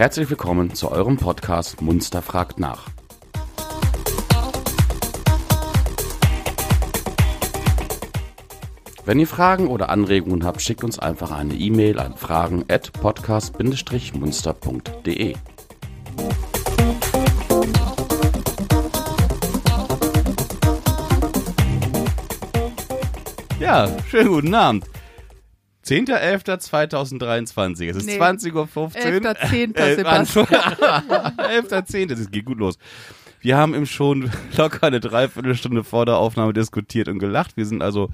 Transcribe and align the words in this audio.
Herzlich 0.00 0.30
willkommen 0.30 0.74
zu 0.74 0.90
eurem 0.90 1.18
Podcast 1.18 1.82
Munster 1.82 2.22
fragt 2.22 2.58
nach. 2.58 2.88
Wenn 9.04 9.20
ihr 9.20 9.26
Fragen 9.26 9.68
oder 9.68 9.90
Anregungen 9.90 10.46
habt, 10.46 10.62
schickt 10.62 10.84
uns 10.84 10.98
einfach 10.98 11.32
eine 11.32 11.52
E-Mail 11.52 11.98
an 11.98 12.16
fragen 12.16 12.64
at 12.70 12.94
podcast-munster.de. 12.94 15.34
Ja, 23.58 23.88
schönen 24.08 24.28
guten 24.30 24.54
Abend. 24.54 24.86
10.11.2023. 25.86 27.88
Es 27.88 27.96
ist 27.96 28.06
Nee. 28.06 28.20
20.15 28.20 28.54
Uhr. 28.54 28.66
11.10., 28.66 29.76
Äh, 29.76 29.94
Sebastian. 29.96 30.46
11.10. 30.46 32.08
Das 32.08 32.30
geht 32.30 32.44
gut 32.44 32.58
los. 32.58 32.78
Wir 33.40 33.56
haben 33.56 33.74
im 33.74 33.86
schon 33.86 34.30
locker 34.56 34.86
eine 34.86 35.00
Dreiviertelstunde 35.00 35.84
vor 35.84 36.06
der 36.06 36.16
Aufnahme 36.16 36.52
diskutiert 36.52 37.08
und 37.08 37.18
gelacht. 37.18 37.56
Wir 37.56 37.66
sind 37.66 37.82
also 37.82 38.10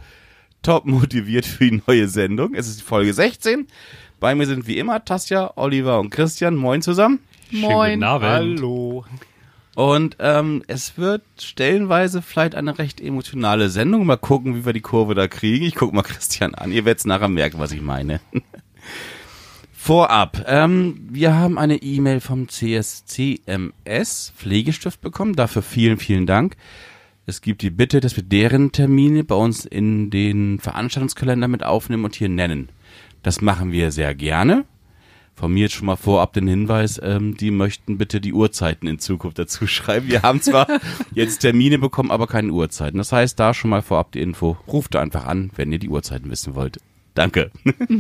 top 0.63 0.87
motiviert 0.87 1.47
für 1.47 1.65
die 1.71 1.83
neue 1.87 2.09
Sendung. 2.09 2.55
Es 2.55 2.69
ist 2.69 2.83
Folge 2.83 3.13
16. 3.13 3.67
Bei 4.21 4.35
mir 4.35 4.47
sind 4.47 4.67
wie 4.67 4.79
immer 4.79 5.05
Tasja, 5.05 5.53
Oliver 5.57 5.99
und 6.01 6.11
Christian. 6.11 6.57
Moin 6.57 6.83
zusammen. 6.83 7.19
Moin. 7.51 7.95
Guten 7.95 8.05
Abend. 8.05 8.29
Hallo. 8.29 9.05
Und 9.77 10.17
ähm, 10.21 10.63
es 10.69 10.97
wird 10.97 11.23
stellenweise 11.39 12.23
vielleicht 12.23 12.55
eine 12.55 12.79
recht 12.79 12.99
emotionale 12.99 13.69
Sendung. 13.69 14.07
Mal 14.07 14.17
gucken, 14.17 14.57
wie 14.57 14.65
wir 14.65 14.73
die 14.73 14.81
Kurve 14.81 15.15
da 15.15 15.29
kriegen. 15.29 15.67
Ich 15.67 15.75
guck 15.75 15.93
mal 15.93 16.01
Christian 16.03 16.55
an. 16.55 16.73
Ihr 16.73 16.87
werdet 16.87 17.05
nachher 17.05 17.29
merken, 17.29 17.59
was 17.59 17.73
ich 17.73 17.83
meine. 17.83 18.21
Vorab, 19.75 20.47
ähm, 20.49 21.07
wir 21.11 21.35
haben 21.35 21.59
eine 21.59 21.77
E-Mail 21.77 22.21
vom 22.21 22.49
CSCMS 22.49 24.33
Pflegestift 24.35 25.03
bekommen. 25.03 25.37
Dafür 25.37 25.61
vielen, 25.61 25.99
vielen 25.99 26.25
Dank. 26.25 26.57
Es 27.27 27.43
gibt 27.43 27.61
die 27.61 27.69
Bitte, 27.69 28.01
dass 28.01 28.17
wir 28.17 28.25
deren 28.25 28.73
Termine 28.73 29.25
bei 29.25 29.35
uns 29.35 29.67
in 29.67 30.09
den 30.09 30.59
Veranstaltungskalender 30.59 31.49
mit 31.49 31.63
aufnehmen 31.63 32.07
und 32.07 32.15
hier 32.15 32.31
nennen. 32.31 32.71
Das 33.23 33.43
machen 33.43 33.73
wir 33.73 33.93
sehr 33.93 34.15
gerne. 34.15 34.65
Von 35.37 35.53
mir 35.53 35.65
jetzt 35.65 35.75
schon 35.75 35.87
mal 35.87 35.97
vorab 35.97 36.33
den 36.33 36.49
Hinweis, 36.49 36.99
ähm, 37.03 37.37
die 37.37 37.51
möchten 37.51 37.99
bitte 37.99 38.23
die 38.23 38.33
Uhrzeiten 38.33 38.89
in 38.89 38.99
Zukunft 38.99 39.39
dazu 39.39 39.67
schreiben. 39.67 40.09
Wir 40.09 40.23
haben 40.23 40.41
zwar 40.41 40.67
jetzt 41.13 41.41
Termine 41.41 41.79
bekommen, 41.79 42.11
aber 42.11 42.27
keine 42.27 42.53
Uhrzeiten. 42.53 42.97
Das 42.97 43.13
heißt, 43.13 43.39
da 43.39 43.53
schon 43.53 43.69
mal 43.69 43.83
vorab 43.83 44.13
die 44.13 44.23
Info. 44.23 44.57
Ruft 44.67 44.95
da 44.95 45.03
einfach 45.03 45.27
an, 45.27 45.51
wenn 45.55 45.71
ihr 45.71 45.79
die 45.79 45.91
Uhrzeiten 45.91 46.31
wissen 46.31 46.55
wollt. 46.55 46.81
Danke. 47.13 47.51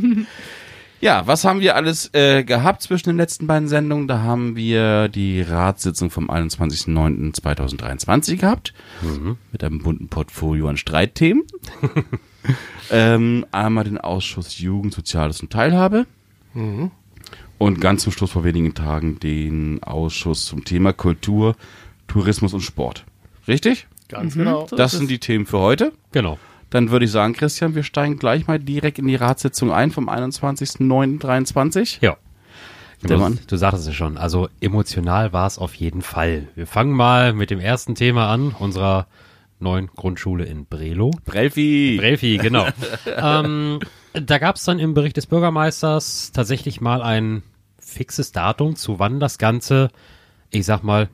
ja, 1.02 1.26
was 1.26 1.44
haben 1.44 1.60
wir 1.60 1.76
alles 1.76 2.08
äh, 2.14 2.42
gehabt 2.42 2.80
zwischen 2.80 3.10
den 3.10 3.18
letzten 3.18 3.46
beiden 3.46 3.68
Sendungen? 3.68 4.08
Da 4.08 4.22
haben 4.22 4.56
wir 4.56 5.08
die 5.08 5.42
Ratssitzung 5.42 6.08
vom 6.08 6.30
21.09.2023 6.30 8.36
gehabt. 8.36 8.72
Mit 9.52 9.62
einem 9.62 9.82
bunten 9.82 10.08
Portfolio 10.08 10.68
an 10.68 10.78
Streitthemen. 10.78 11.44
ähm, 12.90 13.44
einmal 13.52 13.84
den 13.84 13.98
Ausschuss 13.98 14.58
Jugend, 14.58 14.94
Soziales 14.94 15.42
und 15.42 15.52
Teilhabe. 15.52 16.06
Und 17.58 17.80
ganz 17.80 18.02
zum 18.02 18.12
Schluss 18.12 18.30
vor 18.30 18.44
wenigen 18.44 18.74
Tagen 18.74 19.18
den 19.18 19.82
Ausschuss 19.82 20.44
zum 20.44 20.64
Thema 20.64 20.92
Kultur, 20.92 21.56
Tourismus 22.06 22.52
und 22.52 22.60
Sport. 22.60 23.04
Richtig? 23.48 23.86
Ganz 24.08 24.34
genau. 24.34 24.66
Das 24.70 24.92
sind 24.92 25.10
die 25.10 25.18
Themen 25.18 25.46
für 25.46 25.58
heute. 25.58 25.92
Genau. 26.12 26.38
Dann 26.70 26.90
würde 26.90 27.04
ich 27.04 27.10
sagen, 27.10 27.32
Christian, 27.32 27.74
wir 27.74 27.82
steigen 27.82 28.18
gleich 28.18 28.46
mal 28.46 28.58
direkt 28.58 28.98
in 28.98 29.06
die 29.06 29.14
Ratssitzung 29.14 29.72
ein 29.72 29.90
vom 29.90 30.08
21.09.23. 30.08 31.98
Ja. 32.00 32.16
Du, 33.02 33.36
du 33.46 33.56
sagtest 33.56 33.88
es 33.88 33.94
schon, 33.94 34.16
also 34.16 34.48
emotional 34.60 35.32
war 35.32 35.46
es 35.46 35.58
auf 35.58 35.74
jeden 35.74 36.02
Fall. 36.02 36.48
Wir 36.54 36.66
fangen 36.66 36.92
mal 36.92 37.34
mit 37.34 37.50
dem 37.50 37.60
ersten 37.60 37.94
Thema 37.94 38.32
an, 38.32 38.54
unserer 38.58 39.06
neuen 39.58 39.88
Grundschule 39.88 40.44
in 40.44 40.66
Brelo. 40.66 41.10
Brelfi. 41.24 41.96
Brelfi, 41.98 42.38
genau. 42.38 42.66
ähm, 43.16 43.80
da 44.12 44.38
gab 44.38 44.56
es 44.56 44.64
dann 44.64 44.78
im 44.78 44.94
Bericht 44.94 45.16
des 45.16 45.26
Bürgermeisters 45.26 46.32
tatsächlich 46.32 46.80
mal 46.80 47.02
ein 47.02 47.42
fixes 47.78 48.32
Datum, 48.32 48.76
zu 48.76 48.98
wann 48.98 49.20
das 49.20 49.38
Ganze, 49.38 49.90
ich 50.50 50.66
sag 50.66 50.82
mal, 50.82 51.08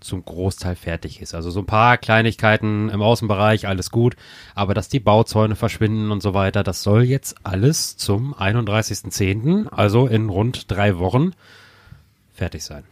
zum 0.00 0.24
Großteil 0.24 0.76
fertig 0.76 1.20
ist. 1.20 1.34
Also 1.34 1.50
so 1.50 1.60
ein 1.60 1.66
paar 1.66 1.98
Kleinigkeiten 1.98 2.90
im 2.90 3.02
Außenbereich, 3.02 3.66
alles 3.66 3.90
gut, 3.90 4.16
aber 4.54 4.74
dass 4.74 4.88
die 4.88 5.00
Bauzäune 5.00 5.56
verschwinden 5.56 6.10
und 6.10 6.22
so 6.22 6.34
weiter, 6.34 6.62
das 6.62 6.82
soll 6.82 7.04
jetzt 7.04 7.36
alles 7.44 7.96
zum 7.96 8.34
31.10., 8.34 9.68
also 9.68 10.06
in 10.06 10.28
rund 10.28 10.70
drei 10.70 10.98
Wochen, 10.98 11.32
fertig 12.32 12.64
sein. 12.64 12.84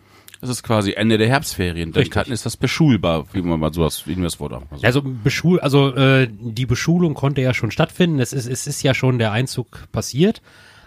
Das 0.45 0.51
ist 0.51 0.63
quasi 0.63 0.93
Ende 0.93 1.17
der 1.17 1.27
Herbstferien. 1.27 1.93
Dann 1.93 2.11
kann, 2.11 2.27
ist 2.27 2.45
das 2.45 2.59
beschulbar, 2.59 3.25
wie 3.33 3.41
man 3.41 3.59
mal 3.59 3.73
sowas, 3.73 4.07
wie 4.07 4.15
das 4.15 4.39
Wort 4.41 4.53
auch 4.53 4.71
mal 4.71 4.79
so. 4.79 4.85
Also 4.85 5.01
Beschul 5.03 5.59
also 5.59 5.95
äh, 5.95 6.29
die 6.31 6.67
Beschulung 6.67 7.15
konnte 7.15 7.41
ja 7.41 7.55
schon 7.55 7.71
stattfinden. 7.71 8.21
Es 8.21 8.35
ist, 8.35 8.47
es 8.47 8.67
ist 8.67 8.83
ja 8.83 8.93
schon 8.93 9.19
der 9.19 9.33
Einzug 9.33 9.91
passiert. 9.91 10.43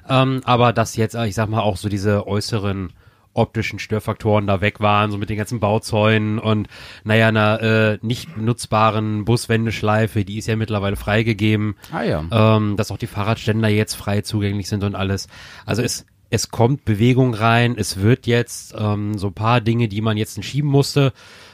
Ähm, 0.08 0.42
aber 0.44 0.74
dass 0.74 0.96
jetzt, 0.96 1.16
äh, 1.16 1.26
ich 1.26 1.34
sag 1.34 1.50
mal, 1.50 1.62
auch 1.62 1.76
so 1.76 1.90
diese 1.90 2.28
äußeren 2.28 2.94
optischen 3.34 3.80
Störfaktoren 3.80 4.46
da 4.46 4.62
weg 4.62 4.80
waren, 4.80 5.10
so 5.10 5.18
mit 5.18 5.32
den 5.32 5.38
ganzen 5.38 5.60
Bauzäunen 5.60 6.38
und 6.38 6.68
naja, 7.04 7.30
einer 7.30 7.62
äh, 7.64 7.98
nicht 8.04 8.36
benutzbaren 8.36 9.26
Buswendeschleife, 9.26 10.24
die 10.24 10.38
ist 10.38 10.46
ja 10.46 10.56
mittlerweile 10.56 10.98
freigegeben, 10.98 11.78
Ah 11.92 12.04
ja. 12.04 12.24
ähm, 12.32 12.78
dass 12.78 12.92
auch 12.92 12.98
die 12.98 13.08
Fahrradständer 13.08 13.70
jetzt 13.70 13.96
frei 13.96 14.22
zugänglich 14.22 14.70
sind 14.70 14.84
und 14.84 14.94
alles. 14.94 15.28
Also 15.66 15.82
es, 15.82 16.06
es 16.30 16.50
kommt 16.50 16.86
Bewegung 16.86 17.34
rein, 17.34 17.76
es 17.78 17.98
wird 18.02 18.28
jetzt 18.28 18.76
ähm, 18.78 19.18
so 19.18 19.28
ein 19.28 19.34
paar 19.34 19.62
Dinge, 19.62 19.88
die 19.88 20.02
man 20.02 20.18
jetzt 20.18 20.44
schieben 20.44 20.70
musste. 20.70 21.14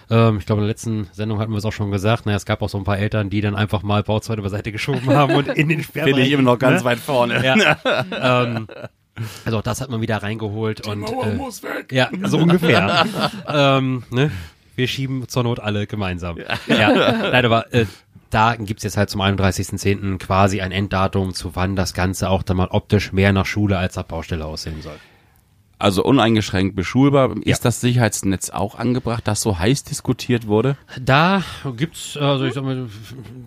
Ähm, 0.10 0.38
ich 0.40 0.46
glaube, 0.46 0.62
in 0.62 0.68
der 0.68 0.72
letzten 0.72 1.08
Sendung 1.12 1.40
hatten 1.40 1.52
wir 1.52 1.58
es 1.58 1.66
auch 1.66 1.74
schon 1.74 1.92
gesagt. 1.92 2.26
Naja, 2.26 2.38
es 2.38 2.46
gab 2.46 2.62
auch 2.62 2.70
so 2.70 2.78
ein 2.78 2.84
paar 2.84 2.98
Eltern, 2.98 3.30
die 3.30 3.42
dann 3.42 3.56
einfach 3.56 3.84
mal 3.84 4.04
Bauzäune 4.04 4.42
beiseite 4.42 4.72
geschoben 4.72 5.10
haben 5.10 5.36
und 5.36 5.48
in 5.48 5.70
den 5.70 5.84
Sperrbereich. 5.84 6.16
Bin 6.16 6.26
ich 6.26 6.32
immer 6.32 6.44
noch 6.44 6.60
ganz 6.60 6.82
ne? 6.82 6.86
weit 6.86 7.00
vorne. 7.00 7.44
Ja. 7.44 7.78
ähm, 8.48 8.68
also 9.46 9.60
auch 9.60 9.64
das 9.64 9.80
hat 9.80 9.90
man 9.90 10.02
wieder 10.02 10.18
reingeholt 10.18 10.88
und 10.88 11.04
äh, 11.04 11.96
ja, 11.96 12.10
so 12.24 12.40
ungefähr. 12.40 13.06
ähm, 13.48 14.04
ne? 14.10 14.32
Wir 14.76 14.88
schieben 14.88 15.28
zur 15.28 15.44
Not 15.44 15.60
alle 15.60 15.86
gemeinsam. 15.86 16.38
Ja, 16.68 16.92
nein, 17.32 17.46
aber 17.46 17.72
äh, 17.74 17.86
da 18.34 18.56
gibt's 18.56 18.84
jetzt 18.84 18.98
halt 18.98 19.10
zum 19.10 19.22
31.10. 19.22 20.18
quasi 20.18 20.62
ein 20.62 20.72
Enddatum, 20.72 21.34
zu 21.34 21.56
wann 21.56 21.76
das 21.76 21.94
Ganze 21.94 22.30
auch 22.30 22.44
dann 22.44 22.58
mal 22.58 22.68
optisch 22.70 23.12
mehr 23.14 23.34
nach 23.34 23.46
Schule 23.46 23.78
als 23.78 23.96
nach 23.96 24.04
Baustelle 24.04 24.46
aussehen 24.46 24.82
soll. 24.82 24.98
Also 25.80 26.02
uneingeschränkt 26.06 26.78
beschulbar. 26.78 27.36
Ist 27.42 27.66
das 27.66 27.82
Sicherheitsnetz 27.82 28.52
auch 28.52 28.76
angebracht, 28.76 29.28
das 29.28 29.42
so 29.42 29.60
heiß 29.60 29.84
diskutiert 29.84 30.48
wurde? 30.48 30.78
Da 31.02 31.44
gibt's 31.76 32.16
also 32.16 32.46
ich 32.46 32.54
sag 32.54 32.64
mal, 32.64 32.88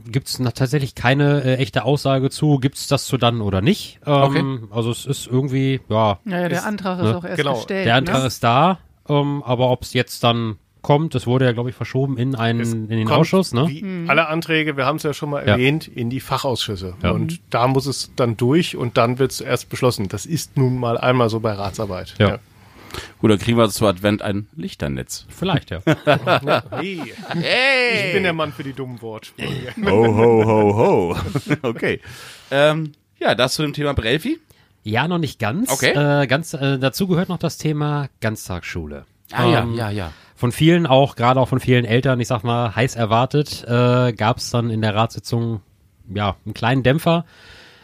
gibt's 0.06 0.36
tatsächlich 0.54 0.94
keine 0.94 1.42
äh, 1.44 1.54
echte 1.56 1.84
Aussage 1.84 2.28
zu, 2.28 2.58
gibt's 2.58 2.88
das 2.88 3.06
zu 3.06 3.16
dann 3.16 3.40
oder 3.40 3.62
nicht. 3.62 4.00
Ähm, 4.04 4.68
Also 4.70 4.90
es 4.90 5.06
ist 5.06 5.26
irgendwie, 5.28 5.80
ja, 5.88 6.18
Naja, 6.24 6.48
der 6.50 6.58
Ist- 6.58 6.66
Antrag 6.66 6.98
ist 6.98 7.04
ne? 7.04 7.16
auch 7.16 7.24
erst 7.24 7.36
Genau. 7.38 7.54
gestellt. 7.54 7.86
Der 7.86 7.94
Antrag 7.94 8.20
ne? 8.20 8.26
ist 8.26 8.44
da, 8.44 8.78
ähm, 9.08 9.42
aber 9.42 9.70
ob 9.70 9.82
es 9.84 9.94
jetzt 9.94 10.22
dann 10.22 10.56
kommt, 10.86 11.14
das 11.16 11.26
wurde 11.26 11.44
ja, 11.44 11.52
glaube 11.52 11.68
ich, 11.68 11.74
verschoben 11.76 12.16
in 12.16 12.34
einen 12.36 12.60
Es 12.60 12.72
in 12.72 12.88
den 12.88 13.04
kommt, 13.06 13.18
Ausschuss, 13.20 13.52
ne? 13.52 13.66
Wie 13.68 14.04
alle 14.08 14.28
Anträge, 14.28 14.76
wir 14.76 14.86
haben 14.86 14.96
es 14.96 15.02
ja 15.02 15.12
schon 15.12 15.30
mal 15.30 15.40
Ja. 15.46 15.52
erwähnt, 15.54 15.88
in 15.88 16.10
die 16.10 16.20
Fachausschüsse. 16.20 16.94
Ja. 17.02 17.10
Und 17.10 17.40
da 17.50 17.66
muss 17.66 17.86
es 17.86 18.12
dann 18.14 18.36
durch 18.36 18.76
und 18.76 18.96
dann 18.96 19.18
wird 19.18 19.32
es 19.32 19.40
erst 19.40 19.68
beschlossen. 19.68 20.08
Das 20.08 20.24
ist 20.26 20.56
nun 20.56 20.78
mal 20.78 20.96
einmal 20.96 21.28
so 21.28 21.40
bei 21.40 21.52
Ratsarbeit. 21.52 22.14
Ja. 22.18 22.38
Oder 23.20 23.36
kriegen 23.36 23.58
wir 23.58 23.68
zu 23.68 23.84
Advent 23.86 24.22
ein 24.22 24.46
Lichternetz? 24.56 25.26
Vielleicht, 25.28 25.70
ja. 25.70 25.80
Hey. 26.70 28.06
Ich 28.06 28.12
bin 28.14 28.22
der 28.22 28.32
Mann 28.32 28.52
für 28.52 28.62
die 28.62 28.72
dummen 28.72 29.02
Wortsprünge. 29.02 29.74
Ho, 29.84 30.16
ho, 30.16 30.44
ho, 30.46 30.76
ho. 30.76 31.16
okay. 31.68 32.00
Ähm, 32.50 32.92
ja, 33.18 33.34
das 33.34 33.54
zu 33.54 33.62
dem 33.62 33.72
Thema 33.72 33.92
Brelfi. 33.92 34.38
ja, 34.84 35.08
noch 35.08 35.18
nicht 35.18 35.38
ganz. 35.40 35.70
Okay. 35.72 35.90
Äh, 36.22 36.26
ganz 36.26 36.54
äh, 36.54 36.78
dazu 36.78 37.06
gehört 37.08 37.28
noch 37.28 37.38
das 37.38 37.58
Thema 37.58 38.08
Ganztagsschule. 38.20 39.04
Ah 39.32 39.46
ja, 39.50 39.62
Ähm, 39.62 39.74
ja, 39.74 39.90
ja. 39.90 40.12
Von 40.36 40.52
vielen 40.52 40.86
auch, 40.86 41.16
gerade 41.16 41.40
auch 41.40 41.48
von 41.48 41.60
vielen 41.60 41.86
Eltern, 41.86 42.20
ich 42.20 42.28
sag 42.28 42.44
mal, 42.44 42.76
heiß 42.76 42.94
erwartet, 42.94 43.64
äh, 43.66 44.12
gab 44.12 44.36
es 44.36 44.50
dann 44.50 44.68
in 44.70 44.82
der 44.82 44.94
Ratssitzung 44.94 45.62
ja 46.14 46.36
einen 46.44 46.54
kleinen 46.54 46.82
Dämpfer. 46.82 47.24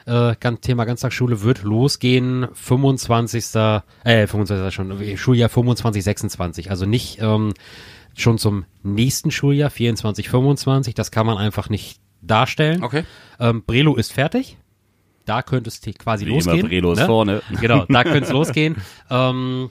Äh, 0.05 0.35
ganz, 0.39 0.61
Thema 0.61 0.85
Ganztagsschule 0.85 1.43
wird 1.43 1.63
losgehen, 1.63 2.49
25. 2.53 3.55
Äh, 4.05 4.27
25. 4.27 4.75
schon, 4.75 5.17
Schuljahr 5.17 5.49
25, 5.49 6.05
26. 6.05 6.71
Also 6.71 6.85
nicht 6.85 7.21
ähm, 7.23 7.55
schon 8.15 8.37
zum 8.37 8.67
nächsten 8.83 9.31
Schuljahr, 9.31 9.71
24, 9.71 10.29
25. 10.29 10.95
Das 10.95 11.11
kann 11.11 11.27
man 11.27 11.39
einfach 11.39 11.71
nicht 11.71 12.01
darstellen. 12.21 12.83
Okay. 12.83 13.05
Ähm, 13.41 13.63
Brelo 13.65 13.97
ist 13.97 14.13
fertig. 14.13 14.59
Da 15.25 15.43
könnte 15.43 15.69
es 15.69 15.81
quasi 15.99 16.27
Wie 16.27 16.31
losgehen. 16.31 16.59
immer, 16.59 16.69
Brelo 16.69 16.93
ist 16.93 16.99
ne? 16.99 17.07
vorne. 17.07 17.43
Genau, 17.61 17.87
da 17.89 18.03
könnte 18.03 18.25
es 18.25 18.31
losgehen. 18.31 18.77
Ähm, 19.09 19.71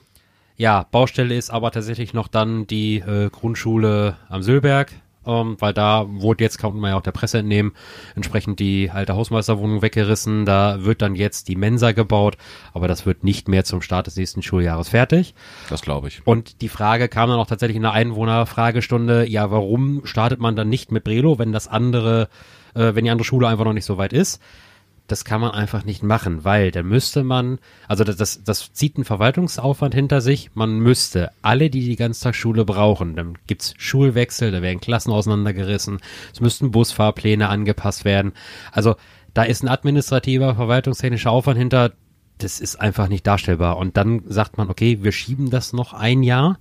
ja, 0.62 0.86
Baustelle 0.92 1.34
ist 1.34 1.50
aber 1.50 1.72
tatsächlich 1.72 2.14
noch 2.14 2.28
dann 2.28 2.68
die 2.68 2.98
äh, 2.98 3.30
Grundschule 3.30 4.16
am 4.28 4.42
Söllberg. 4.42 4.92
ähm, 5.26 5.56
weil 5.58 5.72
da 5.72 6.06
wurde 6.08 6.44
jetzt, 6.44 6.58
kann 6.58 6.76
man 6.76 6.90
ja 6.90 6.96
auch 6.96 7.02
der 7.02 7.10
Presse 7.10 7.38
entnehmen, 7.38 7.72
entsprechend 8.14 8.60
die 8.60 8.88
alte 8.88 9.14
Hausmeisterwohnung 9.14 9.82
weggerissen. 9.82 10.46
Da 10.46 10.84
wird 10.84 11.02
dann 11.02 11.16
jetzt 11.16 11.48
die 11.48 11.56
Mensa 11.56 11.90
gebaut, 11.90 12.36
aber 12.72 12.86
das 12.86 13.06
wird 13.06 13.24
nicht 13.24 13.48
mehr 13.48 13.64
zum 13.64 13.82
Start 13.82 14.06
des 14.06 14.16
nächsten 14.16 14.42
Schuljahres 14.42 14.90
fertig. 14.90 15.34
Das 15.68 15.82
glaube 15.82 16.06
ich. 16.08 16.24
Und 16.24 16.60
die 16.60 16.68
Frage 16.68 17.08
kam 17.08 17.28
dann 17.28 17.40
auch 17.40 17.48
tatsächlich 17.48 17.76
in 17.76 17.82
der 17.82 17.92
Einwohnerfragestunde, 17.92 19.28
ja, 19.28 19.50
warum 19.50 20.02
startet 20.04 20.38
man 20.38 20.54
dann 20.54 20.68
nicht 20.68 20.92
mit 20.92 21.02
Brelo, 21.02 21.40
wenn 21.40 21.52
das 21.52 21.66
andere, 21.66 22.28
äh, 22.74 22.94
wenn 22.94 23.04
die 23.04 23.10
andere 23.10 23.26
Schule 23.26 23.48
einfach 23.48 23.64
noch 23.64 23.72
nicht 23.72 23.84
so 23.84 23.98
weit 23.98 24.12
ist? 24.12 24.40
Das 25.12 25.26
kann 25.26 25.42
man 25.42 25.50
einfach 25.50 25.84
nicht 25.84 26.02
machen, 26.02 26.42
weil 26.42 26.70
dann 26.70 26.86
müsste 26.86 27.22
man, 27.22 27.58
also 27.86 28.02
das, 28.02 28.16
das, 28.16 28.44
das 28.44 28.72
zieht 28.72 28.96
einen 28.96 29.04
Verwaltungsaufwand 29.04 29.94
hinter 29.94 30.22
sich. 30.22 30.52
Man 30.54 30.78
müsste 30.78 31.32
alle, 31.42 31.68
die 31.68 31.84
die 31.84 31.96
Ganztagsschule 31.96 32.64
brauchen, 32.64 33.14
dann 33.14 33.36
gibt's 33.46 33.74
Schulwechsel, 33.76 34.50
da 34.50 34.62
werden 34.62 34.80
Klassen 34.80 35.12
auseinandergerissen, 35.12 35.98
es 36.32 36.40
müssten 36.40 36.70
Busfahrpläne 36.70 37.50
angepasst 37.50 38.06
werden. 38.06 38.32
Also 38.70 38.94
da 39.34 39.42
ist 39.42 39.62
ein 39.62 39.68
administrativer, 39.68 40.54
verwaltungstechnischer 40.54 41.30
Aufwand 41.30 41.58
hinter, 41.58 41.92
das 42.38 42.58
ist 42.58 42.76
einfach 42.76 43.08
nicht 43.08 43.26
darstellbar. 43.26 43.76
Und 43.76 43.98
dann 43.98 44.22
sagt 44.28 44.56
man, 44.56 44.70
okay, 44.70 45.00
wir 45.02 45.12
schieben 45.12 45.50
das 45.50 45.74
noch 45.74 45.92
ein 45.92 46.22
Jahr 46.22 46.58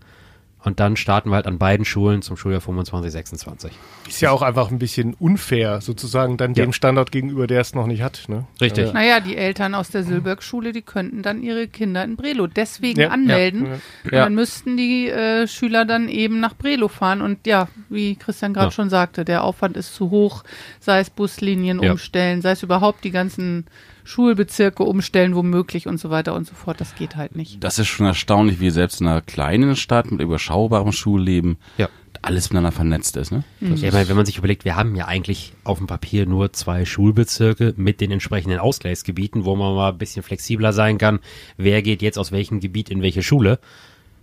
und 0.63 0.79
dann 0.79 0.95
starten 0.95 1.29
wir 1.29 1.35
halt 1.37 1.47
an 1.47 1.57
beiden 1.57 1.85
Schulen 1.85 2.21
zum 2.21 2.37
Schuljahr 2.37 2.61
25, 2.61 3.11
26. 3.11 3.71
Ist 4.07 4.21
ja 4.21 4.31
auch 4.31 4.41
einfach 4.41 4.69
ein 4.71 4.79
bisschen 4.79 5.13
unfair, 5.15 5.81
sozusagen 5.81 6.37
dann 6.37 6.53
Ja. 6.53 6.63
dem 6.65 6.73
Standort 6.73 7.11
gegenüber, 7.11 7.47
der 7.47 7.61
es 7.61 7.73
noch 7.73 7.87
nicht 7.87 8.01
hat. 8.03 8.25
Ne? 8.27 8.45
Richtig. 8.59 8.89
Äh, 8.89 8.93
Naja, 8.93 9.19
die 9.19 9.37
Eltern 9.37 9.73
aus 9.75 9.89
der 9.89 10.03
Silberg-Schule, 10.03 10.71
die 10.71 10.81
könnten 10.81 11.21
dann 11.23 11.41
ihre 11.41 11.67
Kinder 11.67 12.03
in 12.03 12.15
Brelo 12.15 12.47
deswegen 12.47 12.99
Ja, 12.99 13.07
anmelden. 13.09 13.65
ja, 13.65 13.73
Und 13.73 14.11
ja. 14.13 14.23
dann 14.23 14.35
müssten 14.35 14.77
die 14.77 15.07
äh, 15.09 15.47
Schüler 15.47 15.85
dann 15.85 16.09
eben 16.09 16.39
nach 16.39 16.55
Brelo 16.55 16.87
fahren. 16.87 17.21
Und 17.21 17.47
ja, 17.47 17.67
wie 17.89 18.15
Christian 18.15 18.53
gerade 18.53 18.67
Ja. 18.67 18.71
schon 18.71 18.89
sagte, 18.89 19.25
der 19.25 19.43
Aufwand 19.43 19.77
ist 19.77 19.95
zu 19.95 20.09
hoch, 20.11 20.43
sei 20.79 20.99
es 20.99 21.09
Buslinien 21.09 21.81
Ja. 21.81 21.91
umstellen, 21.91 22.41
sei 22.41 22.51
es 22.51 22.63
überhaupt 22.63 23.03
die 23.03 23.11
ganzen 23.11 23.65
Schulbezirke 24.03 24.83
umstellen, 24.83 25.35
womöglich 25.35 25.87
und 25.87 25.99
so 25.99 26.09
weiter 26.09 26.33
und 26.33 26.47
so 26.47 26.53
fort. 26.55 26.81
Das 26.81 26.95
geht 26.95 27.15
halt 27.15 27.35
nicht. 27.35 27.63
Das 27.63 27.79
ist 27.79 27.87
schon 27.87 28.05
erstaunlich, 28.05 28.59
wie 28.59 28.69
selbst 28.69 29.01
in 29.01 29.07
einer 29.07 29.21
kleinen 29.21 29.75
Stadt 29.75 30.11
mit 30.11 30.21
überschaubarem 30.21 30.91
Schulleben 30.91 31.57
Ja. 31.77 31.89
alles 32.21 32.49
miteinander 32.49 32.71
vernetzt 32.71 33.17
ist. 33.17 33.31
Ne? 33.31 33.43
Das 33.59 33.81
Ja, 33.81 33.87
ich 33.87 33.93
meine, 33.93 34.07
wenn 34.09 34.15
man 34.15 34.25
sich 34.25 34.37
überlegt, 34.37 34.65
wir 34.65 34.75
haben 34.75 34.95
ja 34.95 35.05
eigentlich 35.05 35.53
auf 35.63 35.77
dem 35.79 35.87
Papier 35.87 36.25
nur 36.25 36.53
zwei 36.53 36.85
Schulbezirke 36.85 37.73
mit 37.77 38.01
den 38.01 38.11
entsprechenden 38.11 38.59
Ausgleichsgebieten, 38.59 39.45
wo 39.45 39.55
man 39.55 39.73
mal 39.75 39.91
ein 39.91 39.97
bisschen 39.97 40.23
flexibler 40.23 40.73
sein 40.73 40.97
kann, 40.97 41.19
wer 41.57 41.81
geht 41.81 42.01
jetzt 42.01 42.17
aus 42.17 42.31
welchem 42.31 42.59
Gebiet 42.59 42.89
in 42.89 43.01
welche 43.01 43.23
Schule. 43.23 43.59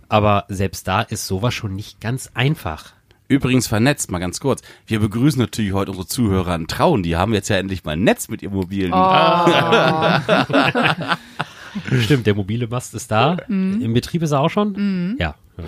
Aber 0.07 0.45
selbst 0.49 0.87
da 0.87 1.01
ist 1.01 1.27
sowas 1.27 1.53
schon 1.53 1.75
nicht 1.75 2.01
ganz 2.01 2.31
einfach. 2.33 2.93
Übrigens 3.29 3.67
vernetzt, 3.67 4.09
mal 4.09 4.17
ganz 4.17 4.39
kurz. 4.39 4.63
Wir 4.87 4.99
begrüßen 4.99 5.39
natürlich 5.39 5.71
heute 5.71 5.91
unsere 5.91 6.07
Zuhörer 6.07 6.53
an 6.53 6.65
Traun. 6.65 7.03
Die 7.03 7.15
haben 7.15 7.31
jetzt 7.33 7.47
ja 7.47 7.57
endlich 7.57 7.83
mal 7.83 7.91
ein 7.91 8.03
Netz 8.03 8.27
mit 8.27 8.41
ihrem 8.41 8.55
mobilen. 8.55 8.91
Stimmt, 12.01 12.25
der 12.25 12.33
mobile 12.33 12.67
Mast 12.67 12.95
ist 12.95 13.11
da. 13.11 13.33
Im 13.47 13.93
Betrieb 13.93 14.23
ist 14.23 14.31
er 14.31 14.39
auch 14.39 14.49
schon? 14.49 15.15
Ja. 15.19 15.35
ja 15.57 15.63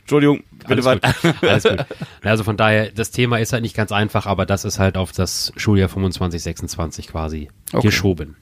Entschuldigung, 0.00 0.42
bitte 0.66 0.84
weiter. 0.84 1.14
Alles 1.42 1.62
gut. 1.62 1.86
Also 2.24 2.42
von 2.42 2.56
daher, 2.56 2.90
das 2.90 3.12
Thema 3.12 3.38
ist 3.38 3.52
halt 3.52 3.62
nicht 3.62 3.76
ganz 3.76 3.92
einfach, 3.92 4.26
aber 4.26 4.44
das 4.44 4.64
ist 4.64 4.80
halt 4.80 4.96
auf 4.96 5.12
das 5.12 5.52
Schuljahr 5.56 5.88
25, 5.88 6.42
26 6.42 7.06
quasi 7.06 7.48
Okay. 7.72 7.86
geschoben. 7.86 8.36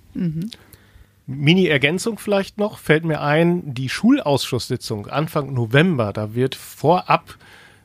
Mini-Ergänzung 1.26 2.18
vielleicht 2.18 2.56
noch, 2.56 2.78
fällt 2.78 3.04
mir 3.04 3.20
ein, 3.20 3.74
die 3.74 3.90
Schulausschusssitzung 3.90 5.08
Anfang 5.08 5.52
November, 5.52 6.14
da 6.14 6.34
wird 6.34 6.54
vorab 6.54 7.36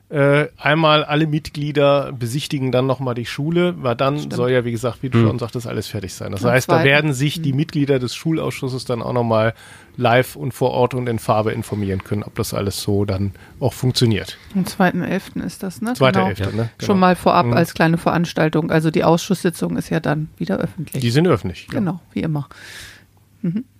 äh, 0.08 0.46
einmal 0.56 1.02
alle 1.04 1.26
Mitglieder 1.26 2.12
besichtigen 2.12 2.70
dann 2.70 2.86
nochmal 2.86 3.14
die 3.14 3.26
Schule, 3.26 3.74
weil 3.82 3.96
dann 3.96 4.30
soll 4.30 4.52
ja, 4.52 4.64
wie 4.64 4.70
gesagt, 4.70 5.02
wie 5.02 5.08
du 5.10 5.18
schon 5.26 5.38
sagtest, 5.40 5.66
alles 5.66 5.88
fertig 5.88 6.14
sein. 6.14 6.30
Das 6.30 6.44
Am 6.44 6.52
heißt, 6.52 6.68
da 6.68 6.74
zweiten. 6.74 6.84
werden 6.88 7.12
sich 7.12 7.42
die 7.42 7.52
Mitglieder 7.52 7.98
des 7.98 8.14
Schulausschusses 8.14 8.84
dann 8.84 9.02
auch 9.02 9.12
nochmal 9.12 9.52
live 9.96 10.36
und 10.36 10.52
vor 10.52 10.70
Ort 10.70 10.94
und 10.94 11.08
in 11.08 11.18
Farbe 11.18 11.50
informieren 11.52 12.04
können, 12.04 12.22
ob 12.22 12.36
das 12.36 12.54
alles 12.54 12.80
so 12.82 13.04
dann 13.04 13.32
auch 13.58 13.72
funktioniert. 13.72 14.38
Am 14.54 14.62
2.11. 14.64 15.42
ist 15.44 15.64
das, 15.64 15.82
ne? 15.82 15.94
Zweiter 15.94 16.20
Genau. 16.20 16.28
Elfter, 16.30 16.52
ne? 16.52 16.70
Schon 16.84 17.00
mal 17.00 17.16
vorab 17.16 17.46
Mhm. 17.46 17.54
als 17.54 17.74
kleine 17.74 17.98
Veranstaltung. 17.98 18.70
Also 18.70 18.92
die 18.92 19.02
Ausschusssitzung 19.02 19.76
ist 19.76 19.90
ja 19.90 19.98
dann 19.98 20.28
wieder 20.36 20.58
öffentlich. 20.58 21.02
Die 21.02 21.10
sind 21.10 21.26
öffentlich. 21.26 21.66
ja. 21.72 21.78
genau, 21.80 22.00
wie 22.12 22.20
immer. 22.20 22.48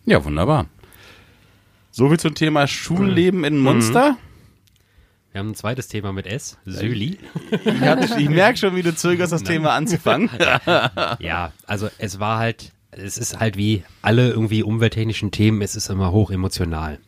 Ja, 0.07 0.25
wunderbar. 0.25 0.67
Soviel 1.93 2.19
zum 2.19 2.35
Thema 2.35 2.67
Schulleben 2.67 3.45
in 3.45 3.59
Munster. 3.59 4.17
Wir 5.37 5.41
haben 5.41 5.51
ein 5.51 5.55
zweites 5.55 5.89
Thema 5.89 6.15
mit 6.15 6.27
S, 6.27 6.57
Söli. 6.65 7.19
Ich, 7.51 8.17
ich 8.17 8.31
merke 8.31 8.57
schon, 8.57 8.75
wie 8.75 8.81
du 8.81 8.95
zögerst, 8.95 9.35
das 9.35 9.43
Thema 9.43 9.73
anzufangen. 9.75 10.31
Ja, 11.19 11.53
also 11.67 11.91
es 11.99 12.19
war 12.19 12.39
halt, 12.39 12.73
es 12.91 13.19
ist 13.19 13.39
halt 13.39 13.59
wie 13.59 13.85
alle 14.01 14.31
irgendwie 14.31 14.63
umwelttechnischen 14.63 15.33
Themen, 15.33 15.61
es 15.61 15.77
ist 15.77 15.91
immer 15.91 16.11
hoch 16.11 16.31
emotional. 16.31 17.01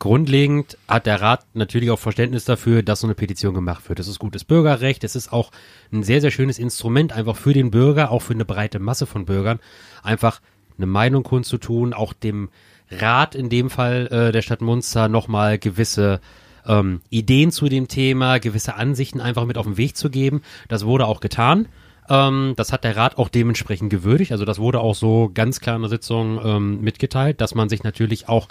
Grundlegend 0.00 0.76
hat 0.88 1.06
der 1.06 1.22
Rat 1.22 1.46
natürlich 1.54 1.92
auch 1.92 2.00
Verständnis 2.00 2.44
dafür, 2.46 2.82
dass 2.82 3.02
so 3.02 3.06
eine 3.06 3.14
Petition 3.14 3.54
gemacht 3.54 3.88
wird. 3.88 4.00
Das 4.00 4.08
ist 4.08 4.18
gutes 4.18 4.42
Bürgerrecht. 4.42 5.04
Es 5.04 5.14
ist 5.14 5.32
auch 5.32 5.52
ein 5.92 6.02
sehr, 6.02 6.20
sehr 6.20 6.32
schönes 6.32 6.58
Instrument, 6.58 7.12
einfach 7.12 7.36
für 7.36 7.52
den 7.52 7.70
Bürger, 7.70 8.10
auch 8.10 8.22
für 8.22 8.34
eine 8.34 8.44
breite 8.44 8.80
Masse 8.80 9.06
von 9.06 9.24
Bürgern, 9.24 9.60
einfach 10.02 10.40
eine 10.78 10.86
Meinung 10.86 11.22
kundzutun, 11.22 11.92
auch 11.92 12.12
dem 12.12 12.48
Rat 12.90 13.36
in 13.36 13.50
dem 13.50 13.70
Fall 13.70 14.08
äh, 14.08 14.32
der 14.32 14.42
Stadt 14.42 14.62
Munster 14.62 15.06
nochmal 15.06 15.60
gewisse 15.60 16.20
ähm, 16.66 17.00
Ideen 17.10 17.50
zu 17.50 17.68
dem 17.68 17.88
Thema, 17.88 18.38
gewisse 18.38 18.74
Ansichten 18.74 19.20
einfach 19.20 19.46
mit 19.46 19.58
auf 19.58 19.66
den 19.66 19.76
Weg 19.76 19.96
zu 19.96 20.10
geben. 20.10 20.42
Das 20.68 20.84
wurde 20.84 21.06
auch 21.06 21.20
getan. 21.20 21.68
Ähm, 22.08 22.54
das 22.56 22.72
hat 22.72 22.84
der 22.84 22.96
Rat 22.96 23.18
auch 23.18 23.28
dementsprechend 23.28 23.90
gewürdigt. 23.90 24.32
Also 24.32 24.44
das 24.44 24.58
wurde 24.58 24.80
auch 24.80 24.94
so 24.94 25.30
ganz 25.32 25.60
klar 25.60 25.76
in 25.76 25.82
der 25.82 25.88
Sitzung 25.90 26.40
ähm, 26.44 26.80
mitgeteilt, 26.80 27.40
dass 27.40 27.54
man 27.54 27.68
sich 27.68 27.82
natürlich 27.82 28.28
auch 28.28 28.48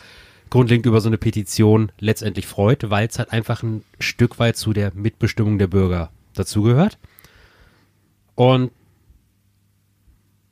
grundlegend 0.49 0.85
über 0.85 1.01
so 1.01 1.09
eine 1.09 1.17
Petition 1.17 1.91
letztendlich 1.99 2.47
freut, 2.47 2.89
weil 2.89 3.07
es 3.07 3.17
halt 3.19 3.31
einfach 3.31 3.63
ein 3.63 3.83
Stück 3.99 4.39
weit 4.39 4.57
zu 4.57 4.73
der 4.73 4.91
Mitbestimmung 4.93 5.57
der 5.57 5.67
Bürger 5.67 6.11
dazugehört. 6.33 6.97
Und 8.35 8.71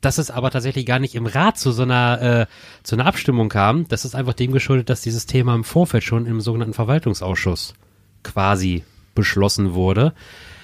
dass 0.04 0.18
es 0.18 0.30
aber 0.30 0.52
tatsächlich 0.52 0.86
gar 0.86 1.00
nicht 1.00 1.16
im 1.16 1.26
Rat 1.26 1.58
zu 1.58 1.72
so 1.72 1.84
einer, 1.84 2.22
äh, 2.22 2.46
zu 2.84 2.96
einer 2.96 3.06
Abstimmung 3.06 3.50
kam, 3.50 3.88
das 3.88 4.06
ist 4.06 4.16
einfach 4.16 4.34
dem 4.34 4.52
geschuldet, 4.52 4.90
dass 4.90 5.02
dieses 5.02 5.26
Thema 5.26 5.56
im 5.56 5.64
Vorfeld 5.64 6.04
schon 6.04 6.26
im 6.26 6.42
sogenannten 6.42 6.74
Verwaltungsausschuss 6.74 7.74
quasi 8.22 8.84
beschlossen 9.16 9.74
wurde. 9.74 10.14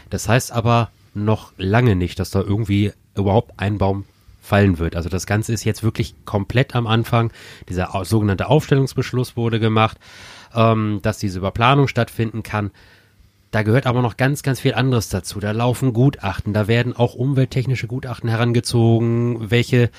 Das 0.10 0.28
heißt 0.28 0.52
aber 0.52 0.90
noch 1.14 1.54
lange 1.58 1.96
nicht, 1.96 2.20
dass 2.20 2.32
da 2.32 2.42
irgendwie 2.42 2.92
überhaupt 3.16 3.54
ein 3.58 3.78
Baum 3.78 4.06
fallen 4.42 4.80
wird. 4.80 4.96
Also 4.96 5.10
das 5.10 5.26
Ganze 5.26 5.54
ist 5.54 5.64
jetzt 5.64 5.84
wirklich 5.84 6.16
komplett 6.26 6.76
am 6.76 6.88
Anfang. 6.88 7.32
Dieser 7.70 7.92
sogenannte 8.04 8.48
Aufstellungsbeschluss 8.48 9.38
wurde 9.38 9.60
gemacht, 9.60 9.98
ähm, 10.54 11.00
dass 11.02 11.20
diese 11.20 11.40
Überplanung 11.40 11.88
stattfinden 11.88 12.44
kann. 12.44 12.72
Da 13.52 13.64
gehört 13.64 13.88
aber 13.88 14.02
noch 14.04 14.16
ganz, 14.16 14.44
ganz 14.44 14.60
viel 14.60 14.76
anderes 14.76 15.10
dazu. 15.10 15.40
Da 15.40 15.52
laufen 15.52 15.92
Gutachten, 15.92 16.54
da 16.54 16.68
werden 16.68 16.96
auch 16.96 17.16
umwelttechnische 17.16 17.88
Gutachten 17.88 18.30
herangezogen. 18.30 19.50
Welche, 19.50 19.90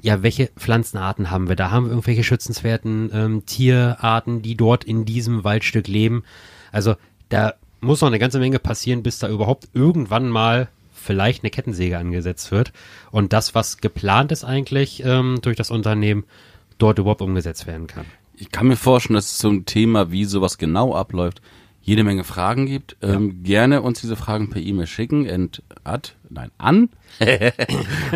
ja, 0.00 0.22
welche 0.24 0.48
Pflanzenarten 0.56 1.30
haben 1.30 1.48
wir? 1.48 1.54
Da 1.54 1.70
haben 1.70 1.84
wir 1.84 1.90
irgendwelche 1.90 2.24
schützenswerten 2.24 3.10
ähm, 3.12 3.46
Tierarten, 3.46 4.42
die 4.42 4.56
dort 4.56 4.82
in 4.82 5.04
diesem 5.04 5.44
Waldstück 5.44 5.86
leben. 5.86 6.24
Also 6.72 6.96
da 7.28 7.54
muss 7.80 8.00
noch 8.00 8.08
eine 8.08 8.18
ganze 8.18 8.40
Menge 8.40 8.58
passieren, 8.58 9.04
bis 9.04 9.20
da 9.20 9.28
überhaupt 9.28 9.68
irgendwann 9.72 10.28
mal 10.28 10.68
vielleicht 10.92 11.44
eine 11.44 11.50
Kettensäge 11.50 11.98
angesetzt 11.98 12.50
wird 12.50 12.72
und 13.12 13.32
das, 13.32 13.54
was 13.54 13.78
geplant 13.78 14.32
ist 14.32 14.44
eigentlich 14.44 15.04
ähm, 15.04 15.38
durch 15.40 15.56
das 15.56 15.70
Unternehmen, 15.70 16.24
dort 16.78 16.98
überhaupt 16.98 17.22
umgesetzt 17.22 17.66
werden 17.66 17.86
kann. 17.86 18.06
Ich 18.34 18.50
kann 18.50 18.66
mir 18.66 18.76
vorstellen, 18.76 19.14
dass 19.14 19.32
es 19.32 19.38
zum 19.38 19.64
Thema, 19.64 20.10
wie 20.10 20.24
sowas 20.24 20.58
genau 20.58 20.94
abläuft, 20.94 21.40
jede 21.86 22.02
Menge 22.04 22.24
Fragen 22.24 22.66
gibt. 22.66 22.96
Ähm, 23.00 23.42
gerne 23.44 23.80
uns 23.80 24.00
diese 24.00 24.16
Fragen 24.16 24.50
per 24.50 24.60
E-Mail 24.60 24.88
schicken. 24.88 25.30
And, 25.30 25.62
at, 25.84 26.16
nein, 26.28 26.50
an, 26.58 26.90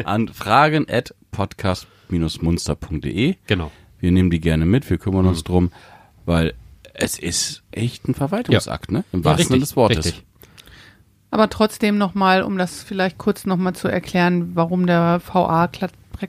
an 0.05 0.29
fragen 0.29 0.87
at 0.91 1.15
podcast-munster.de. 1.31 3.37
Genau. 3.47 3.71
Wir 4.01 4.11
nehmen 4.11 4.31
die 4.31 4.41
gerne 4.41 4.67
mit, 4.67 4.91
wir 4.91 4.99
kümmern 4.99 5.27
uns 5.27 5.45
drum, 5.45 5.71
weil 6.27 6.55
es 6.95 7.17
ist 7.19 7.63
echt 7.71 8.09
ein 8.09 8.15
Verwaltungsakt, 8.15 8.91
ne? 8.91 9.05
Im 9.13 9.21
Ja, 9.21 9.27
wahrsten 9.27 9.47
Sinne 9.49 9.61
des 9.61 9.77
Wortes. 9.77 10.07
richtig. 10.07 10.25
Aber 11.31 11.49
trotzdem 11.49 11.97
nochmal, 11.97 12.43
um 12.43 12.59
das 12.59 12.83
vielleicht 12.83 13.19
kurz 13.19 13.47
nochmal 13.47 13.75
zu 13.77 13.87
erklären, 13.87 14.51
warum 14.57 14.87
der 14.89 15.21
VA 15.25 15.69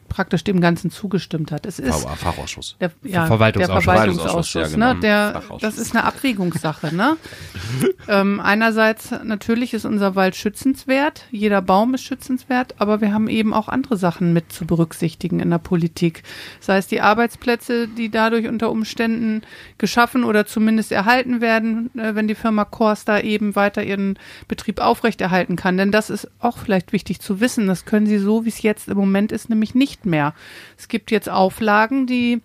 praktisch 0.09 0.43
dem 0.43 0.61
Ganzen 0.61 0.91
zugestimmt 0.91 1.51
hat. 1.51 1.65
Es 1.65 1.79
ist 1.79 2.03
Fach- 2.03 2.17
Fachausschuss. 2.17 2.75
der, 2.79 2.91
ja, 3.03 3.25
Verwaltungsausschuss. 3.25 3.83
der 3.83 3.93
Verwaltungsausschuss, 3.93 4.53
ja, 4.53 4.61
ne? 4.63 4.69
genau. 4.71 4.93
der, 4.95 5.31
Fachausschuss. 5.33 5.61
das 5.61 5.77
ist 5.77 5.95
eine 5.95 6.03
Abwägungssache. 6.05 6.95
Ne? 6.95 7.17
ähm, 8.07 8.39
einerseits 8.39 9.11
natürlich 9.23 9.73
ist 9.73 9.85
unser 9.85 10.15
Wald 10.15 10.35
schützenswert, 10.35 11.25
jeder 11.31 11.61
Baum 11.61 11.93
ist 11.93 12.03
schützenswert, 12.03 12.75
aber 12.79 13.01
wir 13.01 13.13
haben 13.13 13.27
eben 13.27 13.53
auch 13.53 13.67
andere 13.67 13.97
Sachen 13.97 14.33
mit 14.33 14.51
zu 14.51 14.65
berücksichtigen 14.65 15.39
in 15.39 15.49
der 15.49 15.57
Politik. 15.57 16.23
Sei 16.59 16.77
es 16.77 16.87
die 16.87 17.01
Arbeitsplätze, 17.01 17.87
die 17.87 18.09
dadurch 18.09 18.47
unter 18.47 18.71
Umständen 18.71 19.41
geschaffen 19.77 20.23
oder 20.23 20.45
zumindest 20.45 20.91
erhalten 20.91 21.41
werden, 21.41 21.89
äh, 21.97 22.15
wenn 22.15 22.27
die 22.27 22.35
Firma 22.35 22.65
Kors 22.65 23.05
da 23.05 23.19
eben 23.19 23.55
weiter 23.55 23.83
ihren 23.83 24.17
Betrieb 24.47 24.79
aufrechterhalten 24.79 25.55
kann. 25.55 25.77
Denn 25.77 25.91
das 25.91 26.09
ist 26.09 26.29
auch 26.39 26.57
vielleicht 26.57 26.93
wichtig 26.93 27.19
zu 27.19 27.39
wissen. 27.39 27.67
Das 27.67 27.85
können 27.85 28.05
sie 28.05 28.17
so, 28.17 28.45
wie 28.45 28.49
es 28.49 28.61
jetzt 28.61 28.87
im 28.87 28.97
Moment 28.97 29.31
ist, 29.31 29.49
nämlich 29.49 29.75
nicht 29.75 29.80
mehr. 30.05 30.33
Es 30.77 30.87
gibt 30.87 31.11
jetzt 31.11 31.29
Auflagen, 31.29 32.07
die 32.07 32.41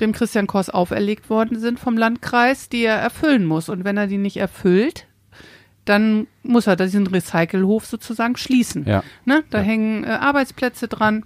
dem 0.00 0.12
Christian 0.12 0.46
Kors 0.46 0.70
auferlegt 0.70 1.28
worden 1.28 1.58
sind 1.58 1.80
vom 1.80 1.96
Landkreis, 1.96 2.68
die 2.68 2.84
er 2.84 2.96
erfüllen 2.96 3.44
muss. 3.44 3.68
Und 3.68 3.84
wenn 3.84 3.96
er 3.96 4.06
die 4.06 4.18
nicht 4.18 4.36
erfüllt, 4.36 5.06
dann 5.84 6.26
muss 6.42 6.66
er 6.66 6.76
diesen 6.76 7.06
Recycelhof 7.06 7.86
sozusagen 7.86 8.36
schließen. 8.36 8.84
Ja. 8.86 9.02
Ne? 9.24 9.44
Da 9.50 9.58
hängen 9.58 10.04
äh, 10.04 10.08
Arbeitsplätze 10.08 10.88
dran. 10.88 11.24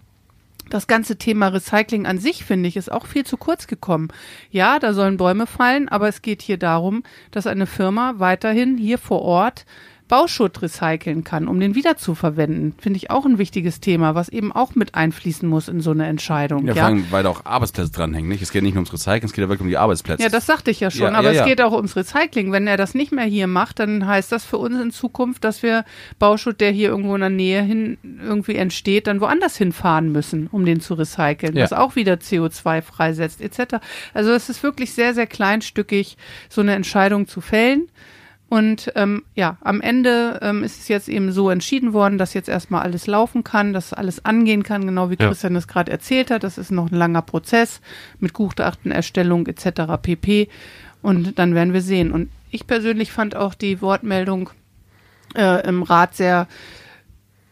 Das 0.71 0.87
ganze 0.87 1.16
Thema 1.16 1.49
Recycling 1.49 2.06
an 2.06 2.18
sich, 2.18 2.44
finde 2.44 2.68
ich, 2.68 2.76
ist 2.76 2.90
auch 2.90 3.06
viel 3.06 3.26
zu 3.26 3.37
kurz 3.37 3.66
gekommen. 3.66 4.09
Ja, 4.50 4.78
da 4.78 4.94
sollen 4.94 5.16
Bäume 5.16 5.47
fallen, 5.47 5.88
aber 5.88 6.09
es 6.09 6.23
geht 6.23 6.40
hier 6.40 6.56
darum, 6.56 7.02
dass 7.30 7.47
eine 7.47 7.66
Firma 7.66 8.14
weiterhin 8.18 8.78
hier 8.78 8.97
vor 8.97 9.21
Ort 9.23 9.66
Bauschutt 10.12 10.61
recyceln 10.61 11.25
kann, 11.25 11.49
um 11.49 11.59
den 11.59 11.75
wiederzuverwenden. 11.75 12.75
Finde 12.78 12.99
ich 12.99 13.11
auch 13.11 13.25
ein 13.25 13.38
wichtiges 13.38 13.81
Thema, 13.81 14.14
was 14.14 14.28
eben 14.28 14.52
auch 14.52 14.75
mit 14.75 14.95
einfließen 14.95 15.49
muss 15.49 15.69
in 15.69 15.81
so 15.81 15.90
eine 15.90 16.07
Entscheidung. 16.07 16.66
Ja, 16.66 16.75
Ja, 16.75 16.83
vor 16.83 16.85
allem, 16.85 17.07
weil 17.11 17.23
da 17.23 17.31
auch 17.31 17.47
Arbeitsplätze 17.47 17.92
dranhängen. 17.92 18.28
Nicht? 18.28 18.42
Es 18.42 18.52
geht 18.52 18.62
nicht 18.62 18.75
nur 18.75 18.81
ums 18.81 18.92
Recyceln, 18.92 19.25
es 19.25 19.33
geht 19.33 19.40
ja 19.40 19.49
wirklich 19.49 19.62
um 19.62 19.69
die 19.69 19.78
Arbeitsplätze. 19.78 20.23
Ja, 20.23 20.28
das 20.28 20.45
sagte 20.45 20.71
ich 20.71 20.81
ja 20.81 20.90
schon. 20.90 21.14
Ja, 21.14 21.19
aber 21.19 21.33
ja, 21.33 21.40
es 21.40 21.47
geht 21.47 21.62
auch 21.62 21.73
ums 21.73 21.97
Recycling. 21.97 22.52
Wenn 22.52 22.66
er 22.66 22.76
das 22.76 22.95
nicht 22.95 23.11
mehr 23.11 23.25
hier 23.25 23.47
macht, 23.47 23.78
dann 23.78 24.07
heißt 24.07 24.31
das 24.31 24.45
für 24.45 24.59
uns 24.59 24.78
in 24.78 24.90
Zukunft, 24.90 25.45
dass 25.45 25.62
wir 25.62 25.87
Bauschutt, 26.19 26.61
der 26.61 26.73
hier 26.73 26.90
irgendwo 26.90 27.14
in 27.14 27.23
der 27.23 27.31
Nähe 27.31 27.62
hin 27.62 27.97
irgendwie 28.23 28.57
entsteht, 28.57 29.07
dann 29.07 29.23
woanders 29.23 29.57
hinfahren 29.57 30.12
müssen, 30.12 30.47
um 30.49 30.66
den 30.66 30.83
zu 30.83 30.92
recyceln, 30.92 31.54
was 31.54 31.73
auch 31.73 31.97
wieder 31.97 32.16
CO2 32.16 32.83
freisetzt, 32.83 33.40
etc. 33.40 33.76
Also 34.12 34.33
es 34.33 34.50
ist 34.50 34.62
wirklich 34.62 34.92
sehr, 34.92 35.14
sehr 35.14 35.26
kleinstückig, 35.26 36.19
so 36.50 36.61
eine 36.61 36.75
Entscheidung 36.75 37.26
zu 37.26 37.40
fällen. 37.40 37.88
Und 38.52 38.92
ähm, 38.97 39.23
ja, 39.35 39.56
am 39.62 39.80
Ende 39.80 40.38
ähm, 40.42 40.62
ist 40.62 40.78
es 40.78 40.88
jetzt 40.88 41.09
eben 41.09 41.32
so 41.32 41.49
entschieden 41.49 41.94
worden, 41.94 42.18
dass 42.18 42.35
jetzt 42.35 42.50
erstmal 42.50 42.82
alles 42.82 43.06
laufen 43.06 43.44
kann, 43.44 43.73
dass 43.73 43.94
alles 43.94 44.26
angehen 44.26 44.62
kann, 44.62 44.85
genau 44.85 45.09
wie 45.09 45.16
Ja. 45.18 45.28
Christian 45.28 45.56
es 45.56 45.66
gerade 45.66 45.90
erzählt 45.90 46.30
hat. 46.30 46.44
Das 46.44 46.59
ist 46.59 46.71
noch 46.71 46.92
ein 46.92 46.94
langer 46.99 47.23
Prozess 47.23 47.80
mit 48.21 48.35
Gutachtenerstellung 48.35 49.47
etc. 49.47 49.92
pp. 50.02 50.50
Und 51.00 51.38
dann 51.38 51.54
werden 51.54 51.73
wir 51.73 51.80
sehen. 51.80 52.12
Und 52.12 52.28
ich 52.50 52.66
persönlich 52.66 53.11
fand 53.11 53.35
auch 53.37 53.54
die 53.54 53.80
Wortmeldung 53.80 54.50
äh, 55.35 55.66
im 55.66 55.82
Rat 55.82 56.14
sehr 56.14 56.47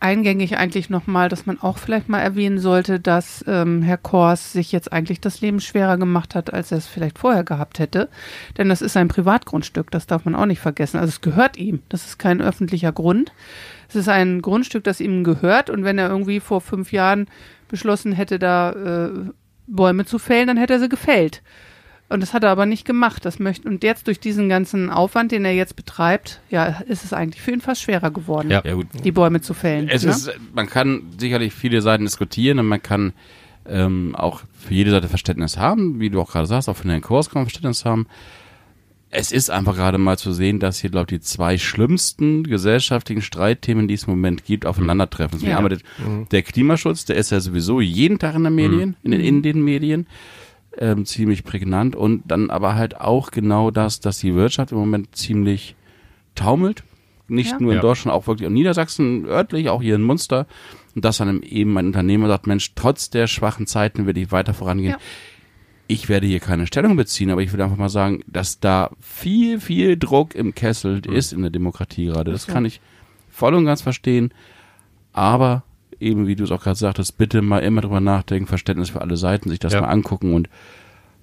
eingängig 0.00 0.57
eigentlich 0.57 0.90
nochmal, 0.90 1.28
dass 1.28 1.47
man 1.47 1.61
auch 1.61 1.78
vielleicht 1.78 2.09
mal 2.09 2.21
erwähnen 2.21 2.59
sollte, 2.59 2.99
dass 2.99 3.45
ähm, 3.47 3.83
Herr 3.83 3.99
Kors 3.99 4.52
sich 4.52 4.73
jetzt 4.73 4.92
eigentlich 4.92 5.21
das 5.21 5.40
Leben 5.40 5.61
schwerer 5.61 5.99
gemacht 5.99 6.35
hat, 6.35 6.52
als 6.52 6.73
er 6.73 6.78
es 6.78 6.87
vielleicht 6.87 7.19
vorher 7.19 7.45
gehabt 7.45 7.78
hätte. 7.78 8.09
Denn 8.57 8.69
das 8.69 8.83
ist 8.83 8.97
ein 8.97 9.09
Privatgrundstück, 9.09 9.90
das 9.90 10.07
darf 10.07 10.25
man 10.25 10.35
auch 10.35 10.47
nicht 10.47 10.61
vergessen. 10.61 10.99
Also 10.99 11.11
es 11.11 11.21
gehört 11.21 11.59
ihm. 11.59 11.83
Das 11.88 12.07
ist 12.07 12.19
kein 12.19 12.40
öffentlicher 12.40 12.92
Grund. 12.92 13.33
Es 13.88 13.97
ist 13.97 14.09
ein 14.09 14.40
Grundstück, 14.40 14.85
das 14.85 15.00
ihm 15.00 15.23
gehört. 15.23 15.69
Und 15.71 15.85
wenn 15.85 15.99
er 15.99 16.09
irgendwie 16.09 16.40
vor 16.40 16.61
fünf 16.61 16.92
Jahren 16.92 17.26
beschlossen 17.69 18.12
hätte, 18.12 18.38
da 18.38 18.73
äh, 18.73 19.11
Bäume 19.66 20.04
zu 20.07 20.19
fällen, 20.19 20.47
dann 20.47 20.57
hätte 20.57 20.75
er 20.75 20.80
sie 20.80 20.88
gefällt. 20.88 21.42
Und 22.11 22.21
das 22.21 22.35
hat 22.35 22.43
er 22.43 22.50
aber 22.50 22.67
nicht 22.67 22.85
gemacht. 22.85 23.25
Das 23.25 23.38
möchte, 23.38 23.69
und 23.69 23.85
jetzt 23.85 24.09
durch 24.09 24.19
diesen 24.19 24.49
ganzen 24.49 24.90
Aufwand, 24.90 25.31
den 25.31 25.45
er 25.45 25.55
jetzt 25.55 25.76
betreibt, 25.76 26.40
ja, 26.50 26.67
ist 26.88 27.05
es 27.05 27.12
eigentlich 27.12 27.40
für 27.40 27.52
ihn 27.52 27.61
fast 27.61 27.83
schwerer 27.83 28.11
geworden, 28.11 28.50
Ja. 28.50 28.62
Ja, 28.64 28.75
gut. 28.75 28.88
die 29.05 29.12
Bäume 29.12 29.40
zu 29.40 29.55
fällen. 29.55 29.88
Es 29.88 30.05
ne? 30.05 30.11
ist, 30.11 30.31
man 30.52 30.69
kann 30.69 31.05
sicherlich 31.19 31.55
viele 31.55 31.81
Seiten 31.83 32.05
diskutieren 32.05 32.59
und 32.59 32.67
man 32.67 32.83
kann 32.83 33.12
ähm, 33.64 34.17
auch 34.17 34.43
für 34.59 34.75
jede 34.75 34.90
Seite 34.90 35.09
Verständnis 35.09 35.57
haben, 35.57 36.00
wie 36.00 36.11
du 36.11 36.21
auch 36.21 36.33
gerade 36.33 36.47
sagst, 36.47 36.69
auch 36.69 36.76
für 36.76 36.88
den 36.88 37.00
Kurs 37.00 37.31
kann 37.31 37.43
man 37.43 37.47
Verständnis 37.47 37.85
haben. 37.85 38.09
Es 39.12 39.31
ist 39.31 39.50
einfach 39.50 39.76
gerade 39.76 39.99
mal 39.99 40.19
zu 40.19 40.33
sehen, 40.33 40.59
dass 40.61 40.81
hier, 40.81 40.90
glaube 40.90 41.07
ich, 41.11 41.21
die 41.21 41.25
zwei 41.25 41.59
schlimmsten 41.59 42.45
gesellschaftlichen 42.45 43.23
Streitthemen, 43.23 43.87
die 43.87 43.95
es 43.95 44.05
im 44.05 44.11
Moment 44.11 44.45
gibt, 44.45 44.67
aufeinandertreffen. 44.67 45.38
Ist 45.38 45.47
Ja. 45.47 45.61
Der, 45.69 45.79
der 46.31 46.43
Klimaschutz, 46.43 47.05
der 47.05 47.17
ist 47.17 47.31
ja 47.31 47.40
sowieso 47.40 47.81
jeden 47.81 48.19
Tag 48.19 48.35
in 48.35 48.45
den 48.45 48.55
Medien, 48.55 48.97
in, 49.02 49.11
den, 49.12 49.21
in 49.21 49.43
den 49.43 49.62
Medien, 49.62 50.07
ähm, 50.79 51.05
ziemlich 51.07 51.45
prägnant. 51.45 51.97
Und 51.97 52.23
dann 52.27 52.50
aber 52.50 52.75
halt 52.75 53.00
auch 53.00 53.31
genau 53.31 53.71
das, 53.71 54.00
dass 54.00 54.19
die 54.19 54.35
Wirtschaft 54.35 54.73
im 54.73 54.79
Moment 54.79 55.15
ziemlich 55.17 55.77
taumelt. 56.35 56.85
Nicht 57.29 57.53
Ja. 57.53 57.59
nur 57.61 57.71
in 57.73 57.77
Ja. 57.77 57.83
Deutschland, 57.83 58.15
auch 58.17 58.27
wirklich 58.27 58.47
in 58.49 58.55
Niedersachsen, 58.55 59.25
örtlich, 59.27 59.69
auch 59.69 59.83
hier 59.83 59.95
in 59.95 60.03
Munster. 60.03 60.47
Und 60.97 61.05
dass 61.05 61.19
dann 61.19 61.43
eben 61.43 61.77
ein 61.79 61.87
Unternehmer 61.87 62.27
sagt, 62.29 62.47
Mensch, 62.49 62.73
trotz 62.75 63.11
der 63.11 63.27
schwachen 63.29 63.67
Zeiten 63.69 64.07
will 64.07 64.19
ich 64.19 64.33
weiter 64.33 64.53
vorangehen. 64.55 64.91
Ja. 64.93 64.99
Ich 65.87 66.09
werde 66.09 66.27
hier 66.27 66.41
keine 66.41 66.67
Stellung 66.67 66.97
beziehen, 66.97 67.31
aber 67.31 67.43
ich 67.43 67.53
will 67.53 67.61
einfach 67.62 67.77
mal 67.77 67.89
sagen, 67.89 68.23
dass 68.29 68.61
da 68.61 68.91
viel, 69.00 69.61
viel 69.61 69.97
Druck 69.97 70.35
im 70.37 70.55
Kessel 70.55 71.05
ist 71.07 71.33
in 71.33 71.43
der 71.43 71.50
Demokratie 71.50 72.07
gerade. 72.07 72.31
Das 72.33 72.47
kann 72.47 72.65
ich 72.65 72.81
voll 73.29 73.55
und 73.55 73.65
ganz 73.65 73.83
verstehen. 73.83 74.33
Aber 75.12 75.65
eben, 76.00 76.26
wie 76.26 76.37
du 76.37 76.45
es 76.45 76.50
auch 76.50 76.62
gerade 76.62 76.78
sagtest, 76.78 77.19
bitte 77.19 77.42
mal 77.42 77.59
immer 77.61 77.80
drüber 77.83 78.00
nachdenken, 78.00 78.47
Verständnis 78.47 78.90
für 78.90 79.00
alle 79.00 79.16
Seiten, 79.16 79.49
sich 79.50 79.59
das 79.59 79.73
Ja. 79.75 79.83
mal 79.83 79.88
angucken 79.88 80.35
und 80.35 80.49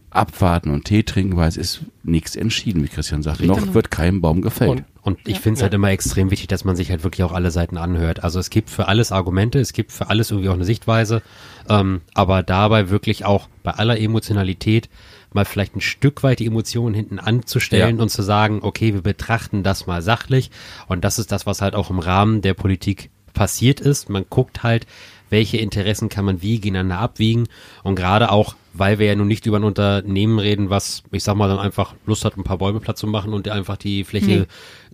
abwarten 0.10 0.72
und 0.72 0.86
Tee 0.86 1.04
trinken, 1.04 1.36
weil 1.36 1.50
es 1.50 1.58
ist 1.58 1.82
nichts 2.04 2.36
entschieden, 2.36 2.82
wie 2.84 2.88
Christian 2.88 3.22
sagt. 3.22 3.42
Noch 3.42 3.74
wird 3.74 3.92
kein 3.92 4.22
Baum 4.22 4.42
gefällt. 4.42 4.70
Und 4.70 4.86
Und 5.02 5.20
ich 5.28 5.40
finde 5.40 5.58
es 5.58 5.64
halt 5.64 5.74
immer 5.74 5.90
extrem 5.92 6.32
wichtig, 6.32 6.48
dass 6.48 6.64
man 6.64 6.76
sich 6.76 6.90
halt 6.92 7.04
wirklich 7.04 7.24
auch 7.24 7.34
alle 7.34 7.52
Seiten 7.52 7.78
anhört. 7.78 8.24
Also 8.24 8.40
es 8.40 8.50
gibt 8.50 8.70
für 8.70 8.88
alles 8.88 9.12
Argumente, 9.12 9.60
es 9.60 9.74
gibt 9.74 9.92
für 9.92 10.10
alles 10.10 10.32
irgendwie 10.32 10.50
auch 10.50 10.54
eine 10.54 10.66
Sichtweise, 10.66 11.22
ähm, 11.70 12.02
aber 12.14 12.42
dabei 12.44 12.90
wirklich 12.90 13.26
auch 13.26 13.48
bei 13.64 13.72
aller 13.72 14.00
Emotionalität 14.00 14.90
mal 15.34 15.46
vielleicht 15.46 15.76
ein 15.76 15.82
Stück 15.82 16.24
weit 16.24 16.40
die 16.40 16.46
Emotionen 16.46 16.96
hinten 16.96 17.20
anzustellen 17.20 17.98
Ja. 17.98 18.02
und 18.04 18.10
zu 18.10 18.22
sagen, 18.22 18.60
okay, 18.64 18.94
wir 18.94 19.02
betrachten 19.02 19.62
das 19.62 19.88
mal 19.88 20.02
sachlich 20.02 20.52
und 20.88 21.04
das 21.04 21.20
ist 21.20 21.32
das, 21.34 21.46
was 21.46 21.62
halt 21.62 21.76
auch 21.76 21.90
im 21.90 22.00
Rahmen 22.00 22.42
der 22.42 22.54
Politik 22.54 23.10
passiert 23.38 23.80
ist. 23.80 24.10
Man 24.10 24.26
guckt 24.28 24.64
halt, 24.64 24.88
welche 25.30 25.58
Interessen 25.58 26.10
kann 26.10 26.26
man 26.26 26.42
wie 26.42 26.60
gegeneinander 26.60 27.00
abwiegen 27.00 27.48
und 27.84 27.96
gerade 27.96 28.32
auch, 28.32 28.56
weil 28.74 28.98
wir 28.98 29.08
ja 29.08 29.16
nun 29.16 29.28
nicht 29.28 29.46
über 29.46 29.58
ein 29.58 29.64
Unternehmen 29.64 30.40
reden, 30.40 30.70
was, 30.70 31.04
ich 31.12 31.24
sag 31.24 31.36
mal, 31.36 31.48
dann 31.48 31.60
einfach 31.60 31.94
Lust 32.06 32.26
hat, 32.26 32.38
ein 32.38 32.44
paar 32.44 32.58
Bäume 32.58 32.80
platt 32.80 32.98
zu 32.98 33.08
machen 33.08 33.34
und 33.34 33.48
einfach 33.50 33.78
die 33.78 34.04
Fläche 34.04 34.48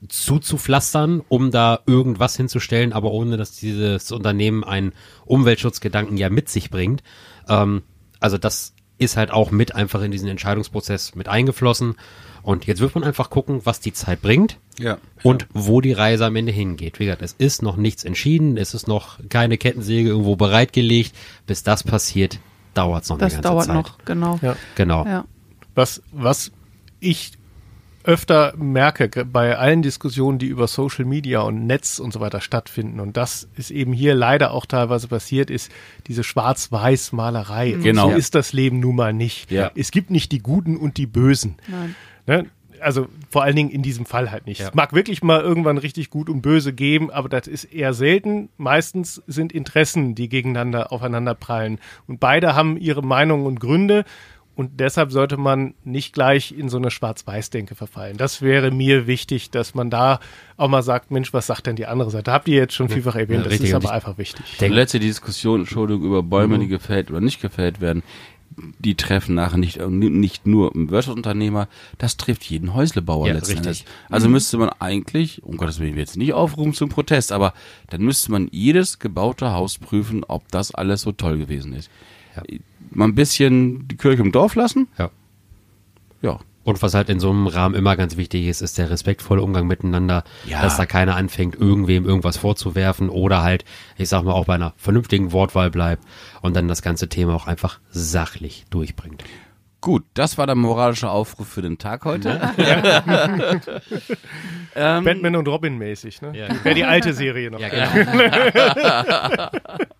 zuzupflastern, 0.09 1.21
um 1.29 1.51
da 1.51 1.79
irgendwas 1.85 2.35
hinzustellen, 2.35 2.93
aber 2.93 3.11
ohne, 3.11 3.37
dass 3.37 3.55
dieses 3.55 4.11
Unternehmen 4.11 4.63
einen 4.63 4.93
Umweltschutzgedanken 5.25 6.17
ja 6.17 6.29
mit 6.29 6.49
sich 6.49 6.69
bringt. 6.69 7.03
Ähm, 7.47 7.83
also 8.19 8.37
das 8.37 8.73
ist 8.97 9.17
halt 9.17 9.31
auch 9.31 9.51
mit 9.51 9.75
einfach 9.75 10.01
in 10.01 10.11
diesen 10.11 10.27
Entscheidungsprozess 10.27 11.15
mit 11.15 11.27
eingeflossen. 11.27 11.95
Und 12.43 12.65
jetzt 12.67 12.81
wird 12.81 12.93
man 12.93 13.03
einfach 13.03 13.29
gucken, 13.29 13.61
was 13.63 13.79
die 13.79 13.93
Zeit 13.93 14.21
bringt 14.21 14.57
Ja. 14.77 14.97
und 15.23 15.47
wo 15.53 15.79
die 15.81 15.93
Reise 15.93 16.25
am 16.25 16.35
Ende 16.35 16.51
hingeht. 16.51 16.99
Wie 16.99 17.05
gesagt, 17.05 17.21
es 17.21 17.33
ist 17.37 17.61
noch 17.61 17.77
nichts 17.77 18.03
entschieden, 18.03 18.57
es 18.57 18.73
ist 18.73 18.87
noch 18.87 19.17
keine 19.29 19.57
Kettensäge 19.57 20.09
irgendwo 20.09 20.35
bereitgelegt. 20.35 21.15
Bis 21.47 21.63
das 21.63 21.83
passiert, 21.83 22.39
dauert 22.73 23.03
es 23.03 23.09
noch 23.09 23.17
Das 23.17 23.33
eine 23.33 23.41
ganze 23.41 23.49
dauert 23.49 23.65
Zeit. 23.65 23.75
noch, 23.75 23.97
genau. 24.05 24.39
Ja. 24.41 24.55
Genau. 24.75 25.05
Ja. 25.05 25.25
Was, 25.73 26.01
was 26.11 26.51
ich 26.99 27.31
öfter 28.05 28.53
merke 28.57 29.07
bei 29.23 29.57
allen 29.57 29.81
Diskussionen, 29.81 30.37
die 30.37 30.47
über 30.47 30.67
Social 30.67 31.05
Media 31.05 31.39
und 31.39 31.65
Netz 31.65 31.99
und 31.99 32.11
so 32.11 32.19
weiter 32.19 32.41
stattfinden, 32.41 32.99
und 32.99 33.15
das 33.15 33.47
ist 33.55 33.71
eben 33.71 33.93
hier 33.93 34.13
leider 34.15 34.51
auch 34.51 34.65
teilweise 34.65 35.07
passiert, 35.07 35.49
ist 35.49 35.71
diese 36.07 36.25
Schwarz-Weiß-Malerei. 36.25 37.71
Genau. 37.81 38.09
So 38.11 38.15
ist 38.17 38.35
das 38.35 38.51
Leben 38.53 38.81
nun 38.81 38.95
mal 38.97 39.13
nicht. 39.13 39.51
Ja. 39.51 39.71
Es 39.75 39.91
gibt 39.91 40.11
nicht 40.11 40.33
die 40.33 40.39
Guten 40.39 40.75
und 40.75 40.97
die 40.97 41.05
Bösen. 41.07 41.55
Nein. 41.69 41.95
Ne? 42.27 42.45
Also 42.79 43.07
vor 43.29 43.43
allen 43.43 43.55
Dingen 43.55 43.69
in 43.69 43.81
diesem 43.81 44.05
Fall 44.05 44.29
halt 44.29 44.45
nicht. 44.45 44.59
Ja. 44.59 44.67
Es 44.67 44.73
mag 44.73 44.93
wirklich 44.93 45.23
mal 45.23 45.41
irgendwann 45.41 45.77
richtig 45.77 46.09
gut 46.09 46.29
und 46.29 46.41
böse 46.41 46.73
geben, 46.73 47.11
aber 47.11 47.29
das 47.29 47.47
ist 47.47 47.65
eher 47.65 47.93
selten. 47.93 48.49
Meistens 48.57 49.21
sind 49.25 49.53
Interessen, 49.53 50.15
die 50.15 50.27
gegeneinander 50.27 50.91
aufeinander 50.91 51.33
prallen. 51.33 51.79
Und 52.07 52.19
beide 52.19 52.55
haben 52.55 52.77
ihre 52.77 53.01
Meinungen 53.01 53.45
und 53.45 53.59
Gründe. 53.59 54.03
Und 54.55 54.79
deshalb 54.79 55.11
sollte 55.11 55.37
man 55.37 55.73
nicht 55.83 56.13
gleich 56.13 56.51
in 56.55 56.69
so 56.69 56.77
eine 56.77 56.91
Schwarz-Weiß-Denke 56.91 57.73
verfallen. 57.73 58.17
Das 58.17 58.43
wäre 58.43 58.69
mir 58.69 59.07
wichtig, 59.07 59.49
dass 59.49 59.73
man 59.73 59.89
da 59.89 60.19
auch 60.57 60.67
mal 60.67 60.83
sagt, 60.83 61.09
Mensch, 61.09 61.33
was 61.33 61.47
sagt 61.47 61.65
denn 61.65 61.75
die 61.75 61.87
andere 61.87 62.11
Seite? 62.11 62.31
Habt 62.31 62.47
ihr 62.47 62.57
jetzt 62.57 62.75
schon 62.75 62.87
vielfach 62.87 63.15
erwähnt, 63.15 63.45
Ja, 63.45 63.49
das 63.49 63.59
ist 63.59 63.73
aber 63.73 63.91
einfach 63.91 64.19
wichtig. 64.19 64.45
Die 64.59 64.67
letzte 64.67 64.99
Diskussion, 64.99 65.61
Entschuldigung, 65.61 66.05
über 66.05 66.21
Bäume, 66.21 66.59
die 66.59 66.67
gefällt 66.67 67.09
oder 67.09 67.19
nicht 67.19 67.41
gefällt 67.41 67.81
werden, 67.81 68.03
die 68.79 68.95
treffen 68.95 69.35
nachher 69.35 69.57
nicht, 69.57 69.79
nicht 69.87 70.45
nur 70.45 70.71
Wirtschaftsunternehmer, 70.73 71.67
das 71.97 72.17
trifft 72.17 72.43
jeden 72.43 72.73
Häuslebauer 72.73 73.27
Ja, 73.27 73.33
letzten 73.33 73.59
richtig. 73.59 73.85
Also 74.09 74.29
müsste 74.29 74.57
man 74.57 74.69
eigentlich, 74.79 75.43
um 75.43 75.57
Gottes 75.57 75.79
Willen, 75.79 75.93
will 75.93 76.01
jetzt 76.01 76.17
nicht 76.17 76.33
aufrufen 76.33 76.73
zum 76.73 76.89
Protest, 76.89 77.31
aber 77.31 77.53
dann 77.89 78.01
müsste 78.01 78.31
man 78.31 78.47
jedes 78.51 78.99
gebaute 78.99 79.51
Haus 79.51 79.77
prüfen, 79.77 80.23
ob 80.23 80.47
das 80.49 80.73
alles 80.73 81.01
so 81.01 81.11
toll 81.11 81.37
gewesen 81.37 81.73
ist. 81.73 81.89
Ja. 82.35 82.43
Mal 82.91 83.05
ein 83.05 83.15
bisschen 83.15 83.87
die 83.87 83.97
Kirche 83.97 84.21
im 84.21 84.31
Dorf 84.31 84.55
lassen. 84.55 84.87
Ja. 84.97 85.09
Ja. 86.21 86.39
Und 86.63 86.81
was 86.81 86.93
halt 86.93 87.09
in 87.09 87.19
so 87.19 87.29
einem 87.29 87.47
Rahmen 87.47 87.75
immer 87.75 87.95
ganz 87.97 88.15
wichtig 88.15 88.47
ist, 88.47 88.61
ist 88.61 88.77
der 88.77 88.89
respektvolle 88.89 89.41
Umgang 89.41 89.67
miteinander, 89.67 90.23
Ja. 90.45 90.61
dass 90.61 90.77
da 90.77 90.85
keiner 90.85 91.15
anfängt, 91.15 91.55
irgendwem 91.55 92.05
irgendwas 92.05 92.37
vorzuwerfen 92.37 93.09
oder 93.09 93.41
halt, 93.43 93.65
ich 93.97 94.07
sag 94.09 94.23
mal, 94.23 94.31
auch 94.31 94.45
bei 94.45 94.55
einer 94.55 94.73
vernünftigen 94.77 95.31
Wortwahl 95.33 95.69
bleibt 95.71 96.03
und 96.41 96.55
dann 96.55 96.67
das 96.67 96.81
ganze 96.81 97.09
Thema 97.09 97.35
auch 97.35 97.47
einfach 97.47 97.79
sachlich 97.89 98.65
durchbringt. 98.69 99.23
Gut, 99.81 100.05
das 100.13 100.37
war 100.37 100.45
der 100.47 100.55
moralische 100.55 101.09
Aufruf 101.09 101.49
für 101.49 101.61
den 101.61 101.77
Tag 101.77 102.05
heute. 102.05 102.39
ähm, 104.75 105.03
Batman 105.03 105.35
und 105.35 105.47
Robin 105.49 105.77
mäßig, 105.77 106.21
ne? 106.21 106.31
Ja. 106.33 106.47
Wer 106.63 106.73
die 106.73 106.85
alte 106.85 107.13
Serie 107.13 107.51
noch. 107.51 107.59
Ja, 107.59 107.67
kennt. 107.67 108.11
genau. 108.13 109.49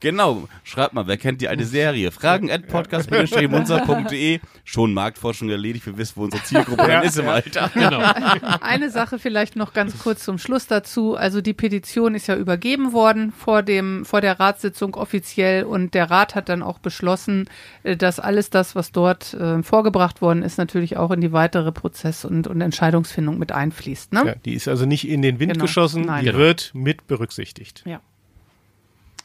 Genau, 0.00 0.48
schreibt 0.64 0.94
mal, 0.94 1.06
wer 1.06 1.16
kennt 1.16 1.40
die 1.40 1.48
alte 1.48 1.64
Serie? 1.64 2.10
Fragen 2.10 2.50
at 2.50 2.66
podcast-munzer.de. 2.68 4.40
Schon 4.64 4.92
Marktforschung 4.94 5.48
erledigt, 5.48 5.86
wir 5.86 5.96
wissen, 5.96 6.14
wo 6.16 6.24
unsere 6.24 6.42
Zielgruppe 6.42 6.86
dann 6.86 7.02
ist 7.04 7.18
im 7.18 7.28
Alter. 7.28 7.70
genau. 7.74 8.00
Eine 8.60 8.90
Sache 8.90 9.18
vielleicht 9.18 9.56
noch 9.56 9.72
ganz 9.72 9.98
kurz 9.98 10.24
zum 10.24 10.38
Schluss 10.38 10.66
dazu. 10.66 11.16
Also 11.16 11.40
die 11.40 11.54
Petition 11.54 12.14
ist 12.14 12.26
ja 12.26 12.36
übergeben 12.36 12.92
worden 12.92 13.32
vor 13.32 13.62
dem, 13.62 14.04
vor 14.04 14.20
der 14.20 14.38
Ratssitzung 14.38 14.94
offiziell 14.94 15.64
und 15.64 15.94
der 15.94 16.10
Rat 16.10 16.34
hat 16.34 16.48
dann 16.48 16.62
auch 16.62 16.78
beschlossen, 16.78 17.48
äh, 17.82 17.96
dass 17.96 18.20
alles 18.20 18.50
das, 18.50 18.74
was 18.74 18.92
dort 18.92 19.34
äh, 19.34 19.62
vorgebracht 19.62 20.20
worden 20.20 20.42
ist, 20.42 20.58
natürlich 20.58 20.96
auch 20.96 21.10
in 21.10 21.20
die 21.20 21.32
weitere 21.32 21.72
Prozess- 21.72 22.24
und, 22.24 22.46
und 22.46 22.60
Entscheidungsfindung 22.60 23.38
mit 23.38 23.52
einfließt. 23.52 24.12
Ne? 24.12 24.22
Ja, 24.26 24.34
die 24.44 24.54
ist 24.54 24.68
also 24.68 24.84
nicht 24.86 25.08
in 25.08 25.22
den 25.22 25.38
Wind 25.40 25.48
Genau. 25.54 25.64
geschossen, 25.64 26.02
Nein. 26.02 26.20
die 26.20 26.26
Genau. 26.26 26.38
wird 26.38 26.70
mit 26.74 27.06
berücksichtigt. 27.06 27.82
Ja. 27.86 28.00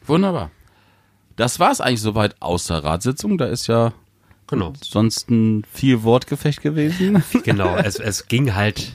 Wunderbar. 0.07 0.51
Das 1.35 1.59
war's 1.59 1.81
eigentlich 1.81 2.01
soweit 2.01 2.35
außer 2.41 2.83
Ratssitzung. 2.83 3.37
Da 3.37 3.45
ist 3.45 3.67
ja 3.67 3.93
Genau. 4.47 4.73
sonst 4.83 5.29
ein 5.31 5.63
viel 5.71 6.03
Wortgefecht 6.03 6.61
gewesen. 6.61 7.23
Genau, 7.43 7.75
es, 7.77 7.95
es 7.99 8.27
ging 8.27 8.53
halt 8.55 8.93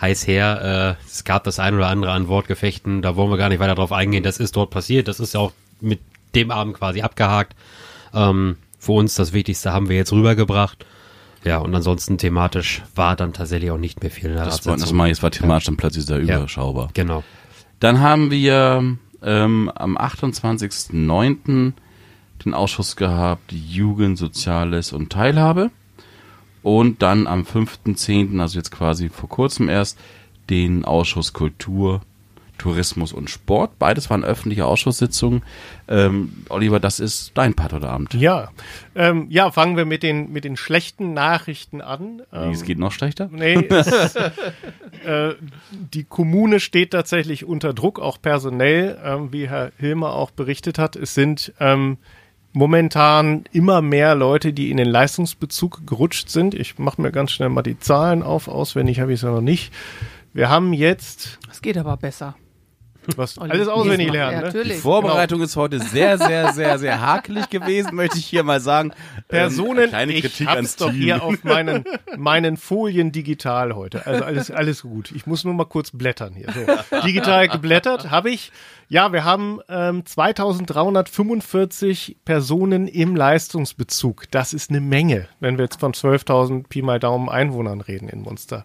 heiß 0.00 0.26
her. 0.26 0.96
Äh, 1.00 1.06
es 1.08 1.24
gab 1.24 1.44
das 1.44 1.58
ein 1.58 1.74
oder 1.74 1.86
andere 1.88 2.12
an 2.12 2.28
Wortgefechten. 2.28 3.00
Da 3.02 3.16
wollen 3.16 3.30
wir 3.30 3.36
gar 3.38 3.48
nicht 3.48 3.58
weiter 3.60 3.74
drauf 3.74 3.92
eingehen. 3.92 4.22
Das 4.22 4.38
ist 4.38 4.54
dort 4.56 4.70
passiert. 4.70 5.08
Das 5.08 5.18
ist 5.20 5.34
ja 5.34 5.40
auch 5.40 5.52
mit 5.80 6.00
dem 6.34 6.50
Abend 6.50 6.74
quasi 6.74 7.00
abgehakt. 7.02 7.54
Ähm, 8.12 8.56
für 8.78 8.92
uns 8.92 9.14
das 9.14 9.32
Wichtigste 9.32 9.72
haben 9.72 9.88
wir 9.88 9.96
jetzt 9.96 10.12
rübergebracht. 10.12 10.84
Ja, 11.44 11.58
und 11.58 11.74
ansonsten 11.74 12.18
thematisch 12.18 12.82
war 12.94 13.16
dann 13.16 13.32
tatsächlich 13.32 13.70
auch 13.70 13.78
nicht 13.78 14.02
mehr 14.02 14.10
viel. 14.10 14.26
in 14.30 14.36
der 14.36 14.44
Das 14.44 14.66
war, 14.66 14.76
das 14.76 14.92
mal, 14.92 15.08
jetzt 15.08 15.22
war 15.22 15.30
thematisch 15.30 15.66
dann 15.66 15.76
plötzlich 15.76 16.04
sehr 16.04 16.18
überschaubar. 16.18 16.90
Genau. 16.94 17.22
Dann 17.80 18.00
haben 18.00 18.30
wir 18.30 18.96
ähm, 19.22 19.70
am 19.74 19.96
28.09. 19.96 21.72
den 22.44 22.54
Ausschuss 22.54 22.96
gehabt, 22.96 23.52
Jugend, 23.52 24.18
Soziales 24.18 24.92
und 24.92 25.10
Teilhabe. 25.10 25.70
Und 26.62 27.02
dann 27.02 27.26
am 27.26 27.42
5.10., 27.42 28.40
also 28.40 28.58
jetzt 28.58 28.70
quasi 28.70 29.08
vor 29.08 29.28
kurzem 29.28 29.68
erst, 29.68 29.98
den 30.50 30.84
Ausschuss 30.84 31.32
Kultur, 31.32 32.00
Tourismus 32.58 33.12
und 33.12 33.30
Sport. 33.30 33.78
Beides 33.78 34.10
waren 34.10 34.24
öffentliche 34.24 34.66
Ausschusssitzungen. 34.66 35.42
Ähm, 35.88 36.44
Oliver, 36.48 36.80
das 36.80 37.00
ist 37.00 37.32
dein 37.34 37.54
Part 37.54 37.72
heute 37.72 37.88
Abend. 37.88 38.14
Ja, 38.14 38.50
ähm, 38.94 39.26
ja, 39.30 39.50
fangen 39.50 39.76
wir 39.76 39.84
mit 39.84 40.02
den, 40.02 40.32
mit 40.32 40.44
den 40.44 40.56
schlechten 40.56 41.14
Nachrichten 41.14 41.80
an. 41.80 42.22
Ähm, 42.32 42.50
Es 42.50 42.64
geht 42.64 42.78
noch 42.78 42.92
schlechter. 42.92 43.28
Nee, 43.32 43.54
es, 43.68 44.16
äh, 45.04 45.34
die 45.70 46.04
Kommune 46.04 46.60
steht 46.60 46.90
tatsächlich 46.90 47.44
unter 47.44 47.72
Druck, 47.72 48.00
auch 48.00 48.20
personell, 48.20 48.98
ähm, 49.02 49.32
wie 49.32 49.48
Herr 49.48 49.72
Hilmer 49.78 50.12
auch 50.12 50.30
berichtet 50.30 50.78
hat. 50.78 50.96
Es 50.96 51.14
sind 51.14 51.52
ähm, 51.60 51.98
momentan 52.52 53.44
immer 53.52 53.82
mehr 53.82 54.14
Leute, 54.14 54.52
die 54.52 54.70
in 54.70 54.76
den 54.78 54.88
Leistungsbezug 54.88 55.86
gerutscht 55.86 56.28
sind. 56.28 56.54
Ich 56.54 56.78
mache 56.78 57.00
mir 57.00 57.12
ganz 57.12 57.30
schnell 57.30 57.48
mal 57.50 57.62
die 57.62 57.78
Zahlen 57.78 58.22
auf, 58.22 58.48
auswendig 58.48 59.00
habe 59.00 59.12
ich 59.12 59.20
es 59.20 59.22
ja 59.22 59.30
noch 59.30 59.40
nicht. 59.40 59.72
Wir 60.34 60.48
haben 60.50 60.72
jetzt 60.72 61.38
Es 61.50 61.62
geht 61.62 61.76
aber 61.78 61.96
besser. 61.96 62.36
Was 63.16 63.38
alles 63.38 63.68
auswendig 63.68 64.08
Ja, 64.08 64.12
lernen. 64.12 64.36
Ne? 64.42 64.50
Die 64.50 64.56
natürlich. 64.58 64.78
Vorbereitung 64.78 65.40
ist 65.42 65.56
heute 65.56 65.80
sehr, 65.80 66.18
sehr, 66.18 66.52
sehr, 66.52 66.78
sehr 66.78 67.00
hakelig 67.00 67.48
gewesen, 67.50 67.94
möchte 67.94 68.18
ich 68.18 68.26
hier 68.26 68.42
mal 68.42 68.60
sagen. 68.60 68.92
Personen, 69.28 69.84
Ähm, 69.84 69.88
kleine 69.90 70.12
ich 70.12 70.22
Kritik 70.22 70.46
hab's 70.46 70.56
ans 70.56 70.76
doch 70.76 70.90
Team. 70.90 71.00
hier 71.00 71.22
auf 71.22 71.36
meinen, 71.44 71.84
meinen 72.16 72.56
Folien 72.56 73.12
digital 73.12 73.74
heute. 73.74 74.06
Also 74.06 74.24
alles, 74.24 74.50
alles 74.50 74.82
gut. 74.82 75.10
Ich 75.14 75.26
muss 75.26 75.44
nur 75.44 75.54
mal 75.54 75.64
kurz 75.66 75.90
blättern 75.90 76.34
hier. 76.34 76.48
So, 76.52 77.00
digital 77.06 77.48
geblättert 77.48 78.10
habe 78.10 78.30
ich. 78.30 78.52
Ja, 78.90 79.12
wir 79.12 79.22
haben 79.22 79.60
ähm, 79.68 80.06
2345 80.06 82.16
Personen 82.24 82.88
im 82.88 83.16
Leistungsbezug. 83.16 84.30
Das 84.30 84.54
ist 84.54 84.70
eine 84.70 84.80
Menge, 84.80 85.28
wenn 85.40 85.58
wir 85.58 85.64
jetzt 85.64 85.78
von 85.78 85.92
12.000 85.92 86.68
Pi 86.68 86.80
mal 86.80 86.98
Daumen 86.98 87.28
Einwohnern 87.28 87.82
reden 87.82 88.08
in 88.08 88.22
Munster. 88.22 88.64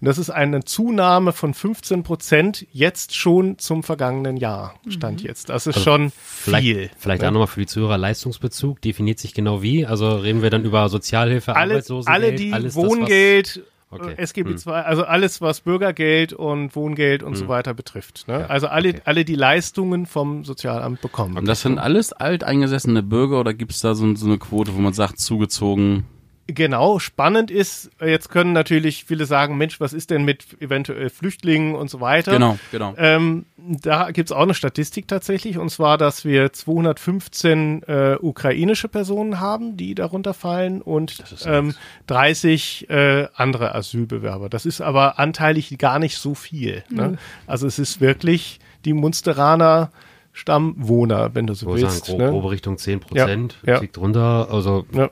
Und 0.00 0.06
das 0.06 0.18
ist 0.18 0.30
eine 0.30 0.64
Zunahme 0.64 1.32
von 1.32 1.52
15 1.52 2.04
Prozent 2.04 2.64
jetzt 2.70 3.16
schon 3.16 3.58
zum 3.58 3.82
vergangenen 3.82 4.36
Jahr. 4.36 4.76
Stand 4.88 5.24
jetzt. 5.24 5.48
Das 5.48 5.66
ist 5.66 5.80
schon 5.80 6.12
Vielleicht, 6.24 6.64
viel. 6.64 6.88
vielleicht 6.96 7.22
ne? 7.22 7.28
auch 7.28 7.32
nochmal 7.32 7.48
für 7.48 7.58
die 7.58 7.66
Zuhörer 7.66 7.98
Leistungsbezug. 7.98 8.80
Definiert 8.82 9.18
sich 9.18 9.34
genau 9.34 9.62
wie? 9.62 9.84
Also 9.84 10.14
reden 10.14 10.42
wir 10.42 10.50
dann 10.50 10.64
über 10.64 10.88
Sozialhilfe, 10.88 11.56
alle, 11.56 11.74
Arbeitslosengeld, 11.74 12.24
alle 12.24 12.36
die 12.36 12.52
alles 12.52 12.74
das, 12.74 12.84
Wohngeld, 12.84 13.64
Okay. 14.00 14.14
SGB 14.16 14.50
Hm. 14.50 14.56
II, 14.66 14.72
also 14.72 15.04
alles, 15.04 15.40
was 15.40 15.60
Bürgergeld 15.60 16.32
und 16.32 16.74
Wohngeld 16.76 17.22
und 17.22 17.36
so 17.36 17.48
weiter 17.48 17.74
betrifft. 17.74 18.26
Ne? 18.28 18.48
also 18.48 18.68
alle, 18.68 18.90
okay. 18.90 19.00
alle 19.04 19.24
die 19.24 19.34
Leistungen 19.34 20.06
vom 20.06 20.44
Sozialamt 20.44 21.00
bekommen. 21.00 21.36
Und 21.36 21.46
das 21.46 21.62
sind 21.62 21.78
alles 21.78 22.12
alteingesessene 22.12 23.02
Bürger 23.02 23.40
oder 23.40 23.54
gibt 23.54 23.72
es 23.72 23.80
da 23.80 23.94
so, 23.94 24.14
so 24.14 24.26
eine 24.26 24.38
Quote, 24.38 24.74
wo 24.74 24.80
man 24.80 24.92
sagt, 24.92 25.18
zugezogen? 25.18 26.04
Genau, 26.48 27.00
spannend 27.00 27.50
ist, 27.50 27.90
äh, 28.00 28.08
jetzt 28.08 28.30
können 28.30 28.52
natürlich 28.52 29.04
viele 29.04 29.26
sagen, 29.26 29.56
Mensch, 29.56 29.80
was 29.80 29.92
ist 29.92 30.10
denn 30.10 30.24
mit 30.24 30.60
eventuell 30.60 31.10
Flüchtlingen 31.10 31.74
und 31.74 31.90
so 31.90 32.00
weiter. 32.00 32.32
Genau, 32.32 32.56
genau. 32.70 32.94
Ähm, 32.96 33.46
da 33.56 34.12
gibt's 34.12 34.30
auch 34.30 34.42
eine 34.42 34.54
Statistik 34.54 35.08
tatsächlich, 35.08 35.58
und 35.58 35.70
zwar, 35.70 35.98
dass 35.98 36.24
wir 36.24 36.52
215 36.52 37.82
äh, 37.82 38.16
ukrainische 38.20 38.86
Personen 38.88 39.40
haben, 39.40 39.76
die 39.76 39.96
darunter 39.96 40.34
fallen, 40.34 40.82
und 40.82 41.16
ähm, 41.46 41.74
30 42.06 42.90
äh, 42.90 43.26
andere 43.34 43.74
Asylbewerber. 43.74 44.48
Das 44.48 44.66
ist 44.66 44.80
aber 44.80 45.18
anteilig 45.18 45.76
gar 45.78 45.98
nicht 45.98 46.16
so 46.16 46.34
viel. 46.34 46.84
Ne? 46.90 47.18
Also 47.48 47.66
es 47.66 47.80
ist 47.80 48.00
wirklich 48.00 48.60
die 48.84 48.92
Munsteraner 48.92 49.90
Stammwohner, 50.32 51.34
wenn 51.34 51.46
du 51.46 51.54
so 51.54 51.66
Ich 51.74 51.82
würde 51.82 51.90
sagen, 51.90 51.94
willst. 51.94 52.06
grob, 52.06 52.18
ne? 52.18 52.30
grobe 52.30 52.50
Richtung 52.50 52.76
10 52.78 53.00
Prozent, 53.00 53.56
Ja, 53.64 53.74
ja. 53.74 53.80
liegt 53.80 53.96
drunter. 53.96 54.48
Also 54.50 54.84
Ja. 54.92 55.10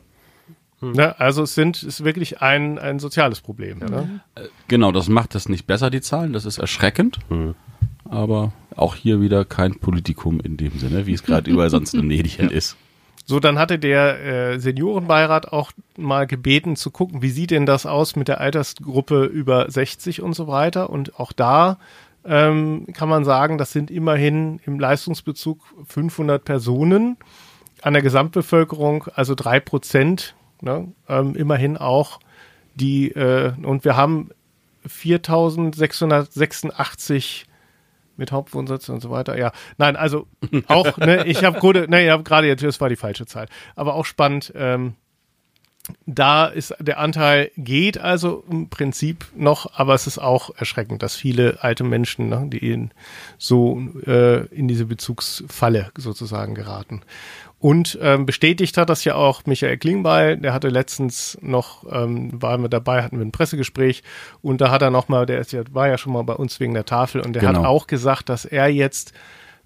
Ne? 0.92 1.18
Also 1.18 1.42
es 1.42 1.54
sind, 1.54 1.82
ist 1.82 2.04
wirklich 2.04 2.42
ein, 2.42 2.78
ein 2.78 2.98
soziales 2.98 3.40
Problem. 3.40 3.78
Ne? 3.78 4.20
Genau, 4.68 4.92
das 4.92 5.08
macht 5.08 5.34
das 5.34 5.48
nicht 5.48 5.66
besser, 5.66 5.90
die 5.90 6.00
Zahlen. 6.00 6.32
Das 6.32 6.44
ist 6.44 6.58
erschreckend. 6.58 7.18
Hm. 7.28 7.54
Aber 8.08 8.52
auch 8.76 8.94
hier 8.94 9.20
wieder 9.20 9.44
kein 9.44 9.76
Politikum 9.76 10.40
in 10.40 10.56
dem 10.56 10.78
Sinne, 10.78 11.06
wie 11.06 11.14
es 11.14 11.22
gerade 11.22 11.50
überall 11.50 11.70
sonst 11.70 11.94
in 11.94 12.06
Medien 12.06 12.50
ist. 12.50 12.76
So, 13.26 13.40
dann 13.40 13.58
hatte 13.58 13.78
der 13.78 14.22
äh, 14.22 14.58
Seniorenbeirat 14.60 15.50
auch 15.50 15.72
mal 15.96 16.26
gebeten 16.26 16.76
zu 16.76 16.90
gucken, 16.90 17.22
wie 17.22 17.30
sieht 17.30 17.50
denn 17.50 17.64
das 17.64 17.86
aus 17.86 18.16
mit 18.16 18.28
der 18.28 18.40
Altersgruppe 18.40 19.24
über 19.24 19.70
60 19.70 20.20
und 20.20 20.34
so 20.34 20.46
weiter. 20.46 20.90
Und 20.90 21.18
auch 21.18 21.32
da 21.32 21.78
ähm, 22.26 22.86
kann 22.92 23.08
man 23.08 23.24
sagen, 23.24 23.56
das 23.56 23.72
sind 23.72 23.90
immerhin 23.90 24.60
im 24.66 24.78
Leistungsbezug 24.78 25.60
500 25.86 26.44
Personen 26.44 27.16
an 27.82 27.94
der 27.94 28.02
Gesamtbevölkerung, 28.02 29.06
also 29.14 29.34
drei 29.34 29.60
Prozent, 29.60 30.34
ne, 30.64 30.88
ähm, 31.08 31.36
immerhin 31.36 31.76
auch 31.76 32.18
die, 32.74 33.12
äh, 33.12 33.52
und 33.62 33.84
wir 33.84 33.96
haben 33.96 34.30
4686 34.86 37.46
mit 38.16 38.32
Hauptwohnsitz 38.32 38.88
und 38.88 39.00
so 39.00 39.10
weiter. 39.10 39.38
Ja, 39.38 39.52
nein, 39.76 39.94
also 39.96 40.26
auch, 40.68 40.96
ne, 40.98 41.26
ich 41.26 41.44
habe 41.44 41.60
gerade, 41.60 41.90
ne, 41.90 42.04
ich 42.04 42.10
habe 42.10 42.22
gerade 42.22 42.46
jetzt, 42.46 42.62
das 42.62 42.80
war 42.80 42.88
die 42.88 42.94
falsche 42.96 43.26
Zahl, 43.26 43.48
aber 43.76 43.94
auch 43.94 44.04
spannend. 44.04 44.52
Ähm, 44.56 44.94
da 46.06 46.46
ist 46.46 46.74
der 46.80 46.98
Anteil 46.98 47.50
geht 47.58 47.98
also 47.98 48.42
im 48.50 48.70
Prinzip 48.70 49.26
noch, 49.36 49.78
aber 49.78 49.92
es 49.92 50.06
ist 50.06 50.18
auch 50.18 50.48
erschreckend, 50.56 51.02
dass 51.02 51.14
viele 51.14 51.62
alte 51.62 51.84
Menschen, 51.84 52.30
ne, 52.30 52.48
die 52.50 52.72
in, 52.72 52.90
so 53.36 53.82
äh, 54.06 54.46
in 54.46 54.66
diese 54.66 54.86
Bezugsfalle 54.86 55.90
sozusagen 55.96 56.54
geraten. 56.54 57.02
Und 57.64 57.98
ähm, 58.02 58.26
bestätigt 58.26 58.76
hat 58.76 58.90
das 58.90 59.04
ja 59.04 59.14
auch 59.14 59.46
Michael 59.46 59.78
Klingbeil, 59.78 60.36
der 60.36 60.52
hatte 60.52 60.68
letztens 60.68 61.38
noch, 61.40 61.82
ähm, 61.90 62.30
waren 62.42 62.60
wir 62.60 62.68
dabei, 62.68 63.02
hatten 63.02 63.16
wir 63.16 63.24
ein 63.24 63.32
Pressegespräch 63.32 64.02
und 64.42 64.60
da 64.60 64.70
hat 64.70 64.82
er 64.82 64.90
nochmal, 64.90 65.24
der 65.24 65.38
ist 65.38 65.52
ja, 65.52 65.62
war 65.70 65.88
ja 65.88 65.96
schon 65.96 66.12
mal 66.12 66.24
bei 66.24 66.34
uns 66.34 66.60
wegen 66.60 66.74
der 66.74 66.84
Tafel 66.84 67.22
und 67.22 67.32
der 67.32 67.40
hat 67.40 67.54
Genau. 67.56 67.66
auch 67.66 67.86
gesagt, 67.86 68.28
dass 68.28 68.44
er 68.44 68.68
jetzt 68.68 69.14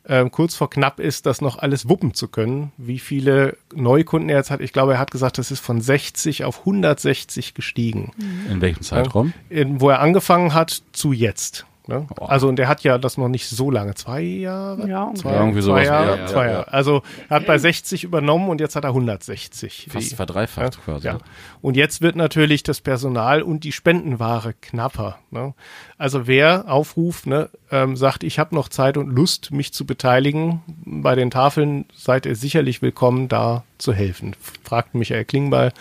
ähm, 0.06 0.30
kurz 0.30 0.54
vor 0.54 0.70
knapp 0.70 1.00
ist, 1.00 1.26
das 1.26 1.40
noch 1.40 1.58
alles 1.58 1.88
wuppen 1.88 2.14
zu 2.14 2.28
können. 2.28 2.70
Wie 2.76 3.00
viele 3.00 3.56
Neukunden 3.74 4.30
er 4.30 4.36
jetzt 4.36 4.52
hat, 4.52 4.60
ich 4.60 4.72
glaube, 4.72 4.92
er 4.92 5.00
hat 5.00 5.10
gesagt, 5.10 5.38
das 5.38 5.50
ist 5.50 5.58
von 5.58 5.80
60 5.80 6.44
auf 6.44 6.60
160 6.60 7.52
gestiegen. 7.54 8.12
In 8.48 8.60
welchem 8.60 8.82
Zeitraum? 8.82 9.32
In, 9.48 9.80
wo 9.80 9.90
er 9.90 9.98
angefangen 9.98 10.54
hat 10.54 10.84
zu 10.92 11.12
jetzt. 11.12 11.66
Ne? 11.88 12.06
Also 12.20 12.48
und 12.48 12.56
der 12.56 12.68
hat 12.68 12.82
ja 12.84 12.98
das 12.98 13.16
noch 13.16 13.28
nicht 13.28 13.48
so 13.48 13.70
lange, 13.70 13.94
zwei 13.94 14.20
Jahre? 14.20 14.86
Ja, 14.86 15.10
zwei, 15.14 15.30
Ja, 15.32 15.38
irgendwie 15.40 15.60
zwei 15.60 15.64
sowas. 15.66 15.86
Jahre, 15.86 16.18
Ja, 16.18 16.26
zwei 16.26 16.44
ja. 16.44 16.52
Jahre. 16.52 16.72
Also 16.72 17.02
er 17.30 17.36
hat 17.36 17.46
bei 17.46 17.56
60 17.56 18.04
übernommen 18.04 18.50
und 18.50 18.60
jetzt 18.60 18.76
hat 18.76 18.84
er 18.84 18.92
160. 18.92 19.88
Fast 19.90 20.10
Die- 20.10 20.14
verdreifacht 20.14 20.74
ja, 20.74 20.80
quasi. 20.84 21.06
Ja. 21.06 21.18
Und 21.62 21.78
jetzt 21.78 22.02
wird 22.02 22.14
natürlich 22.14 22.62
das 22.62 22.82
Personal 22.82 23.40
und 23.40 23.64
die 23.64 23.72
Spendenware 23.72 24.52
knapper. 24.60 25.18
Ne? 25.30 25.54
Also 25.96 26.26
wer 26.26 26.70
Aufruf 26.70 27.24
ne, 27.24 27.48
ähm, 27.70 27.96
sagt, 27.96 28.22
ich 28.22 28.38
habe 28.38 28.54
noch 28.54 28.68
Zeit 28.68 28.98
und 28.98 29.08
Lust, 29.08 29.50
mich 29.50 29.72
zu 29.72 29.86
beteiligen, 29.86 30.60
bei 30.84 31.14
den 31.14 31.30
Tafeln 31.30 31.86
seid 31.96 32.26
ihr 32.26 32.36
sicherlich 32.36 32.82
willkommen, 32.82 33.28
da 33.28 33.64
zu 33.78 33.94
helfen. 33.94 34.36
Fragt 34.62 34.94
Michael 34.94 35.24
Klingbeil, 35.24 35.72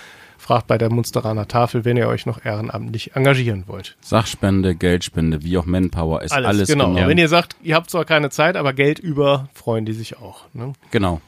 fragt 0.48 0.68
bei 0.68 0.78
der 0.78 0.90
Munsteraner 0.90 1.46
Tafel, 1.50 1.84
wenn 1.84 1.98
ihr 1.98 2.08
euch 2.08 2.26
noch 2.26 2.46
ehrenamtlich 2.46 3.18
engagieren 3.18 3.66
wollt. 3.68 3.98
Sachspende, 4.00 4.76
Geldspende, 4.76 5.44
wie 5.44 5.58
auch 5.58 5.66
Manpower 5.66 6.22
ist 6.22 6.32
alles, 6.32 6.70
genau. 6.70 6.88
genommen. 6.88 7.10
Wenn 7.10 7.18
ihr 7.18 7.28
sagt, 7.28 7.58
ihr 7.64 7.76
habt 7.76 7.90
zwar 7.90 8.06
keine 8.06 8.30
Zeit, 8.30 8.56
aber 8.56 8.72
Geld 8.72 8.98
über, 8.98 9.50
freuen 9.54 9.84
die 9.84 9.92
sich 9.92 10.20
auch. 10.20 10.46
Ne? 10.54 10.72
Genau. 10.92 11.20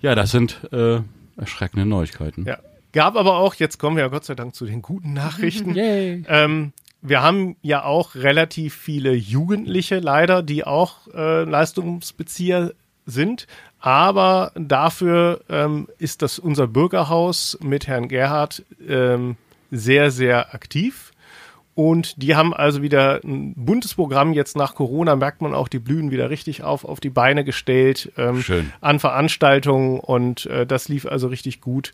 Ja, 0.00 0.14
das 0.14 0.30
sind 0.30 0.60
äh, 0.72 1.00
erschreckende 1.36 1.84
Neuigkeiten. 1.84 2.44
Ja. 2.46 2.58
Gab 2.92 3.16
aber 3.16 3.38
auch, 3.38 3.56
jetzt 3.56 3.78
kommen 3.78 3.96
wir 3.96 4.04
ja 4.04 4.08
Gott 4.10 4.26
sei 4.26 4.36
Dank 4.36 4.54
zu 4.54 4.64
den 4.64 4.80
guten 4.80 5.12
Nachrichten. 5.12 5.74
Yay. 5.74 6.24
Ähm, 6.28 6.72
wir 7.00 7.20
haben 7.20 7.56
ja 7.62 7.82
auch 7.82 8.14
relativ 8.14 8.76
viele 8.76 9.12
Jugendliche 9.12 9.98
leider, 9.98 10.44
die 10.44 10.62
auch 10.62 11.08
äh, 11.12 11.42
Leistungsbezieher 11.42 12.74
sind. 13.06 13.48
Aber 13.82 14.52
dafür 14.54 15.40
ähm, 15.50 15.88
ist 15.98 16.22
das 16.22 16.38
unser 16.38 16.68
Bürgerhaus 16.68 17.58
mit 17.60 17.88
Herrn 17.88 18.06
Gerhard 18.06 18.64
ähm, 18.88 19.36
sehr, 19.72 20.12
sehr 20.12 20.54
aktiv. 20.54 21.10
Und 21.74 22.22
die 22.22 22.36
haben 22.36 22.54
also 22.54 22.80
wieder 22.80 23.20
ein 23.24 23.54
buntes 23.56 23.94
Programm. 23.94 24.34
Jetzt 24.34 24.56
nach 24.56 24.76
Corona 24.76 25.16
merkt 25.16 25.42
man 25.42 25.52
auch, 25.52 25.66
die 25.66 25.80
blühen 25.80 26.12
wieder 26.12 26.30
richtig 26.30 26.62
auf, 26.62 26.84
auf 26.84 27.00
die 27.00 27.10
Beine 27.10 27.42
gestellt. 27.44 28.12
Ähm. 28.16 28.44
An 28.80 29.00
Veranstaltungen 29.00 29.98
und 29.98 30.46
äh, 30.46 30.64
das 30.64 30.88
lief 30.88 31.04
also 31.04 31.26
richtig 31.26 31.60
gut. 31.60 31.92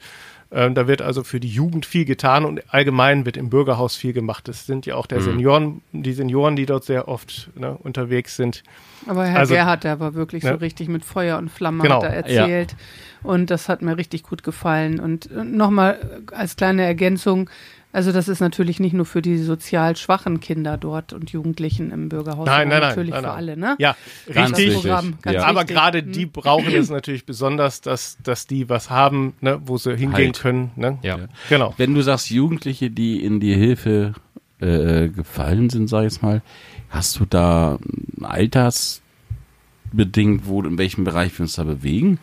Ähm, 0.51 0.75
da 0.75 0.89
wird 0.89 1.03
also 1.03 1.25
für 1.25 1.41
die 1.41 1.49
Jugend 1.49 1.85
viel 1.85 2.07
getan 2.07 2.47
und 2.47 2.63
allgemein 2.73 3.27
wird 3.27 3.37
im 3.37 3.51
Bürgerhaus 3.51 3.97
viel 3.97 4.15
gemacht. 4.15 4.49
Das 4.49 4.65
sind 4.65 4.87
ja 4.87 4.95
auch 4.95 5.05
Mhm. 5.05 5.09
der 5.09 5.21
Senioren, 5.21 5.83
die 5.93 6.13
Senioren, 6.15 6.57
die 6.57 6.65
dort 6.65 6.85
sehr 6.85 7.07
oft 7.07 7.51
ne, 7.55 7.77
unterwegs 7.83 8.37
sind. 8.37 8.63
Aber 9.07 9.27
Herr 9.27 9.41
Also- 9.41 9.53
Gerhard, 9.55 9.85
der 9.85 10.01
war 10.01 10.15
wirklich 10.15 10.43
so 10.45 10.49
Ja. 10.49 10.55
richtig 10.55 10.89
mit 10.89 11.05
Feuer 11.05 11.37
und 11.37 11.51
Flamme 11.51 11.83
Genau. 11.83 11.97
hat 11.97 12.05
er 12.05 12.15
erzählt. 12.15 12.77
Und 13.23 13.51
das 13.51 13.69
hat 13.69 13.83
mir 13.83 13.99
richtig 13.99 14.23
gut 14.23 14.43
gefallen. 14.43 15.01
Und 15.01 15.31
äh, 15.31 15.45
nochmal 15.45 16.23
als 16.33 16.57
kleine 16.57 16.83
Ergänzung, 16.85 17.51
also 17.93 18.13
das 18.13 18.29
ist 18.29 18.41
natürlich 18.41 18.81
nicht 18.81 18.93
nur 18.93 19.07
für 19.07 19.23
die 19.23 19.39
sozial 19.39 19.97
schwachen 19.97 20.41
Kinder 20.41 20.77
dort 20.77 21.13
und 21.13 21.31
Jugendlichen 21.31 21.91
im 21.91 22.09
Bürgerhaus, 22.09 22.47
Nein, 22.47 22.69
nein, 22.69 22.81
nein, 22.81 22.89
natürlich 22.91 23.11
nein, 23.13 23.21
für 23.23 23.27
nein. 23.29 23.37
alle, 23.37 23.57
ne? 23.57 23.77
Ja, 23.79 23.97
Ganz 24.33 24.57
richtig. 24.59 24.75
Programm, 24.83 25.15
ganz 25.23 25.35
Ja. 25.37 25.45
Aber 25.45 25.65
gerade 25.65 26.03
Mhm. 26.03 26.13
die 26.13 26.27
brauchen 26.27 26.75
es 26.75 26.91
natürlich 26.91 27.25
besonders, 27.27 27.81
dass, 27.81 28.19
dass 28.23 28.47
die 28.47 28.69
was 28.69 28.91
haben, 28.91 29.35
ne, 29.41 29.61
wo 29.65 29.79
sie 29.79 29.97
hingehen 29.97 30.27
Halt. 30.27 30.41
können. 30.41 30.71
Ne? 30.77 30.99
Ja. 31.03 31.19
Genau. 31.49 31.75
Wenn 31.79 31.95
du 31.95 32.03
sagst, 32.03 32.31
Jugendliche, 32.31 32.91
die 32.91 33.25
in 33.25 33.41
die 33.41 33.55
Hilfe 33.55 34.13
äh, 34.61 35.09
gefallen 35.09 35.71
sind, 35.71 35.89
sag 35.89 36.01
ich 36.01 36.13
jetzt 36.13 36.23
mal, 36.23 36.43
hast 36.91 37.19
du 37.21 37.25
da 37.25 37.79
altersbedingt, 38.23 40.47
wo, 40.47 40.63
in 40.63 40.79
welchem 40.79 41.05
Bereich 41.05 41.37
wir 41.39 41.45
uns 41.45 41.55
da 41.55 41.65
bewegen? 41.65 42.19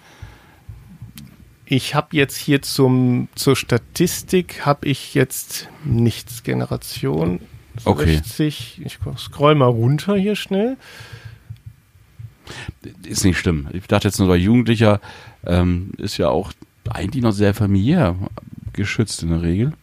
Ich 1.66 1.96
habe 1.96 2.16
jetzt 2.16 2.38
hier 2.38 2.62
zum, 2.62 3.28
zur 3.36 3.56
Statistik, 3.56 4.66
habe 4.66 4.88
ich 4.88 5.16
jetzt 5.16 5.68
nichts. 5.84 6.44
Generation 6.44 7.40
Okay. 7.84 8.16
60. 8.16 8.82
Ich 8.86 9.00
scroll 9.18 9.56
mal 9.56 9.66
runter 9.66 10.16
hier 10.16 10.36
schnell. 10.36 10.78
Ist 13.04 13.26
nicht 13.26 13.38
schlimm. 13.38 13.68
Ich 13.74 13.88
dachte 13.88 14.08
jetzt 14.08 14.20
nur, 14.20 14.28
bei 14.28 14.38
Jugendlicher 14.38 15.02
ähm, 15.46 15.92
ist 15.98 16.18
ja 16.18 16.30
auch 16.30 16.54
eigentlich 16.90 17.24
noch 17.24 17.32
sehr 17.32 17.54
familiär 17.54 18.16
geschützt 18.74 19.24
in 19.24 19.30
der 19.30 19.42
Regel. 19.42 19.74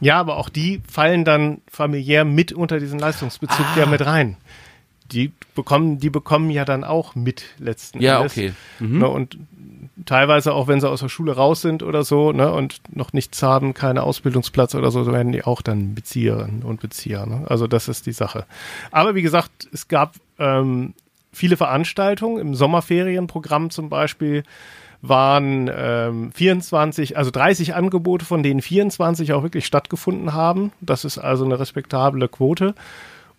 Ja, 0.00 0.18
aber 0.18 0.36
auch 0.36 0.48
die 0.48 0.82
fallen 0.88 1.24
dann 1.24 1.60
familiär 1.68 2.24
mit 2.24 2.52
unter 2.52 2.78
diesen 2.80 2.98
Leistungsbezug 2.98 3.66
ja 3.76 3.86
mit 3.86 4.04
rein. 4.04 4.36
Die 5.12 5.32
bekommen, 5.54 5.98
die 5.98 6.10
bekommen 6.10 6.50
ja 6.50 6.64
dann 6.64 6.84
auch 6.84 7.14
mit 7.14 7.44
letzten 7.58 8.00
Ja, 8.00 8.18
Endes. 8.18 8.32
okay. 8.32 8.52
Mhm. 8.78 8.98
Ne, 8.98 9.08
und 9.08 9.38
teilweise 10.06 10.52
auch, 10.52 10.68
wenn 10.68 10.80
sie 10.80 10.88
aus 10.88 11.00
der 11.00 11.08
Schule 11.08 11.32
raus 11.32 11.62
sind 11.62 11.82
oder 11.82 12.04
so, 12.04 12.32
ne, 12.32 12.52
und 12.52 12.80
noch 12.94 13.12
nichts 13.12 13.42
haben, 13.42 13.74
keine 13.74 14.02
Ausbildungsplatz 14.02 14.74
oder 14.74 14.90
so, 14.90 15.04
so 15.04 15.12
werden 15.12 15.32
die 15.32 15.44
auch 15.44 15.62
dann 15.62 15.94
Bezieherinnen 15.94 16.62
und 16.62 16.80
Bezieher. 16.80 17.26
Ne? 17.26 17.44
Also 17.48 17.66
das 17.66 17.88
ist 17.88 18.06
die 18.06 18.12
Sache. 18.12 18.46
Aber 18.90 19.14
wie 19.14 19.22
gesagt, 19.22 19.68
es 19.72 19.88
gab 19.88 20.14
ähm, 20.38 20.94
viele 21.32 21.56
Veranstaltungen 21.56 22.38
im 22.40 22.54
Sommerferienprogramm 22.54 23.70
zum 23.70 23.88
Beispiel 23.88 24.44
waren 25.00 25.70
ähm, 25.72 26.32
24, 26.32 27.16
also 27.16 27.30
30 27.30 27.74
Angebote, 27.74 28.24
von 28.24 28.42
denen 28.42 28.60
24 28.60 29.32
auch 29.32 29.44
wirklich 29.44 29.64
stattgefunden 29.64 30.32
haben. 30.32 30.72
Das 30.80 31.04
ist 31.04 31.18
also 31.18 31.44
eine 31.44 31.60
respektable 31.60 32.28
Quote. 32.28 32.74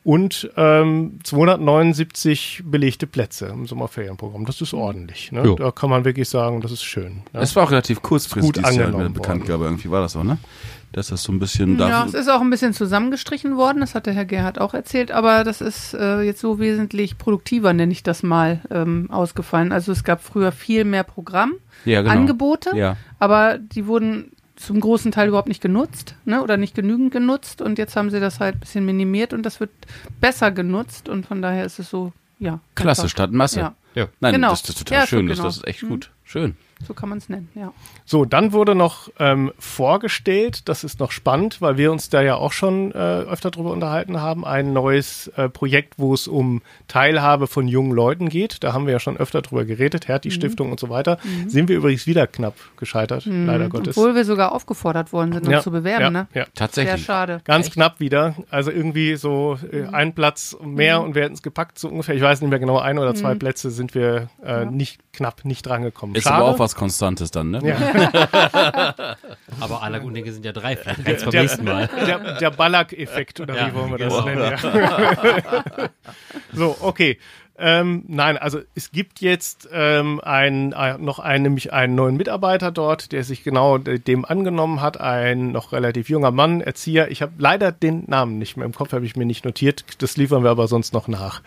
Und 0.04 0.50
ähm, 0.56 1.20
279 1.24 2.64
belegte 2.66 3.06
Plätze 3.06 3.48
im 3.48 3.68
Sommerferienprogramm. 3.68 4.46
Das 4.46 4.62
ist 4.62 4.74
ordentlich. 4.74 5.32
Ne? 5.32 5.56
Da 5.58 5.72
kann 5.72 5.90
man 5.90 6.06
wirklich 6.06 6.30
sagen, 6.30 6.62
das 6.62 6.72
ist 6.72 6.84
schön. 6.84 7.24
Ne? 7.34 7.42
Es 7.42 7.56
war 7.56 7.64
auch 7.64 7.72
relativ 7.72 8.02
kurzfristig 8.02 8.42
Gut 8.54 8.58
dieses 8.58 8.76
Jahr 8.76 8.88
mit 8.88 8.94
der 8.94 9.00
angenommen 9.02 9.14
Bekanntgabe. 9.14 9.66
Irgendwie 9.66 9.92
war 9.92 10.02
das 10.02 10.16
auch, 10.16 10.24
ne? 10.24 10.38
Dass 10.94 11.10
das 11.10 11.22
so 11.22 11.32
ein 11.32 11.38
bisschen 11.38 11.78
Ja, 11.78 12.04
es 12.06 12.16
ist 12.16 12.30
auch 12.30 12.42
ein 12.42 12.50
bisschen 12.50 12.74
zusammengestrichen 12.74 13.58
worden, 13.58 13.82
das 13.82 13.94
hat 13.94 14.08
der 14.08 14.14
Herr 14.14 14.26
Gerhard 14.26 14.60
auch 14.60 14.74
erzählt, 14.74 15.12
aber 15.12 15.44
das 15.44 15.62
ist 15.62 15.94
äh, 15.94 16.22
jetzt 16.22 16.42
so 16.42 16.58
wesentlich 16.58 17.20
produktiver, 17.20 17.74
nenne 17.74 17.92
ich 17.92 18.02
das 18.02 18.24
mal, 18.24 18.62
ähm, 18.72 19.08
ausgefallen. 19.12 19.72
Also 19.72 19.92
es 19.92 20.04
gab 20.04 20.24
früher 20.24 20.52
viel 20.52 20.86
mehr 20.86 21.04
Programm, 21.04 21.54
ja, 21.86 22.02
genau. 22.02 22.14
Angebote, 22.14 22.76
Ja. 22.76 22.98
aber 23.20 23.60
die 23.60 23.86
wurden 23.86 24.32
zum 24.60 24.80
großen 24.80 25.12
Teil 25.12 25.30
überhaupt 25.30 25.48
nicht 25.48 25.62
genutzt 25.62 26.16
ne, 26.26 26.44
oder 26.44 26.58
nicht 26.58 26.76
genügend 26.76 27.12
genutzt 27.12 27.62
und 27.62 27.78
jetzt 27.78 27.96
haben 27.96 28.10
sie 28.10 28.20
das 28.20 28.40
halt 28.40 28.56
ein 28.56 28.60
bisschen 28.60 28.86
minimiert 28.86 29.34
und 29.34 29.44
das 29.44 29.60
wird 29.60 29.72
besser 30.20 30.52
genutzt 30.52 31.08
und 31.10 31.26
von 31.26 31.42
daher 31.42 31.66
ist 31.66 31.80
es 31.80 31.90
so, 31.90 32.12
ja. 32.40 32.60
Klasse 32.76 33.04
einfach- 33.04 33.12
statt 33.12 33.32
Masse. 33.32 33.60
Ja, 33.62 33.76
Ja. 33.96 34.08
Nein, 34.20 34.34
Genau. 34.36 34.50
das, 34.50 34.62
das 34.64 34.72
ist 34.72 34.80
total 34.80 35.00
Ja, 35.00 35.08
schön. 35.08 35.28
Das, 35.28 35.38
genau. 35.38 35.48
das 35.48 35.58
ist 35.58 35.68
echt 35.68 35.82
gut. 35.88 36.12
Schön. 36.24 36.56
So 36.88 36.94
kann 36.94 37.10
man 37.10 37.18
es 37.18 37.30
nennen, 37.30 37.50
ja. 37.56 37.72
So, 38.06 38.26
dann 38.26 38.54
wurde 38.54 38.74
noch 38.76 39.10
ähm, 39.20 39.52
vorgestellt, 39.60 40.70
das 40.70 40.84
ist 40.84 41.00
noch 41.00 41.12
spannend, 41.12 41.62
weil 41.62 41.78
wir 41.78 41.92
uns 41.92 42.10
da 42.10 42.22
ja 42.22 42.36
auch 42.36 42.52
schon 42.52 42.92
äh, 42.92 42.96
öfter 42.96 43.52
drüber 43.52 43.72
unterhalten 43.72 44.22
haben, 44.22 44.46
ein 44.46 44.72
neues 44.72 45.28
äh, 45.36 45.50
Projekt, 45.50 45.96
wo 45.98 46.14
es 46.14 46.28
um 46.28 46.62
Teilhabe 46.88 47.48
von 47.48 47.68
jungen 47.68 47.92
Leuten 47.92 48.30
geht. 48.30 48.64
Da 48.64 48.72
haben 48.74 48.86
wir 48.86 48.94
ja 48.94 49.00
schon 49.00 49.18
öfter 49.18 49.42
drüber 49.42 49.66
geredet, 49.66 50.08
Hertie 50.08 50.32
Stiftung 50.32 50.72
und 50.72 50.80
so 50.80 50.90
weiter. 50.90 51.18
Sind 51.48 51.70
wir 51.70 51.76
übrigens 51.78 52.08
wieder 52.08 52.28
knapp 52.28 52.56
gescheitert, 52.78 53.26
leider 53.26 53.68
Gottes. 53.70 53.98
Obwohl 53.98 54.16
wir 54.16 54.24
sogar 54.26 54.52
aufgefordert 54.54 55.12
worden 55.12 55.34
sind, 55.34 55.44
uns 55.44 55.52
ja, 55.52 55.62
zu 55.62 55.72
bewerben, 55.72 56.02
ja, 56.04 56.10
ne? 56.12 56.28
Ja. 56.34 56.44
Sehr 56.46 56.54
Tatsächlich. 56.54 57.04
schade. 57.06 57.42
Ganz 57.44 57.72
knapp 57.72 58.00
wieder. 58.00 58.36
Also 58.50 58.72
irgendwie 58.72 59.16
so 59.16 59.58
äh, 59.72 59.80
Mhm. 59.80 59.94
ein 59.96 60.14
Platz 60.14 60.56
mehr 60.64 61.02
und 61.02 61.16
wir 61.16 61.24
hätten 61.24 61.34
es 61.36 61.42
gepackt, 61.42 61.80
so 61.80 61.88
ungefähr. 61.90 62.16
Ich 62.16 62.22
weiß 62.22 62.42
nicht 62.42 62.50
mehr 62.50 62.60
genau, 62.60 62.78
ein 62.80 63.00
oder 63.00 63.12
Mhm. 63.12 63.16
zwei 63.16 63.36
Plätze 63.36 63.72
sind 63.72 63.96
wir 63.96 64.30
äh, 64.44 64.66
nicht 64.66 65.00
knapp 65.14 65.46
nicht 65.46 65.66
drangekommen. 65.66 66.16
Ist 66.16 66.24
Schade. 66.24 66.36
aber 66.44 66.46
auch 66.56 66.60
was 66.60 66.69
Konstantes 66.76 67.32
dann, 67.32 67.52
ne? 67.52 67.62
Ja. 67.64 67.78
Aber 69.60 69.82
aller 69.84 70.00
guten 70.00 70.16
Dinge 70.16 70.32
sind 70.32 70.46
ja 70.46 70.52
drei. 70.52 70.76
Vielleicht 70.76 71.06
eins 71.08 71.22
beim 71.24 71.32
Der- 71.32 71.42
nächsten 71.42 71.64
Mal. 71.66 71.90
Der, 72.06 72.38
der 72.40 72.52
Ballack-Effekt, 72.52 73.40
oder 73.40 73.56
Ja, 73.56 73.68
wie 73.68 73.74
wollen 73.76 73.92
wir 73.92 73.98
das 73.98 74.14
genau. 74.14 74.26
nennen? 74.26 74.58
Ja. 74.62 75.90
so, 76.54 76.78
okay. 76.82 77.18
Ähm, 77.62 78.06
nein, 78.08 78.38
also 78.38 78.60
es 78.74 78.90
gibt 78.92 79.20
jetzt 79.20 79.68
ähm, 79.74 80.22
ein, 80.24 80.74
ein, 80.74 81.04
noch 81.04 81.20
einen, 81.20 81.44
nämlich 81.44 81.74
einen 81.74 81.94
neuen 81.94 82.16
Mitarbeiter 82.16 82.72
dort, 82.72 83.12
der 83.12 83.26
sich 83.26 83.44
genau 83.44 83.78
de- 83.78 84.00
dem 84.00 84.24
angenommen 84.24 84.80
hat, 84.82 84.98
ein 85.02 85.52
noch 85.52 85.74
relativ 85.74 86.08
junger 86.10 86.32
Mann, 86.32 86.62
Erzieher. 86.62 87.12
Ich 87.12 87.22
habe 87.22 87.34
leider 87.38 87.74
den 87.74 88.06
Namen 88.08 88.38
nicht 88.40 88.56
mehr 88.56 88.66
im 88.66 88.74
Kopf, 88.74 88.94
habe 88.94 89.06
ich 89.06 89.18
mir 89.18 89.26
nicht 89.26 89.44
notiert. 89.44 89.84
Das 89.98 90.16
liefern 90.16 90.44
wir 90.44 90.52
aber 90.52 90.70
sonst 90.70 90.94
noch 90.94 91.10
nach. 91.10 91.42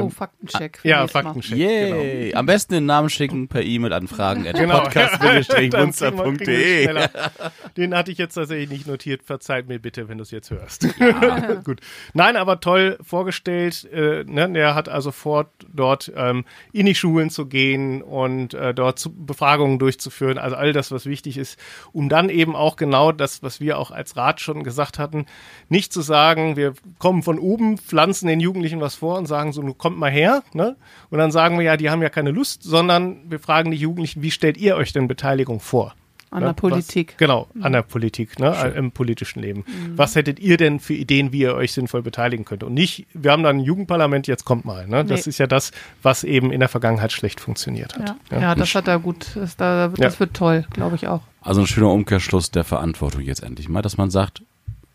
Oh, 0.00 0.08
Faktencheck. 0.08 0.78
für 0.78 0.88
Ja. 0.88 1.06
Faktencheck. 1.06 1.58
Genau. 1.58 1.96
Yay! 1.96 2.34
Am 2.34 2.46
besten 2.46 2.72
den 2.74 2.86
Namen 2.86 3.10
schicken 3.10 3.48
per 3.48 3.62
E-Mail 3.62 3.92
an 3.92 4.08
fragen 4.08 4.44
Genau. 4.44 4.80
podcast-munster.de. 4.80 6.88
Den 7.76 7.94
hatte 7.94 8.10
ich 8.12 8.18
jetzt 8.18 8.34
tatsächlich 8.34 8.70
nicht 8.70 8.86
notiert. 8.86 9.22
Verzeiht 9.24 9.68
mir 9.68 9.78
bitte, 9.78 10.08
wenn 10.08 10.18
du 10.18 10.22
es 10.22 10.30
jetzt 10.30 10.50
hörst. 10.50 10.86
Gut. 11.64 11.80
Nein, 12.14 12.36
aber 12.36 12.60
toll 12.60 12.98
vorgestellt. 13.02 13.88
Äh, 13.92 14.24
ne? 14.24 14.50
Der 14.52 14.74
hat 14.74 14.88
also 14.88 15.10
vor, 15.10 15.50
dort 15.72 16.12
ähm, 16.16 16.44
in 16.72 16.86
die 16.86 16.94
Schulen 16.94 17.30
zu 17.30 17.46
gehen 17.46 18.02
und 18.02 18.54
äh, 18.54 18.74
dort 18.74 18.98
zu, 18.98 19.12
Befragungen 19.14 19.78
durchzuführen. 19.78 20.38
Also 20.38 20.56
all 20.56 20.72
das, 20.72 20.90
was 20.90 21.06
wichtig 21.06 21.38
ist, 21.38 21.58
um 21.92 22.08
dann 22.08 22.28
eben 22.28 22.56
auch 22.56 22.76
genau 22.76 23.12
das, 23.12 23.42
was 23.42 23.60
wir 23.60 23.78
auch 23.78 23.90
als 23.90 24.16
Rat 24.16 24.40
schon 24.40 24.64
gesagt 24.64 24.98
hatten, 24.98 25.26
nicht 25.68 25.92
zu 25.92 26.02
sagen, 26.02 26.56
wir 26.56 26.74
kommen 26.98 27.22
von 27.22 27.38
oben, 27.38 27.78
pflanzen 27.78 28.26
den 28.26 28.40
Jugendlichen 28.40 28.80
was 28.80 28.94
vor 28.94 29.18
und 29.18 29.26
sagen 29.26 29.52
so, 29.52 29.62
kommt 29.82 29.98
mal 29.98 30.10
her. 30.10 30.42
Ne? 30.54 30.76
Und 31.10 31.18
dann 31.18 31.32
sagen 31.32 31.58
wir 31.58 31.64
ja, 31.64 31.76
die 31.76 31.90
haben 31.90 32.00
ja 32.02 32.08
keine 32.08 32.30
Lust, 32.30 32.62
sondern 32.62 33.28
wir 33.28 33.40
fragen 33.40 33.72
die 33.72 33.76
Jugendlichen, 33.76 34.22
wie 34.22 34.30
stellt 34.30 34.56
ihr 34.56 34.76
euch 34.76 34.92
denn 34.92 35.08
Beteiligung 35.08 35.58
vor? 35.60 35.94
An 36.30 36.40
Ne? 36.40 36.46
der 36.46 36.52
Politik. 36.54 37.08
Was, 37.10 37.16
genau, 37.18 37.46
an 37.60 37.72
der 37.72 37.82
Politik, 37.82 38.38
ne? 38.38 38.72
im 38.74 38.90
politischen 38.92 39.40
Leben. 39.42 39.66
Was 39.96 40.14
hättet 40.16 40.40
ihr 40.40 40.56
denn 40.56 40.80
für 40.80 40.94
Ideen, 40.94 41.30
wie 41.32 41.40
ihr 41.40 41.54
euch 41.54 41.72
sinnvoll 41.72 42.00
beteiligen 42.00 42.46
könnt? 42.46 42.62
Und 42.64 42.72
nicht, 42.72 43.06
wir 43.12 43.32
haben 43.32 43.42
da 43.42 43.50
ein 43.50 43.60
Jugendparlament, 43.60 44.26
jetzt 44.28 44.44
kommt 44.46 44.64
mal. 44.64 44.86
Ne? 44.86 45.04
Das 45.04 45.26
Nee. 45.26 45.30
ist 45.30 45.38
ja 45.38 45.46
das, 45.46 45.72
was 46.02 46.24
eben 46.24 46.50
in 46.50 46.60
der 46.60 46.70
Vergangenheit 46.70 47.12
schlecht 47.12 47.38
funktioniert 47.40 47.98
hat. 47.98 48.14
Ja. 48.30 48.40
Ja. 48.40 48.54
das 48.54 48.74
hat 48.74 48.88
er 48.88 48.98
gut. 48.98 49.26
Das, 49.34 49.56
da, 49.58 49.88
das 49.88 50.14
Ja. 50.14 50.20
wird 50.20 50.32
toll, 50.34 50.64
glaube 50.70 50.96
ich 50.96 51.06
auch. 51.08 51.20
Also 51.42 51.60
ein 51.60 51.66
schöner 51.66 51.90
Umkehrschluss 51.90 52.50
der 52.50 52.64
Verantwortung 52.64 53.20
jetzt 53.20 53.42
endlich 53.42 53.68
mal, 53.68 53.82
dass 53.82 53.98
man 53.98 54.10
sagt, 54.10 54.42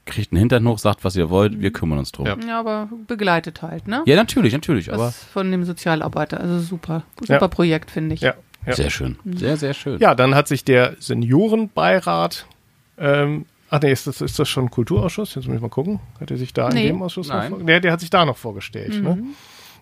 kriegt 0.08 0.32
einen 0.32 0.40
Hintern 0.40 0.68
hoch, 0.68 0.80
sagt, 0.80 1.04
was 1.04 1.16
ihr 1.16 1.30
wollt, 1.30 1.60
wir 1.60 1.72
kümmern 1.72 2.00
uns 2.00 2.12
drum. 2.12 2.26
Ja. 2.26 2.36
Ja, 2.42 2.48
Ja, 2.48 2.60
aber 2.60 2.90
begleitet 3.08 3.62
halt, 3.62 3.88
ne? 3.88 4.04
natürlich, 4.08 4.54
natürlich, 4.54 4.92
aber 4.92 5.06
Das 5.06 5.24
von 5.24 5.52
dem 5.52 5.64
Sozialarbeiter. 5.64 6.40
Also 6.40 6.60
super. 6.60 7.04
Super 7.20 7.34
Ja. 7.42 7.48
Projekt, 7.48 7.92
finde 7.92 8.16
ich. 8.16 8.22
Ja, 8.22 8.34
ja. 8.66 8.74
sehr 8.74 8.90
schön. 8.90 9.18
Sehr, 9.26 9.58
sehr 9.58 9.74
schön. 9.76 10.00
Ja, 10.00 10.16
dann 10.16 10.34
hat 10.34 10.48
sich 10.48 10.64
der 10.66 10.96
Seniorenbeirat, 11.00 12.46
ähm, 12.98 13.46
ach 13.70 13.82
nee, 13.82 13.92
ist 13.92 14.08
das, 14.08 14.22
ist 14.22 14.40
das 14.40 14.48
schon 14.50 14.66
ein 14.66 14.72
Kulturausschuss? 14.72 15.36
Jetzt 15.36 15.48
muss 15.48 15.56
ich 15.56 15.62
mal 15.62 15.70
gucken. 15.70 16.00
Hat 16.20 16.32
er 16.32 16.38
sich 16.38 16.54
da 16.54 16.70
Nee. 16.70 16.88
in 16.88 16.96
dem 16.96 17.02
Ausschuss 17.04 17.28
Nein. 17.30 17.52
noch 17.52 17.58
vor- 17.60 17.66
Nee, 17.66 17.80
der 17.80 17.92
hat 17.92 18.00
sich 18.00 18.10
da 18.10 18.26
noch 18.26 18.38
vorgestellt. 18.38 19.02
Ne? 19.02 19.18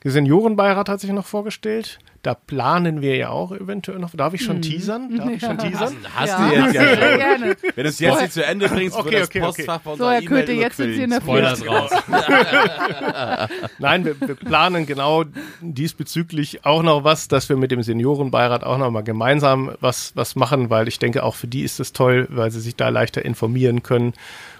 Der 0.03 0.11
Seniorenbeirat 0.11 0.89
hat 0.89 0.99
sich 0.99 1.11
noch 1.11 1.25
vorgestellt. 1.25 1.99
Da 2.25 2.33
planen 2.33 3.01
wir 3.01 3.15
ja 3.17 3.29
auch 3.29 3.51
eventuell 3.51 3.99
noch. 3.99 4.09
Darf 4.15 4.33
ich 4.33 4.41
schon 4.43 4.59
teasern? 4.59 5.15
Darf 5.17 5.29
ich 5.29 5.41
schon 5.41 5.59
teasern? 5.59 5.95
Hast 6.15 6.29
Ja, 6.29 6.49
du 6.49 6.55
jetzt 6.55 6.73
ja 6.73 6.87
schon. 6.87 7.19
gerne. 7.19 7.55
Wenn 7.75 7.83
du 7.83 7.89
es 7.89 7.99
jetzt 7.99 8.19
nicht 8.21 8.33
zu 8.33 8.43
Ende 8.43 8.67
bringst, 8.67 8.97
Okay, 8.97 9.11
wird 9.11 9.21
das 9.21 9.27
okay, 9.29 9.41
okay. 9.43 9.45
Postfach 9.65 9.79
bei 9.81 9.83
So, 9.83 9.91
unserer 9.91 10.11
Herr 10.13 10.21
E-Mail 10.23 10.39
Köthe, 10.39 10.51
jetzt 10.53 10.77
sind 10.77 10.93
Sie 10.95 11.03
in 11.03 11.11
der. 11.11 11.21
Spoilers 11.21 11.67
raus. 11.67 11.91
Nein, 13.77 14.05
wir, 14.05 14.19
wir 14.19 14.33
planen 14.33 14.87
genau 14.87 15.25
diesbezüglich 15.61 16.65
auch 16.65 16.81
noch 16.81 17.03
was, 17.03 17.27
dass 17.27 17.47
wir 17.47 17.57
mit 17.57 17.69
dem 17.69 17.83
Seniorenbeirat 17.83 18.63
auch 18.63 18.79
noch 18.79 18.89
mal 18.89 19.03
gemeinsam 19.03 19.75
was, 19.79 20.13
was 20.15 20.35
machen, 20.35 20.71
weil 20.71 20.87
ich 20.87 20.97
denke, 20.97 21.21
auch 21.23 21.35
für 21.35 21.47
die 21.47 21.61
ist 21.61 21.79
es 21.79 21.93
toll, 21.93 22.27
weil 22.31 22.49
sie 22.49 22.59
sich 22.59 22.75
da 22.75 22.89
leichter 22.89 23.23
informieren 23.23 23.83
können. 23.83 24.13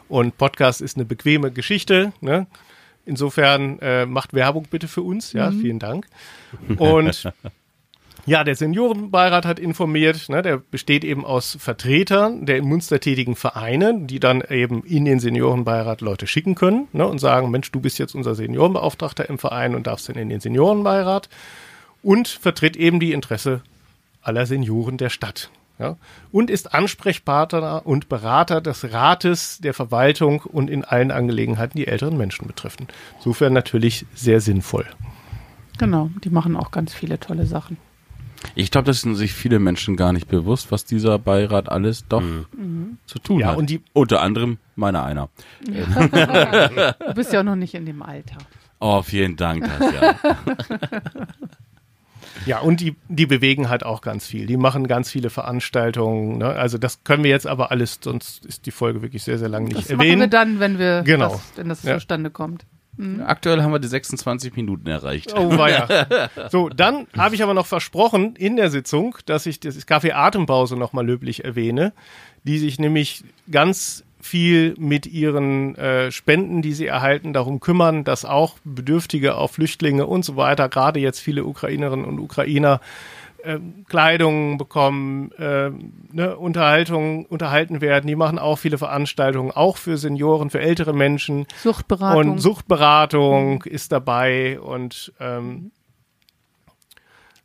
Und 0.08 0.38
Podcast 0.38 0.82
ist 0.82 0.98
eine 0.98 1.06
bequeme 1.06 1.50
Geschichte. 1.52 2.14
Ne? 2.22 2.46
Insofern 3.06 3.80
äh, 3.80 4.06
macht 4.06 4.34
Werbung 4.34 4.68
bitte 4.70 4.88
für 4.88 5.02
uns. 5.02 5.34
Ja, 5.34 5.52
vielen 5.52 5.80
Dank. 5.80 6.08
Und 6.78 7.32
ja, 8.26 8.44
der 8.44 8.56
Seniorenbeirat 8.56 9.46
hat 9.46 9.60
informiert, 9.60 10.30
ne, 10.30 10.42
der 10.42 10.58
besteht 10.58 11.04
eben 11.04 11.24
aus 11.24 11.58
Vertretern 11.60 12.46
der 12.46 12.58
in 12.58 12.66
Munster 12.66 13.00
tätigen 13.00 13.36
Vereine, 13.36 14.02
die 14.02 14.20
dann 14.20 14.42
eben 14.42 14.84
in 14.84 15.06
den 15.06 15.20
Seniorenbeirat 15.20 16.02
Leute 16.02 16.26
schicken 16.26 16.56
können 16.56 16.88
ne, 16.94 17.08
und 17.08 17.20
sagen, 17.20 17.52
Mensch, 17.52 17.72
du 17.72 17.80
bist 17.80 18.00
jetzt 18.00 18.16
unser 18.16 18.34
Seniorenbeauftragter 18.34 19.30
im 19.30 19.38
Verein 19.38 19.76
und 19.76 19.86
darfst 19.86 20.10
dann 20.10 20.16
in 20.16 20.30
den 20.30 20.40
Seniorenbeirat 20.40 21.30
und 22.02 22.28
vertritt 22.28 22.76
eben 22.76 23.00
die 23.00 23.14
Interesse 23.14 23.62
aller 24.22 24.48
Senioren 24.48 24.98
der 24.98 25.10
Stadt. 25.10 25.52
Ja, 25.78 25.98
und 26.32 26.50
ist 26.50 26.74
Ansprechpartner 26.74 27.86
und 27.86 28.08
Berater 28.08 28.62
des 28.62 28.94
Rates, 28.94 29.58
der 29.60 29.74
Verwaltung 29.74 30.40
und 30.42 30.70
in 30.70 30.86
allen 30.86 31.12
Angelegenheiten, 31.12 31.78
die 31.78 31.88
älteren 31.88 32.16
Menschen 32.16 32.48
betreffen. 32.48 32.88
Insofern 33.18 33.52
natürlich 33.52 34.06
sehr 34.16 34.40
sinnvoll. 34.40 34.86
Genau, 35.78 36.10
die 36.24 36.30
machen 36.30 36.56
auch 36.56 36.72
ganz 36.72 36.94
viele 36.94 37.20
tolle 37.20 37.46
Sachen. 37.46 37.76
Ich 38.54 38.72
glaube, 38.72 38.86
das 38.86 39.02
sind 39.02 39.16
sich 39.16 39.34
viele 39.34 39.60
Menschen 39.60 39.98
gar 39.98 40.14
nicht 40.14 40.28
bewusst, 40.30 40.72
was 40.72 40.86
dieser 40.86 41.20
Beirat 41.20 41.68
alles 41.68 42.08
doch 42.08 42.24
zu 43.06 43.20
tun 43.20 43.40
Ja, 43.42 43.48
hat. 43.48 43.58
und 43.58 43.70
die- 43.70 43.82
Unter 43.92 44.22
anderem 44.22 44.60
meiner 44.78 45.04
einer. 45.04 45.30
Du 45.66 47.14
bist 47.16 47.34
ja 47.34 47.42
auch 47.42 47.44
noch 47.44 47.56
nicht 47.56 47.74
in 47.74 47.86
dem 47.86 48.02
Alter. 48.02 48.38
Oh, 48.80 49.02
vielen 49.02 49.36
Dank, 49.36 49.64
Katja. 49.66 50.16
Ja, 52.46 52.60
und 52.60 52.80
die, 52.80 52.96
die 53.10 53.26
bewegen 53.26 53.70
halt 53.70 53.86
auch 53.86 54.02
ganz 54.02 54.26
viel. 54.28 54.46
Die 54.48 54.58
machen 54.58 54.88
ganz 54.88 55.10
viele 55.12 55.30
Veranstaltungen. 55.30 56.38
Ne? 56.40 56.48
Also 56.48 56.78
das 56.78 57.04
können 57.04 57.24
wir 57.24 57.32
jetzt 57.32 57.48
aber 57.48 57.72
alles, 57.72 58.00
sonst 58.02 58.46
ist 58.46 58.66
die 58.66 58.72
Folge 58.72 59.02
wirklich 59.02 59.24
sehr, 59.24 59.38
sehr 59.38 59.50
lange 59.50 59.66
nicht 59.68 59.78
Das 59.78 59.90
machen 59.90 60.00
wir 60.02 60.06
erwähnen. 60.12 60.30
dann, 60.30 60.60
wenn 60.60 60.80
wir 60.80 61.04
Genau. 61.04 61.30
das, 61.30 61.42
wenn 61.56 61.70
das 61.70 61.84
Ja. 61.84 61.96
zustande 61.96 62.30
kommt. 62.30 62.66
Aktuell 63.26 63.62
haben 63.62 63.74
wir 63.74 63.80
die 63.80 63.90
26 63.90 64.56
Minuten 64.56 64.88
erreicht. 64.88 65.34
Oh, 65.36 65.58
weia. 65.58 66.30
So, 66.50 66.70
dann 66.70 67.08
habe 67.18 67.36
ich 67.36 67.44
aber 67.44 67.54
noch 67.54 67.66
versprochen 67.66 68.38
in 68.38 68.56
der 68.56 68.70
Sitzung, 68.70 69.18
dass 69.26 69.46
ich 69.48 69.60
das 69.60 69.86
Café 69.86 70.14
Atempause 70.14 70.78
nochmal 70.78 71.06
löblich 71.06 71.44
erwähne, 71.44 71.92
die 72.46 72.58
sich 72.58 72.80
nämlich 72.80 73.26
ganz 73.52 74.05
viel 74.26 74.74
mit 74.78 75.06
ihren 75.06 75.76
äh, 75.76 76.12
Spenden, 76.12 76.62
die 76.62 76.74
sie 76.74 76.88
erhalten, 76.88 77.32
darum 77.32 77.60
kümmern, 77.60 78.04
dass 78.04 78.26
auch 78.26 78.56
Bedürftige, 78.64 79.38
auch 79.38 79.52
Flüchtlinge 79.52 80.08
und 80.08 80.26
so 80.26 80.36
weiter, 80.36 80.68
gerade 80.68 81.00
jetzt 81.00 81.20
viele 81.20 81.46
Ukrainerinnen 81.46 82.06
und 82.06 82.20
Ukrainer, 82.20 82.82
ähm, 83.44 83.86
Kleidung 83.88 84.58
bekommen, 84.58 85.30
ähm, 85.38 85.94
ne, 86.12 86.36
Unterhaltung, 86.36 87.26
unterhalten 87.28 87.80
werden. 87.80 88.08
Die 88.08 88.16
machen 88.16 88.40
auch 88.40 88.58
viele 88.58 88.80
Veranstaltungen, 88.80 89.52
auch 89.52 89.78
für 89.78 89.98
Senioren, 89.98 90.50
für 90.50 90.60
ältere 90.60 90.94
Menschen. 90.94 91.46
Suchtberatung. 91.62 92.32
Und 92.32 92.40
Suchtberatung 92.40 93.62
ist 93.64 93.92
dabei 93.92 94.60
und 94.60 95.14
ähm, 95.20 95.72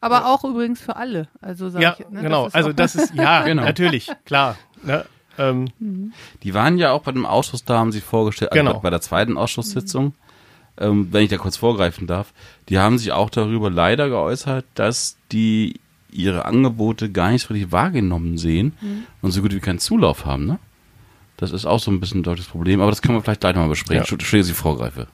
aber 0.02 0.26
auch 0.28 0.44
übrigens 0.44 0.80
für 0.80 0.96
alle. 0.96 1.28
Also 1.42 1.68
sag 1.68 1.82
ja, 1.82 1.96
ich, 1.98 2.08
ne, 2.08 2.22
genau. 2.22 2.46
ist 2.46 2.54
also 2.54 2.72
das 2.72 2.94
ist 2.94 3.14
ja 3.14 3.42
Genau. 3.44 3.64
natürlich 3.64 4.10
klar. 4.24 4.56
Ne? 4.82 5.04
Ähm, 5.40 6.12
Die 6.42 6.55
waren 6.55 6.79
ja 6.79 6.92
auch 6.92 7.03
bei 7.03 7.12
dem 7.12 7.26
Ausschuss, 7.26 7.64
da 7.64 7.79
haben 7.79 7.92
sie 7.92 8.00
vorgestellt, 8.00 8.53
also 8.53 8.62
Genau. 8.64 8.81
bei 8.81 8.90
der 8.90 9.00
zweiten 9.00 9.37
Ausschusssitzung, 9.37 10.14
ähm, 10.79 11.09
wenn 11.11 11.24
ich 11.24 11.31
da 11.31 11.38
kurz 11.38 11.57
vorgreifen 11.57 12.07
darf, 12.07 12.33
die 12.68 12.79
haben 12.79 12.98
sich 12.98 13.12
auch 13.12 13.31
darüber 13.31 13.70
leider 13.70 14.09
geäußert, 14.09 14.64
dass 14.74 15.16
die 15.33 15.81
ihre 16.12 16.44
Angebote 16.44 17.11
gar 17.11 17.31
nicht 17.31 17.46
so 17.46 17.55
richtig 17.55 17.72
wahrgenommen 17.72 18.37
sehen 18.37 18.72
und 19.22 19.31
so 19.31 19.42
gut 19.42 19.55
wie 19.55 19.61
keinen 19.61 19.79
Zulauf 19.79 20.26
haben, 20.26 20.46
ne? 20.46 20.59
Das 21.37 21.53
ist 21.53 21.64
auch 21.64 21.79
so 21.81 21.90
ein 21.90 22.00
bisschen 22.00 22.20
ein 22.20 22.24
deutsches 22.24 22.46
Problem, 22.48 22.83
aber 22.83 22.90
das 22.90 23.00
können 23.00 23.16
wir 23.16 23.22
vielleicht 23.22 23.40
gleich 23.40 23.55
nochmal 23.55 23.70
besprechen. 23.70 24.05
Ja. 24.05 24.16
Dass 24.38 24.48
ich 24.48 24.55
vorgreife. 24.55 25.07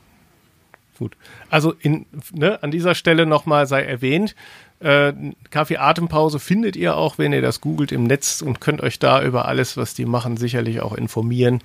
Gut. 0.99 1.17
Also 1.51 1.75
in, 1.81 2.07
ne, 2.33 2.63
an 2.63 2.71
dieser 2.71 2.95
Stelle 2.95 3.27
nochmal 3.27 3.67
sei 3.67 3.83
erwähnt, 3.83 4.35
äh, 4.81 5.13
Kaffee 5.51 5.79
Atempause 5.79 6.39
findet 6.39 6.77
ihr 6.77 6.97
auch, 6.97 7.19
wenn 7.19 7.33
ihr 7.33 7.43
das 7.43 7.61
googelt 7.61 7.93
im 7.93 8.05
Netz 8.05 8.43
und 8.43 8.61
könnt 8.61 8.83
euch 8.83 8.99
da 8.99 9.23
über 9.23 9.47
alles, 9.47 9.77
was 9.77 9.95
die 9.95 10.05
machen, 10.05 10.37
sicherlich 10.37 10.81
auch 10.81 10.95
informieren. 10.95 11.63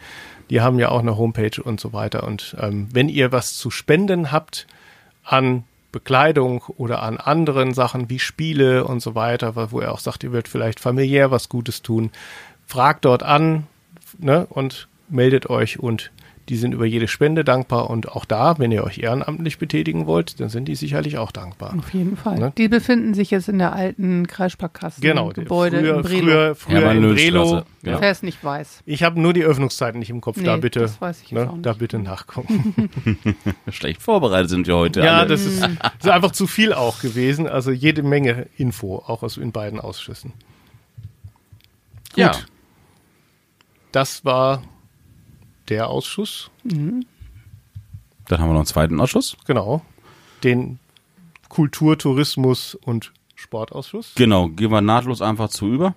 Die 0.50 0.62
haben 0.62 0.80
ja 0.80 0.89
auch 0.89 1.00
eine 1.00 1.17
Homepage 1.17 1.62
und 1.62 1.80
so 1.80 1.93
weiter. 1.93 2.24
Und 2.24 2.56
ähm, 2.60 2.88
wenn 2.93 3.10
ihr 3.10 3.32
was 3.32 3.56
zu 3.56 3.69
spenden 3.69 4.32
habt 4.32 4.67
an 5.24 5.63
Bekleidung 5.91 6.63
oder 6.78 7.04
an 7.04 7.17
anderen 7.17 7.74
Sachen 7.74 8.10
wie 8.10 8.19
Spiele 8.19 8.86
und 8.86 9.02
so 9.02 9.13
weiter, 9.13 9.71
wo 9.71 9.82
ihr 9.82 9.91
auch 9.91 10.00
sagt, 10.00 10.24
ihr 10.24 10.32
würdet 10.32 10.47
vielleicht 10.47 10.80
familiär 10.80 11.32
was 11.32 11.50
Gutes 11.50 11.82
tun, 11.82 12.12
fragt 12.65 13.04
dort 13.04 13.24
an 13.24 13.67
ne, 14.17 14.47
und 14.50 14.88
meldet 15.10 15.50
euch 15.50 15.80
und 15.80 16.12
die 16.51 16.57
sind 16.57 16.73
über 16.73 16.85
jede 16.85 17.07
Spende 17.07 17.45
dankbar 17.45 17.89
und 17.89 18.09
auch 18.11 18.25
da, 18.25 18.59
wenn 18.59 18.73
ihr 18.73 18.83
euch 18.83 18.97
ehrenamtlich 18.97 19.57
betätigen 19.57 20.05
wollt, 20.05 20.41
dann 20.41 20.49
sind 20.49 20.65
die 20.65 20.75
sicherlich 20.75 21.17
auch 21.17 21.31
dankbar. 21.31 21.73
Auf 21.79 21.93
jeden 21.93 22.17
Fall. 22.17 22.37
Ne? 22.37 22.51
Die 22.57 22.67
befinden 22.67 23.13
sich 23.13 23.31
jetzt 23.31 23.47
in 23.47 23.57
der 23.57 23.71
alten 23.71 24.27
Kreissparkasse 24.27 24.99
Genau, 24.99 25.29
Gebäude 25.29 25.79
früher, 25.79 25.95
in 25.95 26.01
Brelo. 26.01 26.21
früher, 26.25 26.55
früher 26.55 26.75
in 26.75 26.81
Hermann-Löhn-Straße, 26.83 27.31
Brelo. 27.31 27.63
genau. 27.83 28.01
Wer 28.01 28.09
es 28.11 28.21
nicht 28.21 28.43
weiß. 28.43 28.81
Ich 28.85 29.03
habe 29.03 29.21
nur 29.21 29.31
die 29.31 29.45
Öffnungszeiten 29.45 29.97
nicht 29.99 30.09
im 30.09 30.19
Kopf, 30.19 30.43
da 30.43 30.55
Nee, 30.55 30.61
bitte, 30.61 30.81
das 30.81 30.99
weiß 30.99 31.21
ich 31.23 31.31
ne, 31.31 31.47
auch 31.49 31.53
nicht. 31.53 31.65
da 31.65 31.71
bitte 31.71 31.99
nachgucken. 31.99 32.89
Schlecht 33.71 34.01
vorbereitet 34.01 34.49
sind 34.49 34.67
wir 34.67 34.75
heute 34.75 34.99
ja, 34.99 35.19
alle. 35.19 35.29
das 35.29 35.45
ist, 35.45 35.63
ist 35.99 36.09
einfach 36.09 36.31
zu 36.33 36.47
viel 36.47 36.73
auch 36.73 36.99
gewesen, 36.99 37.47
also 37.47 37.71
jede 37.71 38.03
Menge 38.03 38.47
Info, 38.57 38.97
auch 39.07 39.23
aus 39.23 39.37
in 39.37 39.53
beiden 39.53 39.79
Ausschüssen. 39.79 40.33
ja. 42.17 42.33
Das 43.93 44.23
war 44.25 44.61
der 45.71 45.89
Ausschuss, 45.89 46.51
Dann 46.63 47.05
haben 48.29 48.47
wir 48.49 48.53
noch 48.53 48.55
einen 48.57 48.65
zweiten 48.65 48.99
Ausschuss. 48.99 49.36
genau, 49.47 49.81
den 50.43 50.77
Kultur, 51.49 51.97
Tourismus 51.97 52.75
und 52.75 53.12
Sportausschuss. 53.36 54.13
Genau, 54.15 54.47
gehen 54.49 54.69
wir 54.71 54.81
nahtlos 54.81 55.21
einfach 55.21 55.49
zu 55.49 55.67
über. 55.67 55.95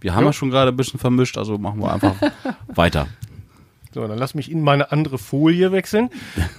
Wir 0.00 0.14
haben 0.14 0.22
Ja. 0.24 0.28
ja 0.28 0.32
schon 0.32 0.50
gerade 0.50 0.72
ein 0.72 0.76
bisschen 0.76 0.98
vermischt, 0.98 1.38
also 1.38 1.56
machen 1.58 1.80
wir 1.80 1.92
einfach 1.92 2.14
weiter. 2.68 3.06
So, 3.92 4.06
dann 4.06 4.18
lass 4.18 4.34
mich 4.34 4.50
in 4.50 4.62
meine 4.62 4.92
andere 4.92 5.18
Folie 5.18 5.72
wechseln. 5.72 6.10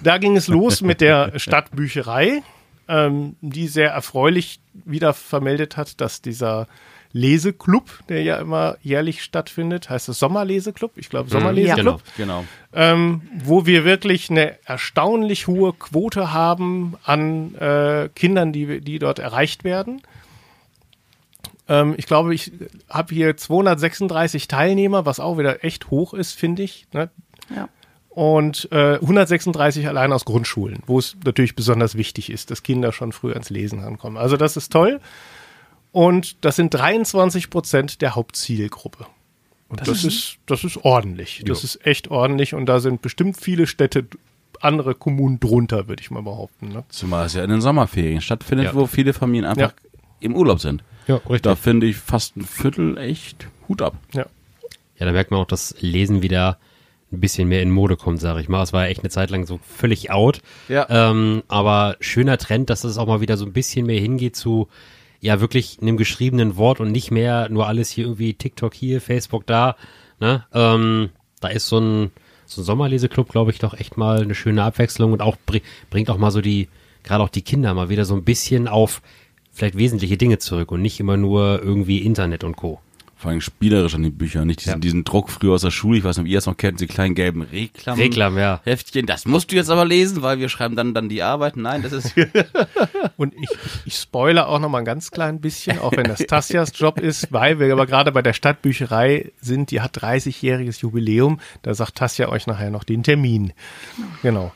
Da 0.03 0.17
ging 0.17 0.35
es 0.37 0.47
los 0.47 0.81
mit 0.81 1.01
der 1.01 1.31
Stadtbücherei, 1.39 2.43
ähm, 2.87 3.35
die 3.41 3.67
sehr 3.67 3.91
erfreulich 3.91 4.59
wieder 4.73 5.13
vermeldet 5.13 5.77
hat, 5.77 6.01
dass 6.01 6.21
dieser 6.21 6.67
Leseklub, 7.13 7.99
der 8.09 8.23
ja 8.23 8.37
immer 8.37 8.77
jährlich 8.81 9.23
stattfindet, 9.23 9.89
heißt 9.89 10.09
es 10.09 10.19
Sommerleseklub? 10.19 10.91
Ich 10.95 11.09
glaube 11.09 11.29
Sommerleseklub. 11.29 12.01
Genau, 12.17 12.43
genau. 12.43 12.45
ähm, 12.73 13.21
wo 13.43 13.65
wir 13.65 13.83
wirklich 13.83 14.29
eine 14.29 14.57
erstaunlich 14.65 15.47
hohe 15.47 15.73
Quote 15.73 16.33
haben 16.33 16.95
an 17.03 17.55
äh, 17.55 18.09
Kindern, 18.15 18.53
die, 18.53 18.81
die 18.81 18.99
dort 18.99 19.19
erreicht 19.19 19.63
werden. 19.63 20.01
Ähm, 21.67 21.95
ich 21.97 22.05
glaube, 22.05 22.33
ich 22.33 22.51
habe 22.89 23.13
hier 23.13 23.35
236 23.35 24.47
Teilnehmer, 24.47 25.05
was 25.05 25.19
auch 25.19 25.37
wieder 25.37 25.63
echt 25.63 25.89
hoch 25.89 26.13
ist, 26.13 26.33
finde 26.33 26.63
ich. 26.63 26.87
Ne? 26.93 27.09
Ja. 27.53 27.67
und 28.09 28.69
äh, 28.71 28.95
136 28.95 29.87
allein 29.87 30.13
aus 30.13 30.23
Grundschulen, 30.23 30.83
wo 30.85 30.99
es 30.99 31.17
natürlich 31.25 31.55
besonders 31.55 31.95
wichtig 31.95 32.29
ist, 32.29 32.49
dass 32.51 32.63
Kinder 32.63 32.93
schon 32.93 33.11
früh 33.11 33.31
ans 33.31 33.49
Lesen 33.49 33.79
rankommen. 33.79 34.17
Also 34.17 34.37
das 34.37 34.55
ist 34.55 34.71
toll. 34.71 35.01
Und 35.91 36.45
das 36.45 36.55
sind 36.55 36.73
23 36.73 37.49
Prozent 37.49 38.01
der 38.01 38.15
Hauptzielgruppe. 38.15 39.05
Und 39.67 39.81
das, 39.81 39.87
das 39.87 40.03
ist, 40.03 40.37
das 40.45 40.63
ist 40.63 40.83
ordentlich. 40.83 41.43
Das 41.45 41.61
jo. 41.61 41.65
ist 41.65 41.85
echt 41.85 42.09
ordentlich. 42.09 42.53
Und 42.53 42.65
da 42.65 42.79
sind 42.79 43.01
bestimmt 43.01 43.37
viele 43.37 43.67
Städte, 43.67 44.05
andere 44.59 44.95
Kommunen 44.95 45.39
drunter, 45.39 45.87
würde 45.87 46.01
ich 46.01 46.11
mal 46.11 46.23
behaupten. 46.23 46.69
Ne? 46.69 46.83
Zumal 46.89 47.25
es 47.25 47.33
ja 47.33 47.43
in 47.43 47.49
den 47.49 47.61
Sommerferien 47.61 48.21
stattfindet, 48.21 48.67
ja. 48.67 48.75
wo 48.75 48.85
viele 48.85 49.13
Familien 49.13 49.45
einfach 49.45 49.73
ja. 49.73 49.89
im 50.19 50.35
Urlaub 50.35 50.59
sind. 50.59 50.83
Ja, 51.07 51.15
richtig. 51.15 51.41
Da 51.41 51.55
finde 51.55 51.87
ich 51.87 51.97
fast 51.97 52.37
ein 52.37 52.43
Viertel 52.43 52.97
echt 52.97 53.47
Hut 53.67 53.81
ab. 53.81 53.95
Ja. 54.13 54.25
Ja, 54.97 55.05
da 55.05 55.13
merkt 55.13 55.31
man 55.31 55.39
auch, 55.39 55.47
dass 55.47 55.75
Lesen 55.79 56.21
wieder 56.21 56.59
ein 57.11 57.19
bisschen 57.19 57.47
mehr 57.47 57.61
in 57.61 57.71
Mode 57.71 57.97
kommt, 57.97 58.21
sage 58.21 58.39
ich 58.39 58.49
mal. 58.49 58.61
Es 58.61 58.71
war 58.71 58.83
ja 58.83 58.89
echt 58.89 59.01
eine 59.01 59.09
Zeit 59.09 59.31
lang 59.31 59.45
so 59.45 59.59
völlig 59.63 60.11
out. 60.11 60.41
Ja. 60.69 60.85
Ähm, 60.89 61.43
aber 61.47 61.97
schöner 61.99 62.37
Trend, 62.37 62.69
dass 62.69 62.83
es 62.83 62.97
auch 62.97 63.07
mal 63.07 63.21
wieder 63.21 63.35
so 63.35 63.45
ein 63.45 63.53
bisschen 63.53 63.85
mehr 63.85 63.99
hingeht 63.99 64.35
zu 64.35 64.67
ja 65.21 65.39
wirklich 65.39 65.77
einem 65.81 65.97
geschriebenen 65.97 66.57
Wort 66.57 66.79
und 66.79 66.91
nicht 66.91 67.11
mehr 67.11 67.47
nur 67.49 67.67
alles 67.67 67.89
hier 67.89 68.05
irgendwie 68.05 68.33
TikTok 68.33 68.73
hier, 68.73 68.99
Facebook 68.99 69.45
da. 69.45 69.77
Ne? 70.19 70.43
Ähm, 70.53 71.09
da 71.39 71.47
ist 71.47 71.67
so 71.67 71.79
ein, 71.79 72.11
so 72.45 72.61
ein 72.61 72.65
Sommerleseclub, 72.65 73.29
glaube 73.29 73.51
ich, 73.51 73.59
doch 73.59 73.73
echt 73.73 73.97
mal 73.97 74.21
eine 74.21 74.35
schöne 74.35 74.63
Abwechslung 74.63 75.13
und 75.13 75.21
auch 75.21 75.37
bringt 75.89 76.09
auch 76.09 76.17
mal 76.17 76.31
so 76.31 76.41
die, 76.41 76.67
gerade 77.03 77.23
auch 77.23 77.29
die 77.29 77.43
Kinder 77.43 77.73
mal 77.73 77.89
wieder 77.89 78.05
so 78.05 78.15
ein 78.15 78.23
bisschen 78.23 78.67
auf 78.67 79.01
vielleicht 79.51 79.77
wesentliche 79.77 80.17
Dinge 80.17 80.39
zurück 80.39 80.71
und 80.71 80.81
nicht 80.81 80.99
immer 80.99 81.17
nur 81.17 81.61
irgendwie 81.61 81.99
Internet 81.99 82.43
und 82.43 82.55
Co 82.55 82.79
vor 83.21 83.29
allem 83.29 83.41
spielerisch 83.41 83.93
an 83.93 84.01
den 84.01 84.17
Büchern, 84.17 84.47
nicht 84.47 84.61
diesen, 84.61 84.73
ja. 84.73 84.79
diesen 84.79 85.03
Druck 85.03 85.29
früher 85.29 85.53
aus 85.53 85.61
der 85.61 85.69
Schule, 85.69 85.99
ich 85.99 86.03
weiß 86.03 86.17
nicht, 86.17 86.25
ob 86.25 86.31
ihr 86.31 86.39
es 86.39 86.47
noch 86.47 86.57
kennt, 86.57 86.79
diese 86.79 86.87
kleinen 86.87 87.13
gelben 87.13 87.43
Reklam. 87.43 87.99
Reklam, 87.99 88.37
ja. 88.37 88.61
Heftchen, 88.63 89.05
das 89.05 89.25
musst 89.25 89.51
du 89.51 89.55
jetzt 89.55 89.69
aber 89.69 89.85
lesen, 89.85 90.23
weil 90.23 90.39
wir 90.39 90.49
schreiben 90.49 90.75
dann, 90.75 90.95
dann 90.95 91.07
die 91.07 91.21
Arbeit. 91.21 91.55
Nein, 91.55 91.83
das 91.83 91.91
ist. 91.91 92.15
Und 93.17 93.35
ich, 93.35 93.49
ich 93.85 93.95
spoilere 93.95 94.47
auch 94.47 94.59
noch 94.59 94.69
mal 94.69 94.79
ein 94.79 94.85
ganz 94.85 95.11
klein 95.11 95.39
bisschen, 95.39 95.77
auch 95.77 95.91
wenn 95.95 96.05
das 96.05 96.19
Tassias 96.25 96.71
Job 96.75 96.99
ist, 96.99 97.31
weil 97.31 97.59
wir 97.59 97.71
aber 97.71 97.85
gerade 97.85 98.11
bei 98.11 98.23
der 98.23 98.33
Stadtbücherei 98.33 99.31
sind, 99.39 99.69
die 99.69 99.81
hat 99.81 99.95
30-jähriges 99.97 100.81
Jubiläum. 100.81 101.39
Da 101.61 101.75
sagt 101.75 101.95
Tassia 101.95 102.27
euch 102.27 102.47
nachher 102.47 102.71
noch 102.71 102.83
den 102.83 103.03
Termin. 103.03 103.53
Genau. 104.23 104.51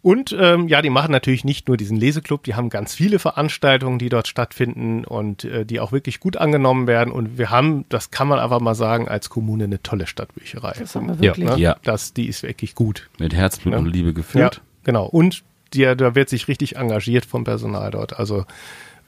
Und 0.00 0.36
ähm, 0.38 0.68
ja, 0.68 0.80
die 0.80 0.90
machen 0.90 1.10
natürlich 1.10 1.44
nicht 1.44 1.68
nur 1.68 1.76
diesen 1.76 1.96
Leseclub, 1.96 2.44
die 2.44 2.54
haben 2.54 2.70
ganz 2.70 2.94
viele 2.94 3.18
Veranstaltungen, 3.18 3.98
die 3.98 4.08
dort 4.08 4.28
stattfinden 4.28 5.04
und 5.04 5.44
äh, 5.44 5.66
die 5.66 5.80
auch 5.80 5.92
wirklich 5.92 6.20
gut 6.20 6.36
angenommen 6.36 6.86
werden. 6.86 7.12
Und 7.12 7.36
wir 7.36 7.50
haben, 7.50 7.84
das 7.88 8.10
kann 8.10 8.28
man 8.28 8.38
einfach 8.38 8.60
mal 8.60 8.74
sagen, 8.74 9.08
als 9.08 9.28
Kommune 9.28 9.64
eine 9.64 9.82
tolle 9.82 10.06
Stadtbücherei. 10.06 10.74
Das 10.78 10.94
haben 10.94 11.08
wir 11.08 11.20
wirklich. 11.20 11.48
Ja. 11.48 11.56
Ne? 11.56 11.60
ja. 11.60 11.76
Das, 11.82 12.14
die 12.14 12.26
ist 12.26 12.42
wirklich 12.42 12.74
gut. 12.74 13.10
Mit 13.18 13.34
Herzblut 13.34 13.74
ja. 13.74 13.80
und 13.80 13.86
Liebe 13.86 14.12
geführt. 14.14 14.56
Ja, 14.56 14.62
genau. 14.84 15.06
Und 15.06 15.42
die, 15.74 15.82
da 15.82 16.14
wird 16.14 16.28
sich 16.28 16.48
richtig 16.48 16.76
engagiert 16.76 17.26
vom 17.26 17.44
Personal 17.44 17.90
dort. 17.90 18.18
Also 18.18 18.44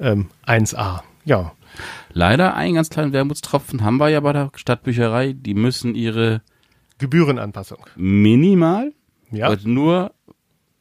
ähm, 0.00 0.29
1A. 0.46 1.00
Ja. 1.24 1.53
Leider 2.12 2.55
einen 2.55 2.74
ganz 2.74 2.90
kleinen 2.90 3.12
Wermutstropfen 3.12 3.85
haben 3.85 3.98
wir 3.98 4.09
ja 4.09 4.20
bei 4.20 4.33
der 4.33 4.50
Stadtbücherei. 4.57 5.35
Die 5.35 5.55
müssen 5.55 5.94
ihre 5.94 6.42
Gebührenanpassung 6.98 7.79
minimal, 7.96 8.92
ja. 9.31 9.57
nur 9.64 10.12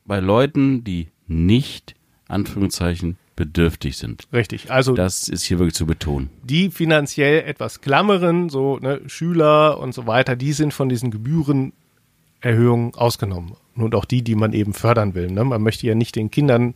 bei 0.10 0.20
Leuten, 0.20 0.84
die 0.84 1.08
nicht, 1.28 1.96
Anführungszeichen, 2.28 3.18
bedürftig 3.38 3.96
sind. 3.96 4.28
Richtig, 4.34 4.70
also 4.70 4.94
das 4.96 5.30
ist 5.30 5.44
hier 5.44 5.60
wirklich 5.60 5.76
zu 5.76 5.86
betonen. 5.86 6.30
Die 6.44 6.72
finanziell 6.72 7.48
etwas 7.48 7.80
klammeren, 7.80 8.50
so 8.50 8.80
ne, 8.80 9.00
Schüler 9.06 9.80
und 9.80 9.94
so 9.94 10.08
weiter, 10.08 10.36
die 10.36 10.52
sind 10.52 10.74
von 10.74 10.90
diesen 10.90 11.12
Gebührenerhöhungen 11.12 12.96
ausgenommen. 12.96 13.54
Und 13.76 13.96
auch 13.96 14.04
die, 14.04 14.24
die 14.24 14.36
man 14.36 14.52
eben 14.52 14.74
fördern 14.74 15.14
will. 15.14 15.32
Ne? 15.32 15.46
Man 15.46 15.62
möchte 15.62 15.88
ja 15.88 15.96
nicht 15.96 16.18
den 16.18 16.30
Kindern 16.30 16.74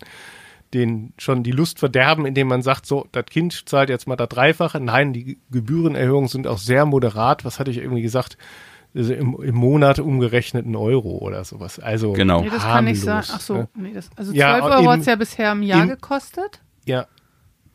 den 0.73 1.13
schon 1.17 1.43
die 1.43 1.51
Lust 1.51 1.79
verderben, 1.79 2.25
indem 2.25 2.47
man 2.47 2.61
sagt, 2.61 2.85
so, 2.85 3.07
das 3.11 3.25
Kind 3.25 3.67
zahlt 3.67 3.89
jetzt 3.89 4.07
mal 4.07 4.15
das 4.15 4.29
Dreifache. 4.29 4.79
Nein, 4.79 5.13
die 5.13 5.37
Gebührenerhöhungen 5.51 6.29
sind 6.29 6.47
auch 6.47 6.57
sehr 6.57 6.85
moderat. 6.85 7.45
Was 7.45 7.59
hatte 7.59 7.71
ich 7.71 7.77
irgendwie 7.77 8.01
gesagt? 8.01 8.37
Also 8.95 9.13
im, 9.13 9.35
im 9.41 9.55
Monat 9.55 9.99
umgerechnet 9.99 10.65
ein 10.65 10.75
Euro 10.75 11.17
oder 11.17 11.43
sowas. 11.43 11.79
Also 11.79 12.13
genau. 12.13 12.41
Nee, 12.41 12.49
das 12.49 12.63
harmlos, 12.63 12.75
kann 12.75 12.87
ich 12.87 13.01
sagen. 13.01 13.27
Ach 13.31 13.41
so, 13.41 13.53
ne? 13.55 13.67
nee, 13.75 13.93
das, 13.93 14.09
also 14.15 14.31
12 14.31 14.35
ja, 14.39 14.63
Euro 14.63 14.91
hat 14.91 14.99
es 14.99 15.05
ja 15.05 15.15
bisher 15.15 15.51
im 15.51 15.63
Jahr 15.63 15.83
in, 15.83 15.89
gekostet. 15.89 16.61
Ja, 16.85 17.07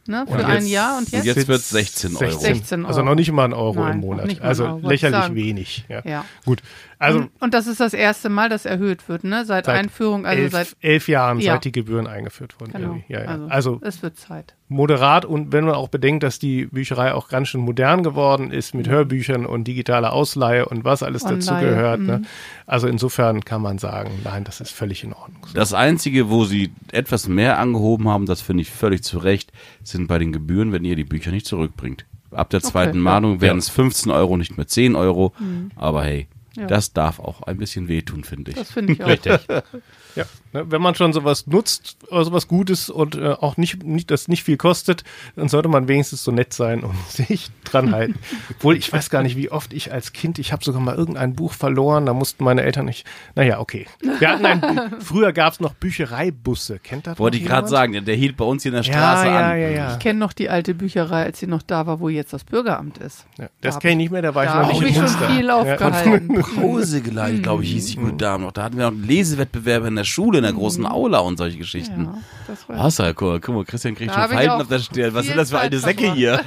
ne, 0.08 0.26
für 0.26 0.44
ein 0.44 0.66
Jahr 0.66 0.98
und 0.98 1.10
jetzt, 1.10 1.24
jetzt 1.24 1.48
wird 1.48 1.60
es 1.60 1.70
16 1.70 2.16
Euro. 2.16 2.38
16 2.38 2.80
Euro. 2.80 2.88
Also 2.88 3.02
noch 3.02 3.14
nicht 3.14 3.30
mal 3.30 3.44
ein 3.44 3.52
Euro 3.52 3.80
Nein, 3.80 3.94
im 3.94 4.00
Monat. 4.00 4.40
Also 4.40 4.80
lächerlich 4.82 5.34
wenig. 5.34 5.84
Ja. 5.88 6.02
ja. 6.04 6.24
Gut. 6.44 6.62
Also, 7.00 7.20
und, 7.20 7.30
und, 7.40 7.54
das 7.54 7.66
ist 7.68 7.78
das 7.78 7.94
erste 7.94 8.28
Mal, 8.28 8.48
dass 8.48 8.64
erhöht 8.64 9.08
wird, 9.08 9.22
ne? 9.22 9.44
Seit, 9.44 9.66
seit 9.66 9.76
Einführung, 9.76 10.26
also 10.26 10.42
elf, 10.42 10.52
seit 10.52 10.76
elf 10.80 11.08
Jahren, 11.08 11.38
ja. 11.38 11.52
seit 11.52 11.64
die 11.64 11.72
Gebühren 11.72 12.08
eingeführt 12.08 12.60
wurden. 12.60 12.72
Genau. 12.72 12.98
Ja, 13.06 13.22
ja. 13.22 13.26
Also, 13.28 13.48
also 13.48 13.80
es 13.82 14.02
wird 14.02 14.16
Zeit. 14.16 14.54
Moderat 14.68 15.24
und 15.24 15.52
wenn 15.52 15.64
man 15.64 15.74
auch 15.74 15.88
bedenkt, 15.88 16.24
dass 16.24 16.38
die 16.38 16.66
Bücherei 16.66 17.14
auch 17.14 17.28
ganz 17.28 17.48
schön 17.48 17.60
modern 17.60 18.02
geworden 18.02 18.50
ist 18.50 18.74
mit 18.74 18.88
Hörbüchern 18.88 19.46
und 19.46 19.64
digitaler 19.64 20.12
Ausleihe 20.12 20.66
und 20.66 20.84
was 20.84 21.02
alles 21.02 21.22
dazu 21.22 21.54
gehört. 21.54 22.00
Ne? 22.00 22.18
Mhm. 22.18 22.26
Also 22.66 22.86
insofern 22.88 23.44
kann 23.44 23.62
man 23.62 23.78
sagen, 23.78 24.10
nein, 24.24 24.44
das 24.44 24.60
ist 24.60 24.72
völlig 24.72 25.04
in 25.04 25.12
Ordnung. 25.12 25.40
Das 25.54 25.72
Einzige, 25.72 26.28
wo 26.28 26.44
sie 26.44 26.70
etwas 26.92 27.28
mehr 27.28 27.58
angehoben 27.58 28.08
haben, 28.08 28.26
das 28.26 28.42
finde 28.42 28.62
ich 28.62 28.70
völlig 28.70 29.02
zu 29.04 29.18
Recht, 29.18 29.52
sind 29.82 30.06
bei 30.06 30.18
den 30.18 30.32
Gebühren, 30.32 30.72
wenn 30.72 30.84
ihr 30.84 30.96
die 30.96 31.04
Bücher 31.04 31.30
nicht 31.30 31.46
zurückbringt. 31.46 32.04
Ab 32.30 32.50
der 32.50 32.60
zweiten 32.60 32.90
okay, 32.90 32.98
Mahnung 32.98 33.40
wären 33.40 33.56
es 33.56 33.70
15 33.70 34.12
Euro, 34.12 34.36
nicht 34.36 34.58
mehr 34.58 34.66
10 34.66 34.96
Euro. 34.96 35.32
Mhm. 35.38 35.70
Aber 35.76 36.04
hey, 36.04 36.28
ja. 36.58 36.66
Das 36.66 36.92
darf 36.92 37.18
auch 37.18 37.42
ein 37.42 37.56
bisschen 37.56 37.88
wehtun, 37.88 38.24
finde 38.24 38.50
ich. 38.52 38.56
Das 38.56 38.72
finde 38.72 38.92
ich 38.94 39.02
auch. 39.02 39.08
Richtig. 39.08 39.40
ja, 40.16 40.24
ne, 40.52 40.70
wenn 40.70 40.82
man 40.82 40.94
schon 40.94 41.12
sowas 41.12 41.46
nutzt, 41.46 41.96
äh, 42.10 42.22
sowas 42.24 42.48
Gutes 42.48 42.90
und 42.90 43.16
äh, 43.16 43.30
auch 43.32 43.56
nicht, 43.56 43.82
nicht, 43.82 44.10
das 44.10 44.28
nicht 44.28 44.44
viel 44.44 44.56
kostet, 44.56 45.04
dann 45.36 45.48
sollte 45.48 45.68
man 45.68 45.88
wenigstens 45.88 46.24
so 46.24 46.30
nett 46.30 46.52
sein 46.52 46.82
und 46.82 46.96
sich 47.08 47.48
dran 47.64 47.92
halten. 47.92 48.18
Obwohl, 48.50 48.76
ich 48.76 48.92
weiß 48.92 49.10
gar 49.10 49.22
nicht, 49.22 49.36
wie 49.36 49.50
oft 49.50 49.72
ich 49.72 49.92
als 49.92 50.12
Kind, 50.12 50.38
ich 50.38 50.52
habe 50.52 50.64
sogar 50.64 50.80
mal 50.80 50.94
irgendein 50.94 51.34
Buch 51.34 51.52
verloren, 51.52 52.06
da 52.06 52.14
mussten 52.14 52.44
meine 52.44 52.62
Eltern 52.62 52.86
nicht, 52.86 53.06
naja, 53.34 53.60
okay. 53.60 53.86
Wir 54.18 54.30
hatten 54.30 54.46
ein, 54.46 54.94
früher 55.00 55.32
gab 55.32 55.52
es 55.52 55.60
noch 55.60 55.74
Büchereibusse, 55.74 56.78
kennt 56.78 57.06
das 57.06 57.18
Wollte 57.18 57.36
ich 57.36 57.44
gerade 57.44 57.68
sagen, 57.68 57.92
der, 57.92 58.02
der 58.02 58.14
hielt 58.14 58.36
bei 58.36 58.44
uns 58.44 58.62
hier 58.62 58.70
in 58.70 58.76
der 58.76 58.82
Straße 58.82 59.26
ja, 59.26 59.32
ja, 59.32 59.50
an. 59.50 59.60
Ja, 59.60 59.68
ja. 59.68 59.92
Ich 59.92 59.98
kenne 59.98 60.18
noch 60.18 60.32
die 60.32 60.48
alte 60.48 60.74
Bücherei, 60.74 61.24
als 61.24 61.40
sie 61.40 61.46
noch 61.46 61.62
da 61.62 61.86
war, 61.86 62.00
wo 62.00 62.08
jetzt 62.08 62.32
das 62.32 62.44
Bürgeramt 62.44 62.98
ist. 62.98 63.26
Ja, 63.38 63.48
das 63.60 63.78
kenne 63.78 63.92
ich 63.92 63.98
nicht 63.98 64.10
mehr, 64.12 64.22
da 64.22 64.34
war 64.34 64.44
da 64.44 64.62
ich 64.62 64.68
noch 64.68 64.80
nicht 64.80 64.96
im 64.96 65.02
Muster. 65.02 65.18
schon 65.26 65.36
viel 65.36 65.50
aufgehalten. 65.50 66.44
Hause 66.56 67.00
geleitet, 67.02 67.42
glaube 67.42 67.64
ich, 67.64 67.72
hieß 67.72 67.86
die 67.86 67.96
gute 67.96 68.16
Dame 68.16 68.44
noch. 68.44 68.52
Da 68.52 68.64
hatten 68.64 68.78
wir 68.78 68.90
noch 68.90 68.98
Lesewettbewerbe 68.98 69.88
in 69.88 69.96
der 69.96 70.04
Schule, 70.08 70.38
in 70.38 70.44
der 70.44 70.52
großen 70.52 70.82
mhm. 70.82 70.90
Aula 70.90 71.18
und 71.20 71.36
solche 71.36 71.58
Geschichten. 71.58 72.04
Ja, 72.04 72.18
das 72.46 72.68
war 72.68 72.84
Was, 72.84 72.98
cool. 73.20 73.40
Guck 73.40 73.54
mal, 73.54 73.64
Christian 73.64 73.94
kriegt 73.94 74.12
schon 74.12 74.28
Falten 74.28 74.50
auf 74.50 74.68
der 74.68 74.80
Stirn. 74.80 75.14
Was 75.14 75.26
sind 75.26 75.36
das 75.36 75.50
für 75.50 75.58
alte 75.58 75.78
Säcke 75.78 76.12
hier? 76.14 76.40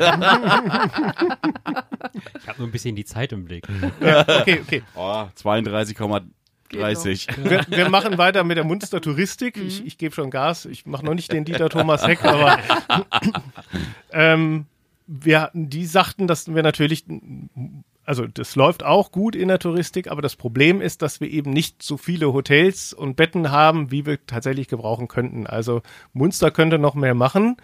ich 2.41 2.47
habe 2.47 2.57
nur 2.57 2.67
ein 2.67 2.71
bisschen 2.71 2.95
die 2.95 3.05
Zeit 3.05 3.31
im 3.31 3.45
Blick. 3.45 3.65
Ja, 4.01 4.21
okay, 4.41 4.61
okay. 4.61 4.83
Oh, 4.95 5.25
32,30. 5.41 6.23
30. 6.71 7.27
Wir, 7.43 7.65
wir, 7.67 7.89
machen 7.89 8.17
weiter 8.17 8.43
mit 8.43 8.57
der 8.57 8.63
Munster 8.63 9.01
Touristik. 9.01 9.57
Mhm. 9.57 9.67
Ich, 9.67 9.85
ich 9.85 9.97
gebe 9.97 10.15
schon 10.15 10.29
Gas. 10.29 10.65
Ich 10.65 10.85
mache 10.85 11.05
noch 11.05 11.13
nicht 11.13 11.31
den 11.31 11.45
Dieter 11.45 11.69
Thomas 11.69 12.07
Heck, 12.07 12.23
aber 12.23 12.59
ähm, 14.11 14.65
wir, 15.07 15.51
die 15.53 15.85
sagten, 15.85 16.27
dass 16.27 16.53
wir 16.53 16.63
natürlich 16.63 17.05
also 18.11 18.27
das 18.27 18.57
läuft 18.57 18.83
auch 18.83 19.13
gut 19.13 19.37
in 19.37 19.47
der 19.47 19.57
Touristik, 19.57 20.11
aber 20.11 20.21
das 20.21 20.35
Problem 20.35 20.81
ist, 20.81 21.01
dass 21.01 21.21
wir 21.21 21.31
eben 21.31 21.51
nicht 21.51 21.81
so 21.81 21.95
viele 21.95 22.33
Hotels 22.33 22.91
und 22.91 23.15
Betten 23.15 23.51
haben, 23.51 23.89
wie 23.89 24.05
wir 24.05 24.17
tatsächlich 24.25 24.67
gebrauchen 24.67 25.07
könnten. 25.07 25.47
Also 25.47 25.81
Munster 26.11 26.51
könnte 26.51 26.77
noch 26.77 26.93
mehr 26.93 27.15
machen. 27.15 27.55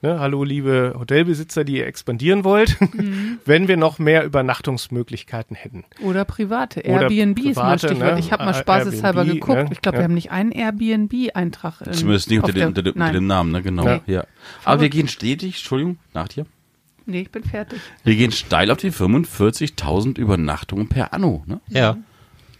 Ne, 0.00 0.18
hallo, 0.18 0.42
liebe 0.42 0.94
Hotelbesitzer, 0.98 1.64
die 1.64 1.76
ihr 1.76 1.86
expandieren 1.86 2.44
wollt, 2.44 2.80
mhm. 2.94 3.40
wenn 3.44 3.68
wir 3.68 3.76
noch 3.76 3.98
mehr 3.98 4.24
Übernachtungsmöglichkeiten 4.24 5.54
hätten. 5.54 5.84
Oder 6.02 6.24
private. 6.24 6.80
Airbnb 6.80 7.38
ist 7.40 7.56
mal 7.56 7.78
Stichwort. 7.78 8.14
Ne? 8.14 8.20
Ich 8.20 8.32
habe 8.32 8.46
mal 8.46 8.54
spaßeshalber 8.54 9.20
Airbnb, 9.20 9.40
geguckt. 9.42 9.64
Ne? 9.64 9.68
Ich 9.72 9.82
glaube, 9.82 9.96
ja. 9.98 10.00
wir 10.00 10.04
haben 10.04 10.14
nicht 10.14 10.30
einen 10.30 10.52
Airbnb-Eintrag. 10.52 11.94
Zumindest 11.94 12.30
nicht 12.30 12.40
unter, 12.40 12.54
den, 12.54 12.68
unter, 12.68 12.86
unter 12.86 13.12
dem 13.12 13.26
Namen, 13.26 13.52
ne? 13.52 13.60
genau. 13.60 13.84
Ja. 13.86 14.00
ja. 14.06 14.24
Aber 14.64 14.80
wir 14.80 14.88
gehen 14.88 15.08
stetig, 15.08 15.56
Entschuldigung, 15.56 15.98
nach 16.14 16.28
dir. 16.28 16.46
Nee, 17.10 17.22
ich 17.22 17.30
bin 17.30 17.44
fertig. 17.44 17.80
Wir 18.04 18.16
gehen 18.16 18.32
steil 18.32 18.70
auf 18.70 18.78
die 18.78 18.92
45.000 18.92 20.18
Übernachtungen 20.18 20.88
per 20.88 21.12
Anno. 21.12 21.42
Ne? 21.46 21.60
Ja. 21.68 21.96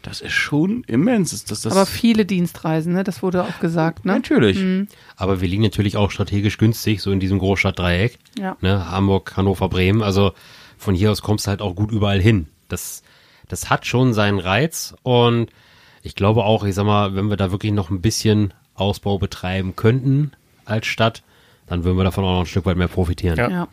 Das 0.03 0.21
ist 0.21 0.33
schon 0.33 0.83
immens. 0.85 1.33
Ist 1.33 1.51
das, 1.51 1.63
das 1.63 1.73
Aber 1.73 1.85
viele 1.85 2.25
Dienstreisen, 2.25 2.95
ne? 2.95 3.05
das 3.05 3.23
wurde 3.23 3.45
auch 3.45 3.61
gesagt. 3.61 4.05
Ne? 4.05 4.15
Natürlich. 4.15 4.59
Mhm. 4.59 4.89
Aber 5.17 5.41
wir 5.41 5.49
liegen 5.49 5.63
natürlich 5.63 5.97
auch 5.97 6.11
strategisch 6.11 6.57
günstig, 6.57 7.03
so 7.03 7.13
in 7.13 7.21
diesem 7.21 7.39
Großstadtdreieck. 7.39 8.19
Ja. 8.39 8.57
Ne? 8.61 8.91
Hamburg, 8.91 9.37
Hannover, 9.37 9.69
Bremen. 9.69 10.03
Also 10.03 10.33
von 10.79 10.95
hier 10.95 11.11
aus 11.11 11.21
kommst 11.21 11.47
du 11.47 11.51
halt 11.51 11.61
auch 11.61 11.75
gut 11.75 11.91
überall 11.93 12.21
hin. 12.21 12.47
Das, 12.69 13.03
das 13.49 13.69
hat 13.69 13.87
schon 13.87 14.15
seinen 14.15 14.39
Reiz. 14.39 14.95
Und 15.03 15.51
ich 16.03 16.15
glaube 16.15 16.45
auch, 16.45 16.65
ich 16.65 16.75
sag 16.75 16.87
mal, 16.87 17.15
wenn 17.15 17.29
wir 17.29 17.37
da 17.37 17.51
wirklich 17.51 17.73
noch 17.73 17.91
ein 17.91 18.01
bisschen 18.01 18.55
Ausbau 18.75 19.19
betreiben 19.19 19.77
könnten 19.77 20.33
als 20.65 20.87
Stadt, 20.87 21.23
dann 21.67 21.85
würden 21.85 21.99
wir 21.99 22.05
davon 22.05 22.25
auch 22.25 22.33
noch 22.33 22.41
ein 22.41 22.47
Stück 22.47 22.65
weit 22.67 22.77
mehr 22.77 22.89
profitieren. 22.89 23.37
Ja. 23.37 23.51
ja. 23.51 23.69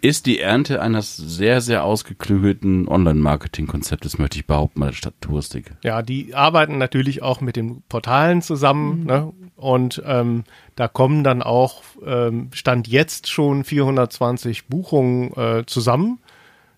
Ist 0.00 0.26
die 0.26 0.40
Ernte 0.40 0.80
eines 0.82 1.16
sehr, 1.16 1.60
sehr 1.60 1.84
ausgeklügelten 1.84 2.88
Online-Marketing-Konzeptes, 2.88 4.18
möchte 4.18 4.38
ich 4.38 4.46
behaupten, 4.46 4.80
bei 4.80 4.86
der 4.86 4.92
Stadt 4.94 5.14
Touristik. 5.20 5.72
Ja, 5.82 6.02
die 6.02 6.34
arbeiten 6.34 6.78
natürlich 6.78 7.22
auch 7.22 7.40
mit 7.40 7.56
den 7.56 7.82
Portalen 7.88 8.42
zusammen. 8.42 9.04
Ne? 9.04 9.32
Und 9.56 10.02
ähm, 10.06 10.44
da 10.74 10.88
kommen 10.88 11.24
dann 11.24 11.42
auch, 11.42 11.82
ähm, 12.04 12.50
Stand 12.52 12.88
jetzt 12.88 13.28
schon 13.28 13.64
420 13.64 14.66
Buchungen 14.66 15.32
äh, 15.36 15.64
zusammen. 15.66 16.18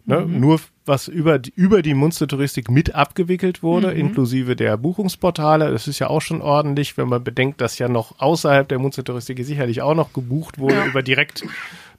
Ne? 0.04 0.24
Nur 0.24 0.60
was 0.86 1.06
über 1.06 1.38
die, 1.38 1.52
über 1.54 1.82
die 1.82 1.92
Munstertouristik 1.92 2.70
mit 2.70 2.94
abgewickelt 2.94 3.62
wurde, 3.62 3.92
inklusive 3.92 4.56
der 4.56 4.78
Buchungsportale. 4.78 5.70
Das 5.70 5.86
ist 5.86 5.98
ja 5.98 6.08
auch 6.08 6.22
schon 6.22 6.40
ordentlich, 6.40 6.96
wenn 6.96 7.08
man 7.08 7.22
bedenkt, 7.22 7.60
dass 7.60 7.78
ja 7.78 7.88
noch 7.90 8.18
außerhalb 8.18 8.66
der 8.66 8.78
Munstertouristik 8.78 9.44
sicherlich 9.44 9.82
auch 9.82 9.94
noch 9.94 10.14
gebucht 10.14 10.58
wurde 10.58 10.76
Ja. 10.76 10.86
über 10.86 11.02
direkt. 11.02 11.44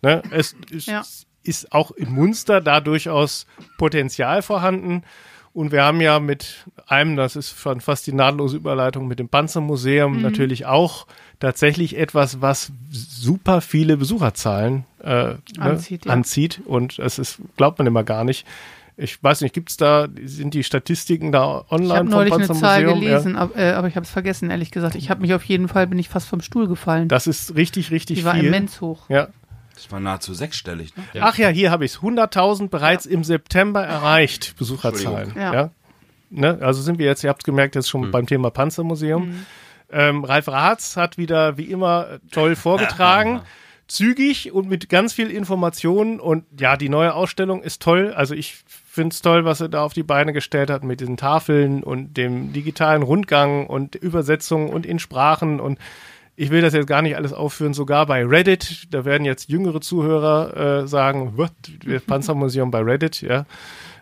Ne? 0.02 0.22
Es 0.32 0.56
ist, 0.72 0.88
Ja. 0.88 1.04
ist 1.43 1.72
auch 1.72 1.91
in 1.91 2.12
Munster 2.12 2.62
da 2.62 2.80
durchaus 2.82 3.45
Potenzial 3.78 4.41
vorhanden. 4.41 5.04
Und 5.52 5.72
wir 5.72 5.84
haben 5.84 6.00
ja 6.00 6.20
mit 6.20 6.68
einem, 6.88 7.16
das 7.18 7.36
ist 7.36 7.60
schon 7.60 7.82
fast 7.82 8.06
die 8.08 8.14
nahtlose 8.14 8.56
Überleitung, 8.58 9.08
mit 9.08 9.18
dem 9.20 9.30
Panzermuseum 9.30 10.18
Mhm. 10.18 10.22
natürlich 10.22 10.66
auch 10.68 11.08
tatsächlich 11.39 11.97
etwas, 11.97 12.39
was 12.41 12.72
super 12.91 13.60
viele 13.62 13.97
Besucherzahlen 13.97 14.86
äh, 15.04 15.36
Anzieht, 15.58 16.06
ne, 16.06 16.10
ja. 16.10 16.14
anzieht. 16.14 16.62
Und 16.66 17.00
das 17.00 17.18
ist, 17.20 17.39
glaubt 17.58 17.80
man 17.80 17.88
immer 17.88 18.04
gar 18.04 18.24
nicht. 18.24 18.45
Ich 18.95 19.22
weiß 19.24 19.41
nicht, 19.41 19.54
gibt's 19.54 19.78
da, 19.78 20.08
sind 20.26 20.54
die 20.54 20.64
Statistiken 20.64 21.32
da 21.32 21.64
online 21.70 21.88
Ich 21.93 21.97
habe 22.00 22.10
neulich 22.10 22.34
eine 22.34 22.52
Zahl 22.52 22.84
gelesen, 22.84 23.38
ab, 23.38 23.52
äh, 23.56 23.72
aber 23.72 23.88
ich 23.88 23.95
habe 23.95 24.04
es 24.04 24.12
vergessen, 24.12 24.50
ehrlich 24.52 24.72
gesagt. 24.72 24.95
Ich 24.95 25.10
habe 25.10 25.22
mich 25.22 25.34
auf 25.34 25.43
jeden 25.45 25.70
Fall, 25.70 25.88
bin 25.88 25.97
ich 26.00 26.10
fast 26.10 26.28
vom 26.28 26.41
Stuhl 26.41 26.68
gefallen. 26.68 27.08
Das 27.08 27.26
ist 27.26 27.56
richtig, 27.56 27.91
richtig 27.91 28.20
Die 28.20 28.26
war 28.26 28.36
viel. 28.36 28.45
immens 28.45 28.82
hoch. 28.82 29.10
Ja. 29.10 29.30
Das 29.82 29.91
war 29.93 30.01
nahezu 30.01 30.34
sechsstellig. 30.34 30.95
Ne? 30.97 31.03
Ja. 31.13 31.23
Ach 31.25 31.38
ja, 31.38 31.47
hier 31.47 31.71
habe 31.71 31.86
ich 31.86 31.93
es. 31.93 31.99
100.000 31.99 32.67
bereits 32.67 33.05
im 33.05 33.23
September 33.23 33.82
erreicht, 33.82 34.55
Besucherzahlen. 34.57 35.32
Ja. 35.38 35.53
Ja. 35.53 35.69
Ne? 36.30 36.59
Also 36.61 36.82
sind 36.82 36.99
wir 36.99 37.05
jetzt, 37.05 37.23
ihr 37.23 37.30
habt 37.30 37.45
gemerkt, 37.45 37.75
jetzt 37.75 37.89
schon 37.89 38.11
beim 38.11 38.27
Thema 38.27 38.51
Panzermuseum. 38.51 39.45
Ähm, 39.89 40.23
Ralf 40.25 40.49
Ratz 40.49 40.97
hat 40.97 41.17
wieder, 41.17 41.57
wie 41.57 41.63
immer, 41.63 42.19
toll 42.32 42.57
vorgetragen. 42.57 43.41
Zügig 43.88 44.51
und 44.51 44.69
mit 44.69 44.89
ganz 44.89 45.13
viel 45.13 45.32
Informationen. 45.32 46.19
Und 46.19 46.43
ja, 46.59 46.75
die 46.75 46.89
neue 46.89 47.13
Ausstellung 47.13 47.63
ist 47.63 47.82
toll. 47.82 48.13
Also 48.13 48.36
ich 48.36 48.57
finde 48.67 49.13
es 49.13 49.21
toll, 49.21 49.45
was 49.45 49.61
er 49.61 49.69
da 49.69 49.82
auf 49.84 49.93
die 49.93 50.03
Beine 50.03 50.34
gestellt 50.34 50.69
hat 50.69 50.84
mit 50.84 50.99
diesen 50.99 51.17
Tafeln 51.17 51.84
und 51.84 52.17
dem 52.17 52.51
digitalen 52.53 53.01
Rundgang 53.01 53.65
und 53.65 53.95
Übersetzungen 53.95 54.69
und 54.69 54.86
in 54.86 54.99
Sprachen 54.99 55.59
und 55.59 55.80
ich 56.40 56.52
will 56.52 56.62
das 56.62 56.74
jetzt 56.74 56.88
gar 56.88 57.02
nicht 57.02 57.18
alles 57.18 57.34
aufführen, 57.34 57.74
sogar 57.74 58.06
bei 58.06 58.26
Reddit, 58.26 58.88
da 58.92 59.04
werden 59.04 59.26
jetzt 59.26 59.50
jüngere 59.50 59.82
Zuhörer 59.82 60.84
äh, 60.84 60.88
sagen, 60.88 61.34
das 61.86 62.02
Panzermuseum 62.08 62.72
bei 62.72 62.80
Reddit, 62.80 63.22
ja. 63.22 63.46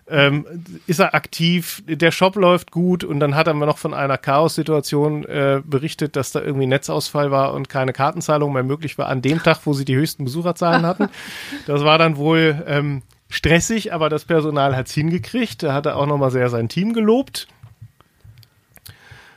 Ähm, 0.09 0.45
ist 0.85 0.99
er 0.99 1.15
aktiv, 1.15 1.83
der 1.87 2.11
Shop 2.11 2.35
läuft 2.35 2.71
gut 2.71 3.03
und 3.03 3.19
dann 3.19 3.35
hat 3.35 3.47
er 3.47 3.55
mir 3.55 3.65
noch 3.65 3.79
von 3.79 3.93
einer 3.93 4.19
Chaos-Situation 4.19 5.25
äh, 5.25 5.61
berichtet, 5.65 6.15
dass 6.15 6.31
da 6.31 6.39
irgendwie 6.39 6.67
Netzausfall 6.67 7.31
war 7.31 7.53
und 7.53 7.69
keine 7.69 7.91
Kartenzahlung 7.91 8.53
mehr 8.53 8.63
möglich 8.63 8.99
war 8.99 9.09
an 9.09 9.23
dem 9.23 9.41
Tag, 9.41 9.61
wo 9.65 9.73
sie 9.73 9.83
die 9.83 9.95
höchsten 9.95 10.23
Besucherzahlen 10.23 10.85
hatten. 10.85 11.09
Das 11.65 11.83
war 11.83 11.97
dann 11.97 12.17
wohl 12.17 12.63
ähm, 12.67 13.01
stressig, 13.29 13.93
aber 13.93 14.09
das 14.09 14.25
Personal 14.25 14.77
hat's 14.77 14.93
hingekriegt. 14.93 15.63
Da 15.63 15.73
hat 15.73 15.87
er 15.87 15.97
auch 15.97 16.05
nochmal 16.05 16.31
sehr 16.31 16.49
sein 16.49 16.69
Team 16.69 16.93
gelobt. 16.93 17.47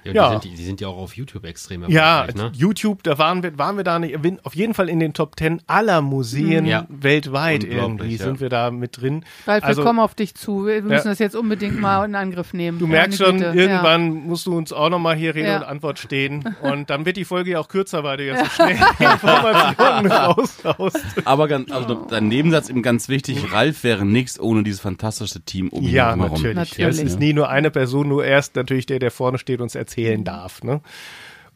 Ja, 0.05 0.13
Ja. 0.13 0.39
Die, 0.39 0.49
sind, 0.49 0.59
die, 0.59 0.65
sind 0.65 0.81
ja 0.81 0.89
auch 0.89 0.97
auf 0.99 1.15
YouTube 1.17 1.45
extrem 1.45 1.85
Ja, 1.89 2.27
ne? 2.35 2.51
YouTube, 2.55 3.03
da 3.03 3.19
waren 3.19 3.43
wir, 3.43 3.57
waren 3.59 3.77
wir 3.77 3.85
da 3.85 3.99
nicht, 3.99 4.17
auf 4.45 4.55
jeden 4.55 4.75
Fall 4.75 4.89
in 4.89 5.01
den 5.01 5.13
Top 5.15 5.39
10 5.39 5.63
aller 5.67 6.01
Museen 6.01 6.65
Ja. 6.67 6.87
weltweit 6.89 7.65
irgendwie 7.65 8.17
ja. 8.17 8.25
sind 8.25 8.41
wir 8.41 8.49
da 8.49 8.71
mit 8.71 9.01
drin. 9.01 9.25
Ralf, 9.47 9.65
Also- 9.65 9.83
wir 9.83 9.87
kommen 9.87 9.99
auf 10.01 10.15
dich 10.15 10.35
zu. 10.35 10.67
Wir 10.67 10.83
müssen 10.83 11.07
Ja. 11.07 11.11
das 11.13 11.19
jetzt 11.19 11.37
unbedingt 11.37 11.81
mal 11.81 12.05
in 12.05 12.15
Angriff 12.15 12.53
nehmen. 12.55 12.79
Du 12.79 12.87
merkst 12.87 13.19
schon, 13.19 13.39
Güte. 13.39 13.53
irgendwann 13.59 14.27
musst 14.27 14.47
du 14.47 14.57
uns 14.57 14.73
auch 14.73 14.89
nochmal 14.91 15.17
hier 15.17 15.35
Rede 15.35 15.49
Ja. 15.49 15.57
und 15.59 15.65
Antwort 15.65 15.99
stehen. 15.99 16.45
Und 16.63 16.91
dann 16.91 17.05
wird 17.07 17.17
die 17.17 17.25
Folge 17.25 17.51
ja 17.53 17.59
auch 17.61 17.69
kürzer, 17.69 18.05
weil 18.05 18.17
du 18.19 18.27
ja 18.27 18.45
so 18.45 18.45
schnell 18.51 18.77
Informationen 18.99 20.11
raushaust. 20.13 20.97
Aber 21.25 21.49
ganz, 21.49 21.71
also 21.71 21.95
dein 22.09 22.29
Nebensatz 22.29 22.69
eben 22.69 22.83
ganz 22.83 23.09
wichtig, 23.09 23.53
Ralf 23.53 23.83
wäre 23.85 24.05
nichts 24.05 24.39
ohne 24.41 24.63
dieses 24.63 24.81
fantastische 24.81 25.41
Team 25.41 25.69
um 25.69 25.83
ihn 25.85 25.91
Ja, 25.91 26.07
herum. 26.17 26.21
natürlich. 26.33 26.55
Natürlich. 26.57 26.89
Es 26.99 27.03
ist 27.03 27.19
nie 27.21 27.33
nur 27.33 27.49
eine 27.49 27.71
Person, 27.71 28.09
nur 28.09 28.25
er 28.25 28.39
ist 28.39 28.57
natürlich 28.57 28.87
der, 28.87 28.99
der 28.99 29.11
vorne 29.11 29.39
steht 29.39 29.61
und 29.61 29.67
es 29.67 29.75
erzählen 29.91 30.24
darf. 30.24 30.62
Ne? 30.62 30.80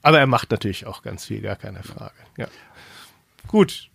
Aber 0.03 0.19
er 0.19 0.27
macht 0.27 0.51
natürlich 0.51 0.87
auch 0.87 1.03
ganz 1.03 1.27
viel, 1.27 1.41
gar 1.41 1.57
keine 1.57 1.83
Frage. 1.83 2.15
Ja. 2.37 2.49
Gut, 3.47 3.89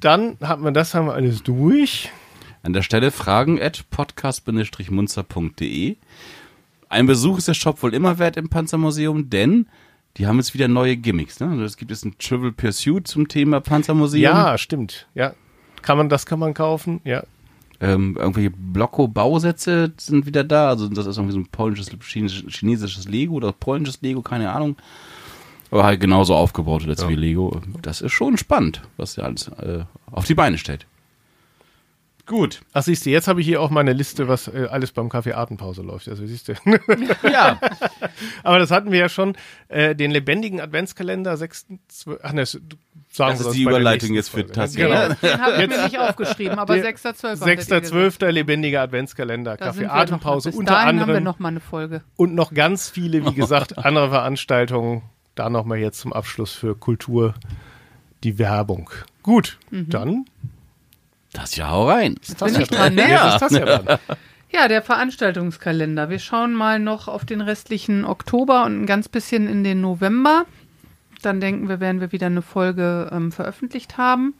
dann 0.00 0.36
haben 0.40 0.64
wir 0.64 0.72
das 0.72 0.94
haben 0.94 1.06
wir 1.06 1.14
alles 1.14 1.42
durch. 1.42 2.10
An 2.62 2.72
der 2.72 2.82
Stelle 2.82 3.10
fragen 3.10 3.60
at 3.60 3.84
podcast-munster.de. 3.90 5.96
Ein 6.88 7.06
Besuch 7.06 7.38
ist 7.38 7.48
der 7.48 7.54
Shop 7.54 7.82
wohl 7.82 7.94
immer 7.94 8.18
wert 8.18 8.36
im 8.36 8.48
Panzermuseum, 8.48 9.30
denn 9.30 9.66
die 10.16 10.26
haben 10.26 10.36
jetzt 10.36 10.54
wieder 10.54 10.68
neue 10.68 10.96
Gimmicks. 10.96 11.40
Ne? 11.40 11.50
Also 11.50 11.64
es 11.64 11.76
gibt 11.76 11.90
jetzt 11.90 12.04
ein 12.04 12.16
Trivial 12.18 12.52
Pursuit 12.52 13.08
zum 13.08 13.28
Thema 13.28 13.60
Panzermuseum. 13.60 14.22
Ja, 14.22 14.58
stimmt. 14.58 15.08
Ja. 15.14 15.34
Kann 15.80 15.98
man, 15.98 16.08
das 16.08 16.26
kann 16.26 16.38
man 16.38 16.54
kaufen, 16.54 17.00
ja. 17.04 17.24
Ähm, 17.82 18.16
irgendwelche 18.16 18.50
Blocko-Bausätze 18.50 19.92
sind 19.98 20.24
wieder 20.24 20.44
da. 20.44 20.68
Also 20.68 20.88
das 20.88 21.04
ist 21.06 21.16
irgendwie 21.16 21.34
so 21.34 21.40
ein 21.40 21.46
polnisches, 21.48 21.90
chinesisches, 22.00 23.08
Lego 23.08 23.34
oder 23.34 23.52
polnisches 23.52 24.00
Lego, 24.02 24.22
keine 24.22 24.52
Ahnung. 24.52 24.76
Aber 25.70 25.84
halt 25.84 26.00
genauso 26.00 26.34
aufgebaut 26.34 26.82
jetzt 26.84 27.02
Ja. 27.02 27.08
wie 27.08 27.16
Lego. 27.16 27.60
Das 27.82 28.00
ist 28.00 28.12
schon 28.12 28.36
spannend, 28.38 28.82
was 28.96 29.14
der 29.16 29.24
alles 29.24 29.48
äh, 29.48 29.84
auf 30.10 30.26
die 30.26 30.34
Beine 30.34 30.58
stellt. 30.58 30.86
Gut. 32.24 32.60
Ach, 32.72 32.82
siehst 32.84 33.04
du, 33.04 33.10
jetzt 33.10 33.26
habe 33.26 33.40
ich 33.40 33.46
hier 33.46 33.60
auch 33.60 33.70
meine 33.70 33.92
Liste, 33.92 34.28
was 34.28 34.46
äh, 34.46 34.68
alles 34.70 34.92
beim 34.92 35.08
Kaffee 35.08 35.32
Atempause 35.32 35.82
läuft. 35.82 36.08
Also 36.08 36.24
siehst 36.24 36.48
du. 36.48 36.54
Ja. 37.28 37.58
Aber 38.44 38.60
das 38.60 38.70
hatten 38.70 38.92
wir 38.92 39.00
ja 39.00 39.08
schon. 39.08 39.34
Äh, 39.68 39.96
den 39.96 40.12
lebendigen 40.12 40.60
Adventskalender, 40.60 41.36
6. 41.36 41.66
12, 41.88 42.20
ach 42.22 42.32
ne, 42.32 42.44
sagen 43.14 43.36
Das 43.38 43.46
ist 43.46 43.52
die 43.54 43.62
Überleitung 43.62 44.14
jetzt 44.14 44.30
für. 44.30 44.46
Tassi. 44.46 44.78
Genau. 44.78 45.08
Den, 45.08 45.16
den 45.22 45.40
habe 45.40 45.62
ich 45.62 45.68
mir 45.68 45.84
nicht 45.84 45.98
aufgeschrieben, 45.98 46.58
aber 46.58 46.74
Der 46.74 46.84
6.12. 46.94 47.40
hattet 47.40 47.46
ihr 47.46 47.56
gesagt. 47.56 47.84
6.12. 48.22 48.30
lebendiger 48.30 48.80
Adventskalender, 48.82 49.56
Da 49.56 49.66
Kaffee 49.66 49.78
sind 49.80 49.88
wir 49.88 49.94
Atempause 49.94 50.48
noch, 50.48 50.52
bis 50.52 50.58
unter 50.58 50.72
dahin 50.72 50.86
haben 50.88 50.96
wir 50.96 51.02
anderem 51.02 51.24
noch 51.24 51.38
mal 51.38 51.48
eine 51.48 51.60
Folge. 51.60 52.02
und 52.16 52.34
noch 52.34 52.52
ganz 52.54 52.88
viele, 52.90 53.24
wie 53.26 53.34
gesagt, 53.34 53.78
andere 53.78 54.08
Veranstaltungen. 54.10 55.02
Da 55.34 55.48
nochmal 55.48 55.78
jetzt 55.78 55.98
zum 56.00 56.12
Abschluss 56.12 56.52
für 56.52 56.74
Kultur 56.76 57.34
die 58.24 58.38
Werbung. 58.38 58.90
Gut, 59.22 59.58
Mhm. 59.70 59.88
dann 59.90 60.24
Das 61.32 61.56
ja 61.56 61.70
hau 61.70 61.88
rein. 61.88 62.16
ist 62.20 62.38
bin 62.38 62.54
ja 62.54 62.60
ich 62.60 62.68
dran, 62.68 62.94
ne? 62.94 63.08
Jetzt 63.10 63.24
ist 63.34 63.42
das 63.42 63.52
ja 63.52 63.64
dran. 63.78 63.98
Ja, 64.54 64.68
der 64.68 64.82
Veranstaltungskalender. 64.82 66.10
Wir 66.10 66.18
schauen 66.18 66.52
mal 66.52 66.78
noch 66.78 67.08
auf 67.08 67.24
den 67.24 67.40
restlichen 67.40 68.04
Oktober 68.04 68.64
und 68.66 68.82
ein 68.82 68.86
ganz 68.86 69.08
bisschen 69.08 69.48
in 69.48 69.64
den 69.64 69.80
November. 69.80 70.44
Dann 71.22 71.40
denken 71.40 71.68
wir, 71.68 71.80
werden 71.80 72.00
wir 72.00 72.12
wieder 72.12 72.26
eine 72.26 72.42
Folge 72.42 73.10
ähm, 73.12 73.32
veröffentlicht 73.32 73.96
haben. 73.96 74.34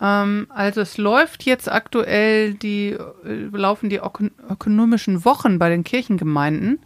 Ähm, 0.00 0.46
also 0.48 0.80
es 0.80 0.98
läuft 0.98 1.44
jetzt 1.44 1.70
aktuell 1.70 2.54
die 2.54 2.96
äh, 3.24 3.48
laufen 3.52 3.88
die 3.88 3.96
öko 3.96 4.24
ökonomischen 4.50 5.24
Wochen 5.24 5.58
bei 5.58 5.68
den 5.68 5.84
Kirchengemeinden. 5.84 6.80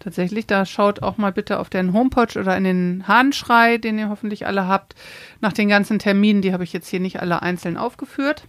Tatsächlich, 0.00 0.46
da 0.46 0.64
schaut 0.64 1.02
auch 1.02 1.18
mal 1.18 1.32
bitte 1.32 1.58
auf 1.58 1.70
den 1.70 1.92
Homepage 1.92 2.38
oder 2.38 2.56
in 2.56 2.64
den 2.64 3.08
Hahnschrei, 3.08 3.78
den 3.78 3.98
ihr 3.98 4.08
hoffentlich 4.08 4.46
alle 4.46 4.68
habt, 4.68 4.94
nach 5.40 5.52
den 5.52 5.68
ganzen 5.68 5.98
Terminen. 5.98 6.40
Die 6.40 6.52
habe 6.52 6.62
ich 6.62 6.72
jetzt 6.72 6.88
hier 6.88 7.00
nicht 7.00 7.20
alle 7.20 7.42
einzeln 7.42 7.76
aufgeführt. 7.76 8.44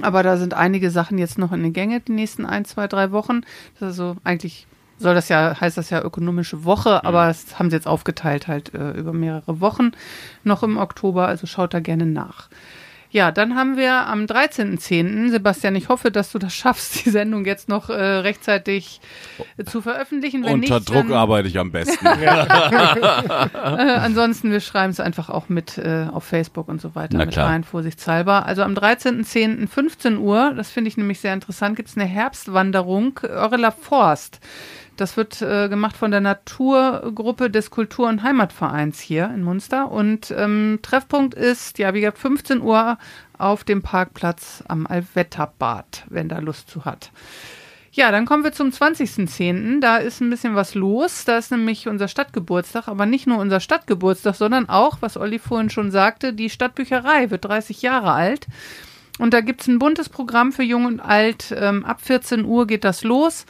Aber 0.00 0.22
da 0.22 0.36
sind 0.36 0.54
einige 0.54 0.90
Sachen 0.90 1.18
jetzt 1.18 1.38
noch 1.38 1.52
in 1.52 1.62
den 1.62 1.72
Gänge 1.72 2.00
die 2.00 2.12
nächsten 2.12 2.46
ein, 2.46 2.64
zwei, 2.64 2.88
drei 2.88 3.12
Wochen. 3.12 3.42
Das 3.78 3.92
ist 3.92 4.00
also 4.00 4.16
eigentlich 4.24 4.66
soll 4.98 5.14
das 5.14 5.28
ja, 5.28 5.60
heißt 5.60 5.76
das 5.76 5.90
ja 5.90 6.02
ökonomische 6.02 6.64
Woche, 6.64 7.04
aber 7.04 7.26
das 7.26 7.58
haben 7.58 7.70
sie 7.70 7.76
jetzt 7.76 7.86
aufgeteilt 7.86 8.48
halt 8.48 8.74
äh, 8.74 8.92
über 8.92 9.12
mehrere 9.12 9.60
Wochen 9.60 9.92
noch 10.42 10.62
im 10.62 10.76
Oktober, 10.76 11.26
also 11.26 11.46
schaut 11.46 11.74
da 11.74 11.80
gerne 11.80 12.06
nach. 12.06 12.48
Ja, 13.14 13.30
dann 13.30 13.54
haben 13.54 13.76
wir 13.76 14.08
am 14.08 14.24
13.10. 14.24 15.30
Sebastian, 15.30 15.76
ich 15.76 15.88
hoffe, 15.88 16.10
dass 16.10 16.32
du 16.32 16.40
das 16.40 16.52
schaffst, 16.52 17.06
die 17.06 17.10
Sendung 17.10 17.44
jetzt 17.44 17.68
noch 17.68 17.88
äh, 17.88 17.94
rechtzeitig 17.94 19.00
äh, 19.56 19.62
zu 19.62 19.82
veröffentlichen. 19.82 20.42
Wenn 20.42 20.54
Unter 20.54 20.80
nicht, 20.80 20.90
Druck 20.90 21.12
arbeite 21.12 21.46
ich 21.46 21.56
am 21.60 21.70
besten. 21.70 22.04
äh, 22.06 22.26
ansonsten, 23.54 24.50
wir 24.50 24.58
schreiben 24.58 24.90
es 24.90 24.98
einfach 24.98 25.30
auch 25.30 25.48
mit 25.48 25.78
äh, 25.78 26.08
auf 26.12 26.24
Facebook 26.24 26.66
und 26.66 26.80
so 26.80 26.96
weiter 26.96 27.16
Na 27.18 27.24
mit 27.24 27.34
klar. 27.34 27.50
rein, 27.50 27.62
vorsichtshalber. 27.62 28.46
Also 28.46 28.62
am 28.62 28.74
13.10. 28.74 29.68
15 29.68 30.18
Uhr, 30.18 30.52
das 30.56 30.72
finde 30.72 30.88
ich 30.88 30.96
nämlich 30.96 31.20
sehr 31.20 31.34
interessant, 31.34 31.76
gibt 31.76 31.90
es 31.90 31.96
eine 31.96 32.06
Herbstwanderung 32.06 33.20
Örela 33.22 33.70
Forst. 33.70 34.40
Das 34.96 35.16
wird 35.16 35.42
äh, 35.42 35.68
gemacht 35.68 35.96
von 35.96 36.12
der 36.12 36.20
Naturgruppe 36.20 37.50
des 37.50 37.70
Kultur- 37.70 38.08
und 38.08 38.22
Heimatvereins 38.22 39.00
hier 39.00 39.30
in 39.34 39.42
Munster. 39.42 39.90
Und 39.90 40.32
ähm, 40.36 40.78
Treffpunkt 40.82 41.34
ist, 41.34 41.78
ja, 41.78 41.94
wie 41.94 42.00
gesagt, 42.00 42.18
15 42.18 42.60
Uhr 42.60 42.98
auf 43.36 43.64
dem 43.64 43.82
Parkplatz 43.82 44.62
am 44.68 44.86
Alwetterbad, 44.86 46.04
wenn 46.08 46.28
da 46.28 46.38
Lust 46.38 46.70
zu 46.70 46.84
hat. 46.84 47.10
Ja, 47.90 48.10
dann 48.10 48.26
kommen 48.26 48.42
wir 48.42 48.52
zum 48.52 48.70
20.10. 48.70 49.80
Da 49.80 49.98
ist 49.98 50.20
ein 50.20 50.30
bisschen 50.30 50.56
was 50.56 50.74
los. 50.74 51.24
Da 51.24 51.38
ist 51.38 51.50
nämlich 51.52 51.86
unser 51.86 52.08
Stadtgeburtstag, 52.08 52.88
aber 52.88 53.06
nicht 53.06 53.26
nur 53.26 53.38
unser 53.38 53.60
Stadtgeburtstag, 53.60 54.34
sondern 54.34 54.68
auch, 54.68 54.98
was 55.00 55.16
Olli 55.16 55.38
vorhin 55.38 55.70
schon 55.70 55.92
sagte, 55.92 56.32
die 56.32 56.50
Stadtbücherei 56.50 57.30
wird 57.30 57.44
30 57.44 57.82
Jahre 57.82 58.12
alt. 58.12 58.46
Und 59.18 59.32
da 59.32 59.40
gibt's 59.40 59.68
ein 59.68 59.78
buntes 59.78 60.08
Programm 60.08 60.52
für 60.52 60.64
Jung 60.64 60.86
und 60.86 60.98
Alt. 61.00 61.54
Ähm, 61.56 61.84
ab 61.84 62.00
14 62.00 62.44
Uhr 62.44 62.66
geht 62.66 62.82
das 62.82 63.04
los. 63.04 63.46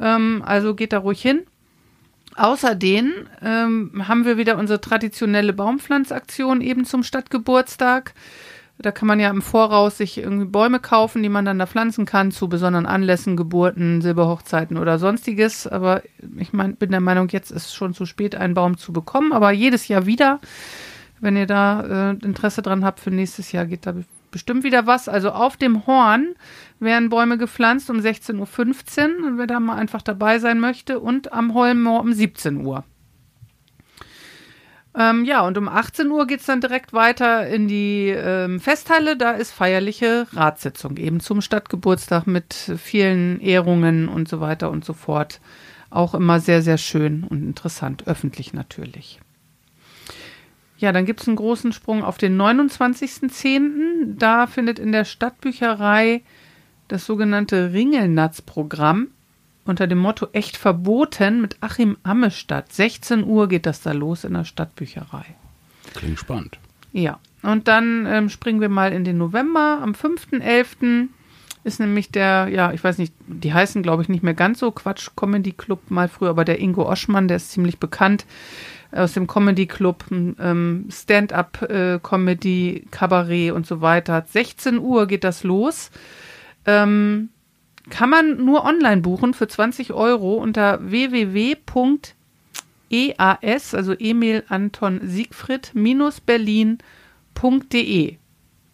Ähm, 0.00 0.42
also 0.44 0.74
geht 0.74 0.92
da 0.92 0.98
ruhig 0.98 1.20
hin. 1.20 1.42
Außerdem 2.36 3.12
ähm, 3.42 4.08
haben 4.08 4.24
wir 4.24 4.36
wieder 4.36 4.58
unsere 4.58 4.80
traditionelle 4.80 5.52
Baumpflanzaktion 5.52 6.60
eben 6.60 6.84
zum 6.84 7.02
Stadtgeburtstag. 7.02 8.14
Da 8.78 8.90
kann 8.90 9.06
man 9.06 9.20
ja 9.20 9.30
im 9.30 9.40
Voraus 9.40 9.98
sich 9.98 10.18
irgendwie 10.18 10.46
Bäume 10.46 10.80
kaufen, 10.80 11.22
die 11.22 11.28
man 11.28 11.44
dann 11.44 11.60
da 11.60 11.66
pflanzen 11.66 12.06
kann 12.06 12.32
zu 12.32 12.48
besonderen 12.48 12.86
Anlässen, 12.86 13.36
Geburten, 13.36 14.02
Silberhochzeiten 14.02 14.78
oder 14.78 14.98
sonstiges. 14.98 15.68
Aber 15.68 16.02
ich 16.38 16.52
mein, 16.52 16.74
bin 16.74 16.90
der 16.90 17.00
Meinung, 17.00 17.28
jetzt 17.28 17.52
ist 17.52 17.72
schon 17.72 17.94
zu 17.94 18.04
spät, 18.04 18.34
einen 18.34 18.54
Baum 18.54 18.76
zu 18.76 18.92
bekommen. 18.92 19.32
Aber 19.32 19.52
jedes 19.52 19.86
Jahr 19.86 20.06
wieder, 20.06 20.40
wenn 21.20 21.36
ihr 21.36 21.46
da 21.46 22.10
äh, 22.10 22.26
Interesse 22.26 22.62
dran 22.62 22.84
habt, 22.84 22.98
für 22.98 23.12
nächstes 23.12 23.52
Jahr 23.52 23.66
geht 23.66 23.86
da 23.86 23.94
bestimmt 24.34 24.64
wieder 24.64 24.86
was. 24.86 25.08
Also 25.08 25.30
auf 25.30 25.56
dem 25.56 25.86
Horn 25.86 26.34
werden 26.80 27.08
Bäume 27.08 27.38
gepflanzt 27.38 27.88
um 27.88 27.98
16.15 27.98 29.20
Uhr, 29.20 29.38
wer 29.38 29.46
da 29.46 29.60
mal 29.60 29.76
einfach 29.76 30.02
dabei 30.02 30.40
sein 30.40 30.58
möchte, 30.58 30.98
und 30.98 31.32
am 31.32 31.54
Holmmoor 31.54 32.00
um 32.00 32.12
17 32.12 32.66
Uhr. 32.66 32.84
Ähm, 34.96 35.24
ja, 35.24 35.46
und 35.46 35.56
um 35.56 35.68
18 35.68 36.10
Uhr 36.10 36.26
geht 36.26 36.40
es 36.40 36.46
dann 36.46 36.60
direkt 36.60 36.92
weiter 36.92 37.46
in 37.46 37.68
die 37.68 38.08
ähm, 38.08 38.58
Festhalle. 38.58 39.16
Da 39.16 39.32
ist 39.32 39.52
feierliche 39.52 40.26
Ratssitzung, 40.32 40.96
eben 40.96 41.20
zum 41.20 41.40
Stadtgeburtstag 41.40 42.26
mit 42.26 42.54
vielen 42.76 43.40
Ehrungen 43.40 44.08
und 44.08 44.28
so 44.28 44.40
weiter 44.40 44.70
und 44.70 44.84
so 44.84 44.94
fort. 44.94 45.40
Auch 45.90 46.14
immer 46.14 46.40
sehr, 46.40 46.60
sehr 46.60 46.78
schön 46.78 47.22
und 47.22 47.44
interessant, 47.44 48.08
öffentlich 48.08 48.52
natürlich. 48.52 49.20
Ja, 50.84 50.92
dann 50.92 51.06
gibt 51.06 51.22
es 51.22 51.28
einen 51.28 51.38
großen 51.38 51.72
Sprung 51.72 52.04
auf 52.04 52.18
den 52.18 52.38
29.10. 52.38 54.18
Da 54.18 54.46
findet 54.46 54.78
in 54.78 54.92
der 54.92 55.06
Stadtbücherei 55.06 56.20
das 56.88 57.06
sogenannte 57.06 57.72
Ringelnatz-Programm 57.72 59.08
unter 59.64 59.86
dem 59.86 59.96
Motto 59.96 60.26
Echt 60.32 60.58
verboten 60.58 61.40
mit 61.40 61.56
Achim 61.62 61.96
Amme 62.02 62.30
statt. 62.30 62.70
16 62.70 63.24
Uhr 63.24 63.48
geht 63.48 63.64
das 63.64 63.80
da 63.80 63.92
los 63.92 64.24
in 64.24 64.34
der 64.34 64.44
Stadtbücherei. 64.44 65.24
Klingt 65.94 66.18
spannend. 66.18 66.58
Ja, 66.92 67.18
und 67.40 67.66
dann 67.66 68.04
ähm, 68.04 68.28
springen 68.28 68.60
wir 68.60 68.68
mal 68.68 68.92
in 68.92 69.04
den 69.04 69.16
November. 69.16 69.78
Am 69.82 69.92
5.11. 69.92 71.08
ist 71.64 71.80
nämlich 71.80 72.10
der, 72.10 72.48
ja, 72.48 72.72
ich 72.72 72.84
weiß 72.84 72.98
nicht, 72.98 73.14
die 73.26 73.52
heißen 73.52 73.82
glaube 73.82 74.02
ich 74.02 74.08
nicht 74.08 74.22
mehr 74.22 74.34
ganz 74.34 74.60
so 74.60 74.70
Quatsch 74.70 75.10
Comedy 75.16 75.52
Club 75.52 75.90
mal 75.90 76.08
früher, 76.08 76.30
aber 76.30 76.44
der 76.44 76.60
Ingo 76.60 76.88
Oschmann, 76.88 77.26
der 77.26 77.38
ist 77.38 77.50
ziemlich 77.50 77.78
bekannt 77.78 78.26
aus 78.92 79.14
dem 79.14 79.26
Comedy 79.26 79.66
Club, 79.66 80.04
ähm, 80.10 80.86
Stand-up 80.90 81.62
äh, 81.62 81.98
Comedy, 82.00 82.86
Kabarett 82.90 83.52
und 83.52 83.66
so 83.66 83.80
weiter. 83.80 84.24
16 84.26 84.78
Uhr 84.78 85.06
geht 85.06 85.24
das 85.24 85.42
los. 85.42 85.90
Ähm, 86.64 87.30
kann 87.90 88.08
man 88.08 88.44
nur 88.44 88.64
online 88.64 89.02
buchen 89.02 89.34
für 89.34 89.48
20 89.48 89.92
Euro 89.92 90.34
unter 90.34 90.78
www.eas, 90.88 92.04
also 93.74 93.92
Emil 93.98 94.44
Anton 94.48 95.00
Siegfried 95.02 95.72
Berlin.de. 96.24 96.78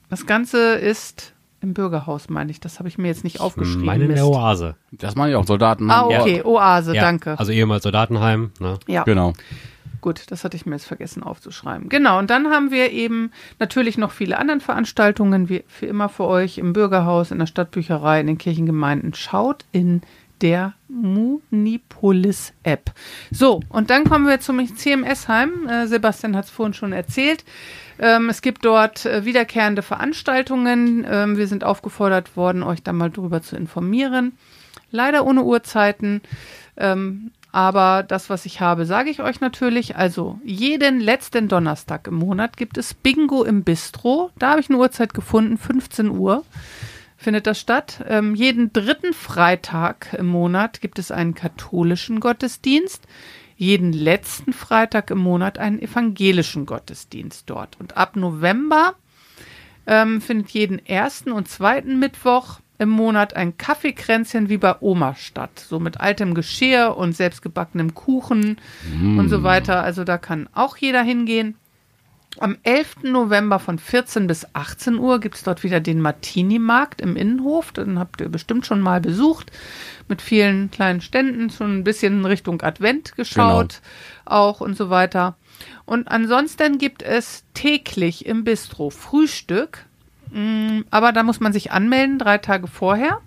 Das 0.08 0.26
Ganze 0.26 0.74
ist 0.74 1.32
im 1.60 1.74
Bürgerhaus, 1.74 2.28
meine 2.28 2.50
ich. 2.50 2.60
Das 2.60 2.78
habe 2.78 2.88
ich 2.88 2.98
mir 2.98 3.08
jetzt 3.08 3.24
nicht 3.24 3.40
aufgeschrieben. 3.40 3.84
Meine 3.84 4.04
in 4.04 4.14
der 4.14 4.26
Oase. 4.26 4.76
Das 4.92 5.14
meine 5.14 5.32
ich 5.32 5.36
auch, 5.36 5.46
Soldaten. 5.46 5.90
Ah, 5.90 6.06
okay. 6.06 6.42
Oase, 6.42 6.94
ja, 6.94 7.02
danke. 7.02 7.38
Also 7.38 7.52
ehemals 7.52 7.82
Soldatenheim. 7.82 8.50
Ne? 8.58 8.78
Ja. 8.86 9.04
Genau. 9.04 9.32
Gut, 10.00 10.30
das 10.30 10.44
hatte 10.44 10.56
ich 10.56 10.64
mir 10.64 10.76
jetzt 10.76 10.86
vergessen 10.86 11.22
aufzuschreiben. 11.22 11.90
Genau, 11.90 12.18
und 12.18 12.30
dann 12.30 12.48
haben 12.48 12.70
wir 12.70 12.90
eben 12.90 13.32
natürlich 13.58 13.98
noch 13.98 14.12
viele 14.12 14.38
andere 14.38 14.60
Veranstaltungen, 14.60 15.50
wie 15.50 15.62
für 15.68 15.86
immer 15.86 16.08
für 16.08 16.24
euch 16.24 16.56
im 16.56 16.72
Bürgerhaus, 16.72 17.30
in 17.30 17.38
der 17.38 17.46
Stadtbücherei, 17.46 18.20
in 18.20 18.26
den 18.26 18.38
Kirchengemeinden. 18.38 19.12
Schaut 19.12 19.66
in 19.72 20.00
der 20.42 20.74
Munipolis-App. 20.88 22.92
So, 23.30 23.60
und 23.68 23.90
dann 23.90 24.04
kommen 24.04 24.26
wir 24.26 24.40
zum 24.40 24.66
CMS-Heim. 24.66 25.68
Äh, 25.68 25.86
Sebastian 25.86 26.36
hat 26.36 26.46
es 26.46 26.50
vorhin 26.50 26.74
schon 26.74 26.92
erzählt. 26.92 27.44
Ähm, 27.98 28.28
es 28.28 28.42
gibt 28.42 28.64
dort 28.64 29.06
äh, 29.06 29.24
wiederkehrende 29.24 29.82
Veranstaltungen. 29.82 31.06
Ähm, 31.08 31.36
wir 31.36 31.46
sind 31.46 31.64
aufgefordert 31.64 32.36
worden, 32.36 32.62
euch 32.62 32.82
da 32.82 32.92
mal 32.92 33.10
drüber 33.10 33.42
zu 33.42 33.56
informieren. 33.56 34.32
Leider 34.90 35.26
ohne 35.26 35.44
Uhrzeiten. 35.44 36.22
Ähm, 36.76 37.30
aber 37.52 38.04
das, 38.06 38.30
was 38.30 38.46
ich 38.46 38.60
habe, 38.60 38.86
sage 38.86 39.10
ich 39.10 39.22
euch 39.22 39.40
natürlich. 39.40 39.96
Also 39.96 40.38
jeden 40.44 41.00
letzten 41.00 41.48
Donnerstag 41.48 42.06
im 42.06 42.14
Monat 42.14 42.56
gibt 42.56 42.78
es 42.78 42.94
Bingo 42.94 43.44
im 43.44 43.64
Bistro. 43.64 44.30
Da 44.38 44.50
habe 44.50 44.60
ich 44.60 44.70
eine 44.70 44.78
Uhrzeit 44.78 45.14
gefunden, 45.14 45.58
15 45.58 46.10
Uhr 46.10 46.44
findet 47.20 47.46
das 47.46 47.60
statt. 47.60 48.02
Ähm, 48.08 48.34
jeden 48.34 48.72
dritten 48.72 49.12
Freitag 49.12 50.14
im 50.14 50.26
Monat 50.26 50.80
gibt 50.80 50.98
es 50.98 51.10
einen 51.10 51.34
katholischen 51.34 52.18
Gottesdienst. 52.18 53.06
Jeden 53.56 53.92
letzten 53.92 54.54
Freitag 54.54 55.10
im 55.10 55.18
Monat 55.18 55.58
einen 55.58 55.80
evangelischen 55.80 56.64
Gottesdienst 56.64 57.44
dort. 57.50 57.78
Und 57.78 57.98
ab 57.98 58.16
November 58.16 58.94
ähm, 59.86 60.22
findet 60.22 60.48
jeden 60.50 60.84
ersten 60.84 61.30
und 61.30 61.46
zweiten 61.46 61.98
Mittwoch 61.98 62.60
im 62.78 62.88
Monat 62.88 63.36
ein 63.36 63.58
Kaffeekränzchen 63.58 64.48
wie 64.48 64.56
bei 64.56 64.76
Oma 64.80 65.14
statt. 65.14 65.60
So 65.60 65.78
mit 65.78 66.00
altem 66.00 66.32
Geschirr 66.32 66.96
und 66.96 67.14
selbstgebackenem 67.14 67.94
Kuchen 67.94 68.56
mm. 68.98 69.18
und 69.18 69.28
so 69.28 69.42
weiter. 69.42 69.82
Also 69.82 70.04
da 70.04 70.16
kann 70.16 70.48
auch 70.54 70.78
jeder 70.78 71.02
hingehen. 71.02 71.56
Am 72.38 72.56
11. 72.62 73.02
November 73.02 73.58
von 73.58 73.78
14 73.78 74.26
bis 74.26 74.46
18 74.54 74.98
Uhr 74.98 75.18
gibt 75.20 75.34
es 75.34 75.42
dort 75.42 75.64
wieder 75.64 75.80
den 75.80 76.00
Martini-Markt 76.00 77.00
im 77.00 77.16
Innenhof. 77.16 77.72
Den 77.72 77.98
habt 77.98 78.20
ihr 78.20 78.28
bestimmt 78.28 78.66
schon 78.66 78.80
mal 78.80 79.00
besucht. 79.00 79.50
Mit 80.08 80.22
vielen 80.22 80.70
kleinen 80.70 81.00
Ständen, 81.00 81.50
schon 81.50 81.78
ein 81.78 81.84
bisschen 81.84 82.24
Richtung 82.24 82.62
Advent 82.62 83.16
geschaut 83.16 83.80
genau. 84.24 84.36
auch 84.36 84.60
und 84.60 84.76
so 84.76 84.90
weiter. 84.90 85.36
Und 85.84 86.08
ansonsten 86.08 86.78
gibt 86.78 87.02
es 87.02 87.44
täglich 87.52 88.26
im 88.26 88.44
Bistro 88.44 88.90
Frühstück 88.90 89.84
Mm, 90.32 90.82
aber 90.90 91.12
da 91.12 91.22
muss 91.22 91.40
man 91.40 91.52
sich 91.52 91.72
anmelden, 91.72 92.18
drei 92.18 92.38
Tage 92.38 92.66
vorher, 92.66 93.20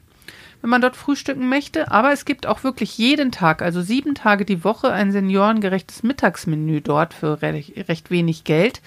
wenn 0.64 0.70
man 0.70 0.82
dort 0.82 0.96
frühstücken 0.96 1.50
möchte. 1.50 1.92
Aber 1.92 2.14
es 2.14 2.24
gibt 2.24 2.48
auch 2.48 2.64
wirklich 2.64 2.98
jeden 2.98 3.32
Tag, 3.32 3.62
also 3.62 3.82
sieben 3.82 4.16
Tage 4.16 4.46
die 4.46 4.64
Woche, 4.64 4.92
ein 4.92 5.12
seniorengerechtes 5.12 6.04
Mittagsmenü 6.04 6.80
dort 6.80 7.14
für 7.14 7.42
recht, 7.42 7.90
recht 7.90 8.10
wenig 8.10 8.46
Geld. 8.46 8.82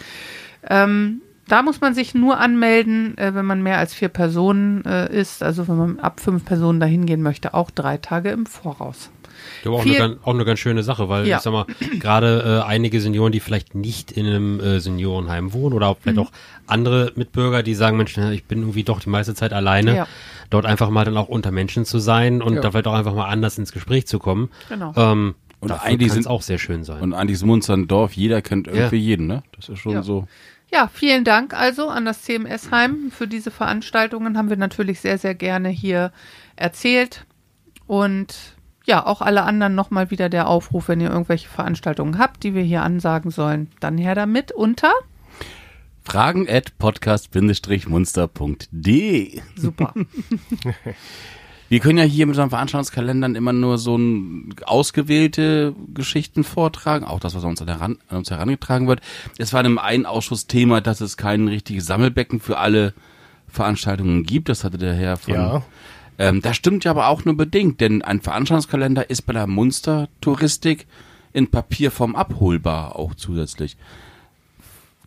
Ähm, 0.68 1.20
da 1.46 1.62
muss 1.62 1.82
man 1.82 1.94
sich 1.94 2.14
nur 2.14 2.40
anmelden, 2.40 3.16
äh, 3.18 3.34
wenn 3.34 3.44
man 3.44 3.62
mehr 3.62 3.76
als 3.76 3.92
vier 3.92 4.08
Personen 4.08 4.86
äh, 4.86 5.14
ist. 5.14 5.42
Also 5.42 5.68
wenn 5.68 5.76
man 5.76 6.00
ab 6.00 6.20
fünf 6.20 6.46
Personen 6.46 6.80
dahin 6.80 7.04
gehen 7.04 7.22
möchte, 7.22 7.52
auch 7.52 7.70
drei 7.70 7.98
Tage 7.98 8.30
im 8.30 8.46
Voraus. 8.46 9.10
Ja, 9.64 9.70
auch, 9.70 9.84
eine, 9.84 10.18
auch 10.22 10.34
eine 10.34 10.44
ganz 10.44 10.60
schöne 10.60 10.82
Sache, 10.82 11.08
weil 11.08 11.26
ja. 11.26 11.36
ich 11.36 11.42
sag 11.42 11.52
mal, 11.52 11.66
gerade 12.00 12.62
äh, 12.64 12.66
einige 12.66 13.00
Senioren, 13.00 13.32
die 13.32 13.40
vielleicht 13.40 13.74
nicht 13.74 14.12
in 14.12 14.26
einem 14.26 14.60
äh, 14.60 14.80
Seniorenheim 14.80 15.52
wohnen 15.52 15.74
oder 15.74 15.88
auch 15.88 15.98
vielleicht 16.00 16.16
mhm. 16.16 16.24
auch 16.24 16.32
andere 16.66 17.12
Mitbürger, 17.16 17.62
die 17.62 17.74
sagen, 17.74 17.96
Mensch, 17.96 18.16
ich 18.16 18.44
bin 18.44 18.60
irgendwie 18.60 18.82
doch 18.82 19.00
die 19.00 19.10
meiste 19.10 19.34
Zeit 19.34 19.52
alleine, 19.52 19.96
ja. 19.96 20.08
Dort 20.50 20.66
einfach 20.66 20.90
mal 20.90 21.04
dann 21.04 21.16
auch 21.16 21.28
unter 21.28 21.50
Menschen 21.50 21.84
zu 21.84 21.98
sein 21.98 22.42
und 22.42 22.54
ja. 22.54 22.60
da 22.60 22.70
vielleicht 22.70 22.86
auch 22.86 22.94
einfach 22.94 23.14
mal 23.14 23.28
anders 23.28 23.58
ins 23.58 23.72
Gespräch 23.72 24.06
zu 24.06 24.18
kommen. 24.18 24.50
Genau. 24.68 24.92
Ähm, 24.96 25.34
und 25.60 25.72
eigentlich 25.72 26.14
es 26.14 26.26
auch 26.26 26.42
sehr 26.42 26.58
schön 26.58 26.84
sein. 26.84 27.02
Und 27.02 27.14
eigentlich 27.14 27.36
ist 27.36 27.44
Munster 27.44 27.74
ein 27.74 27.88
Dorf, 27.88 28.12
jeder 28.12 28.42
kennt 28.42 28.68
irgendwie 28.68 28.96
jeden, 28.96 29.26
ne? 29.26 29.42
Das 29.56 29.68
ist 29.68 29.78
schon 29.78 30.02
so. 30.02 30.26
Ja, 30.70 30.88
vielen 30.92 31.24
Dank 31.24 31.54
also 31.54 31.88
an 31.88 32.04
das 32.04 32.22
CMS-Heim 32.22 33.10
für 33.10 33.26
diese 33.26 33.50
Veranstaltungen. 33.50 34.36
Haben 34.36 34.50
wir 34.50 34.56
natürlich 34.56 35.00
sehr, 35.00 35.16
sehr 35.16 35.34
gerne 35.34 35.68
hier 35.68 36.12
erzählt. 36.56 37.24
Und 37.86 38.56
ja, 38.84 39.04
auch 39.04 39.22
alle 39.22 39.42
anderen 39.42 39.74
nochmal 39.74 40.10
wieder 40.10 40.28
der 40.28 40.48
Aufruf, 40.48 40.88
wenn 40.88 41.00
ihr 41.00 41.10
irgendwelche 41.10 41.48
Veranstaltungen 41.48 42.18
habt, 42.18 42.42
die 42.42 42.54
wir 42.54 42.62
hier 42.62 42.82
ansagen 42.82 43.30
sollen, 43.30 43.70
dann 43.80 43.96
her 43.98 44.14
damit 44.14 44.52
unter 44.52 44.92
fragen 46.06 46.48
at 46.48 46.78
podcast-munster.de. 46.78 49.40
Super. 49.56 49.92
Wir 51.68 51.80
können 51.80 51.98
ja 51.98 52.04
hier 52.04 52.26
mit 52.26 52.34
unseren 52.34 52.50
Veranstaltungskalendern 52.50 53.34
immer 53.34 53.52
nur 53.52 53.78
so 53.78 53.98
ein, 53.98 54.54
ausgewählte 54.64 55.74
Geschichten 55.92 56.44
vortragen, 56.44 57.04
auch 57.04 57.18
das, 57.18 57.34
was 57.34 57.42
uns, 57.42 57.60
heran, 57.60 57.98
an 58.08 58.18
uns 58.18 58.30
herangetragen 58.30 58.86
wird. 58.86 59.00
Es 59.36 59.52
war 59.52 59.58
in 59.58 59.66
einem 59.66 59.78
einen 59.78 60.06
Ausschuss 60.06 60.46
Thema, 60.46 60.80
dass 60.80 61.00
es 61.00 61.16
kein 61.16 61.48
richtiges 61.48 61.86
Sammelbecken 61.86 62.38
für 62.38 62.58
alle 62.58 62.94
Veranstaltungen 63.48 64.22
gibt. 64.22 64.48
Das 64.48 64.62
hatte 64.62 64.78
der 64.78 64.94
Herr 64.94 65.16
von 65.16 65.34
ja. 65.34 65.64
Ähm, 66.18 66.40
das 66.40 66.56
stimmt 66.56 66.84
ja 66.84 66.92
aber 66.92 67.08
auch 67.08 67.24
nur 67.24 67.36
bedingt, 67.36 67.80
denn 67.80 68.02
ein 68.02 68.20
Veranstaltungskalender 68.20 69.10
ist 69.10 69.22
bei 69.22 69.32
der 69.32 69.48
Munster-Touristik 69.48 70.86
in 71.32 71.50
Papierform 71.50 72.14
abholbar 72.14 72.94
auch 72.94 73.16
zusätzlich. 73.16 73.76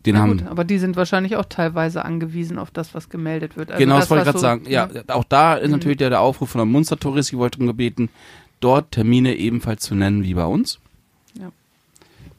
Den 0.06 0.14
Na 0.14 0.26
gut, 0.26 0.46
aber 0.46 0.64
die 0.64 0.78
sind 0.78 0.96
wahrscheinlich 0.96 1.36
auch 1.36 1.44
teilweise 1.44 2.04
angewiesen 2.04 2.58
auf 2.58 2.70
das, 2.70 2.94
was 2.94 3.10
gemeldet 3.10 3.56
wird. 3.56 3.70
Also 3.70 3.78
genau, 3.78 3.96
das, 3.96 4.04
das 4.04 4.10
wollte 4.10 4.22
ich 4.22 4.24
gerade 4.26 4.38
so, 4.38 4.42
sagen. 4.42 4.64
Ja, 4.66 4.88
ja, 4.92 5.02
auch 5.08 5.24
da 5.24 5.54
ist 5.56 5.66
mhm. 5.66 5.72
natürlich 5.72 5.98
der, 5.98 6.08
der 6.08 6.20
Aufruf 6.20 6.50
von 6.50 6.60
der 6.60 6.66
Munster-Touristik, 6.66 7.38
wollte 7.38 7.58
darum 7.58 7.66
gebeten, 7.66 8.08
dort 8.60 8.92
Termine 8.92 9.34
ebenfalls 9.36 9.82
zu 9.82 9.94
nennen 9.94 10.24
wie 10.24 10.34
bei 10.34 10.46
uns. 10.46 10.78
Ja. 11.38 11.52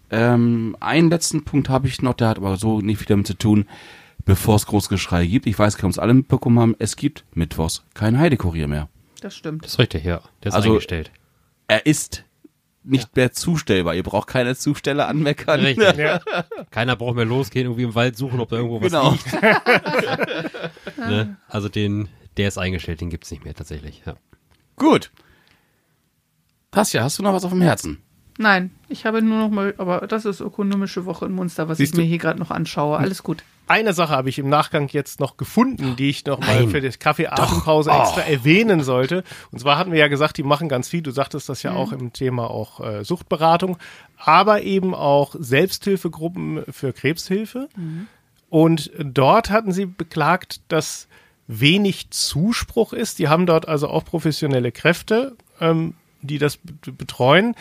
Ähm, 0.09 0.75
einen 0.79 1.09
letzten 1.09 1.43
Punkt 1.43 1.69
habe 1.69 1.87
ich 1.87 2.01
noch, 2.01 2.15
der 2.15 2.29
hat 2.29 2.37
aber 2.37 2.57
so 2.57 2.81
nicht 2.81 2.97
viel 2.97 3.07
damit 3.07 3.27
zu 3.27 3.35
tun. 3.35 3.65
bevor 4.25 4.55
es 4.55 4.65
groß 4.65 4.89
Geschrei 4.89 5.25
gibt. 5.25 5.45
Ich 5.47 5.57
weiß, 5.57 5.77
ob 5.77 5.83
uns 5.83 5.99
alle 5.99 6.13
mitbekommen 6.13 6.59
haben, 6.59 6.75
es 6.79 6.95
gibt 6.95 7.25
mittwochs 7.33 7.83
keinen 7.93 8.19
Heidekurier 8.19 8.67
mehr. 8.67 8.87
Das 9.21 9.35
stimmt. 9.35 9.65
Das 9.65 9.73
ist 9.73 9.79
richtig, 9.79 10.03
ja. 10.03 10.21
Der 10.43 10.49
ist 10.49 10.55
Also- 10.55 10.69
eingestellt. 10.69 11.11
Er 11.67 11.85
ist 11.85 12.23
nicht 12.83 13.15
mehr 13.15 13.31
zustellbar. 13.31 13.93
Ihr 13.95 14.03
braucht 14.03 14.27
keine 14.27 14.55
Zusteller 14.55 15.07
anmeckern. 15.07 15.59
Richtig. 15.59 15.97
Ja. 15.97 16.19
Keiner 16.71 16.95
braucht 16.95 17.15
mehr 17.15 17.25
losgehen, 17.25 17.65
irgendwie 17.65 17.83
im 17.83 17.95
Wald 17.95 18.17
suchen, 18.17 18.39
ob 18.39 18.49
da 18.49 18.55
irgendwo 18.57 18.81
was 18.81 18.87
Genau. 18.91 19.11
liegt. 19.11 19.25
Ne? 20.97 21.37
Also 21.47 21.69
den, 21.69 22.09
der 22.37 22.47
ist 22.47 22.57
eingestellt, 22.57 23.01
den 23.01 23.09
gibt's 23.09 23.31
nicht 23.31 23.43
mehr 23.43 23.53
tatsächlich. 23.53 24.01
Ja. 24.05 24.15
Gut. 24.75 25.11
Tasja, 26.71 27.03
hast 27.03 27.19
du 27.19 27.23
noch 27.23 27.33
was 27.33 27.43
auf 27.43 27.51
dem 27.51 27.61
Herzen? 27.61 28.01
Nein, 28.37 28.71
ich 28.87 29.05
habe 29.05 29.21
nur 29.21 29.37
noch 29.39 29.49
mal, 29.49 29.73
aber 29.77 30.07
das 30.07 30.25
ist 30.25 30.39
ökonomische 30.39 31.05
Woche 31.05 31.25
in 31.25 31.33
Munster, 31.33 31.67
was 31.67 31.77
Siehst 31.77 31.93
ich 31.93 31.97
mir 31.97 32.03
du? 32.03 32.09
hier 32.09 32.17
gerade 32.17 32.39
noch 32.39 32.49
anschaue. 32.49 32.97
Alles 32.97 33.23
gut. 33.23 33.43
Eine 33.67 33.93
Sache 33.93 34.13
habe 34.13 34.29
ich 34.29 34.37
im 34.37 34.49
Nachgang 34.49 34.89
jetzt 34.89 35.19
noch 35.19 35.37
gefunden, 35.37 35.95
die 35.95 36.09
ich 36.09 36.25
noch 36.25 36.39
mal 36.39 36.61
Nein. 36.61 36.69
für 36.69 36.81
das 36.81 36.99
Kaffee-Atempause 36.99 37.89
extra 37.91 38.21
erwähnen 38.21 38.83
sollte. 38.83 39.23
Und 39.51 39.59
zwar 39.59 39.77
hatten 39.77 39.91
wir 39.91 39.99
ja 39.99 40.07
gesagt, 40.07 40.37
die 40.37 40.43
machen 40.43 40.67
ganz 40.67 40.89
viel. 40.89 41.01
Du 41.01 41.11
sagtest 41.11 41.47
das 41.47 41.63
ja 41.63 41.73
auch 41.73 41.93
im 41.93 42.11
Thema 42.11 42.49
auch 42.49 42.81
äh, 42.81 43.05
Suchtberatung, 43.05 43.77
aber 44.17 44.63
eben 44.63 44.93
auch 44.93 45.35
Selbsthilfegruppen 45.39 46.63
für 46.69 46.91
Krebshilfe. 46.91 47.69
Und 48.49 48.91
dort 48.99 49.49
hatten 49.49 49.71
sie 49.71 49.85
beklagt, 49.85 50.59
dass 50.67 51.07
wenig 51.47 52.09
Zuspruch 52.09 52.93
ist. 52.93 53.19
Die 53.19 53.29
haben 53.29 53.45
dort 53.45 53.67
also 53.67 53.87
auch 53.87 54.03
professionelle 54.03 54.71
Kräfte, 54.71 55.35
ähm, 55.59 55.93
die 56.21 56.37
das 56.37 56.59
betreuen. 56.97 57.55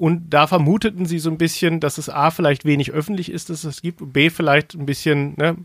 Und 0.00 0.30
da 0.30 0.46
vermuteten 0.46 1.04
sie 1.04 1.18
so 1.18 1.28
ein 1.28 1.36
bisschen, 1.36 1.78
dass 1.78 1.98
es 1.98 2.08
A, 2.08 2.30
vielleicht 2.30 2.64
wenig 2.64 2.90
öffentlich 2.90 3.30
ist, 3.30 3.50
dass 3.50 3.64
es 3.64 3.82
gibt, 3.82 4.00
und 4.00 4.14
B, 4.14 4.30
vielleicht 4.30 4.72
ein 4.74 4.86
bisschen, 4.86 5.34
ne, 5.36 5.56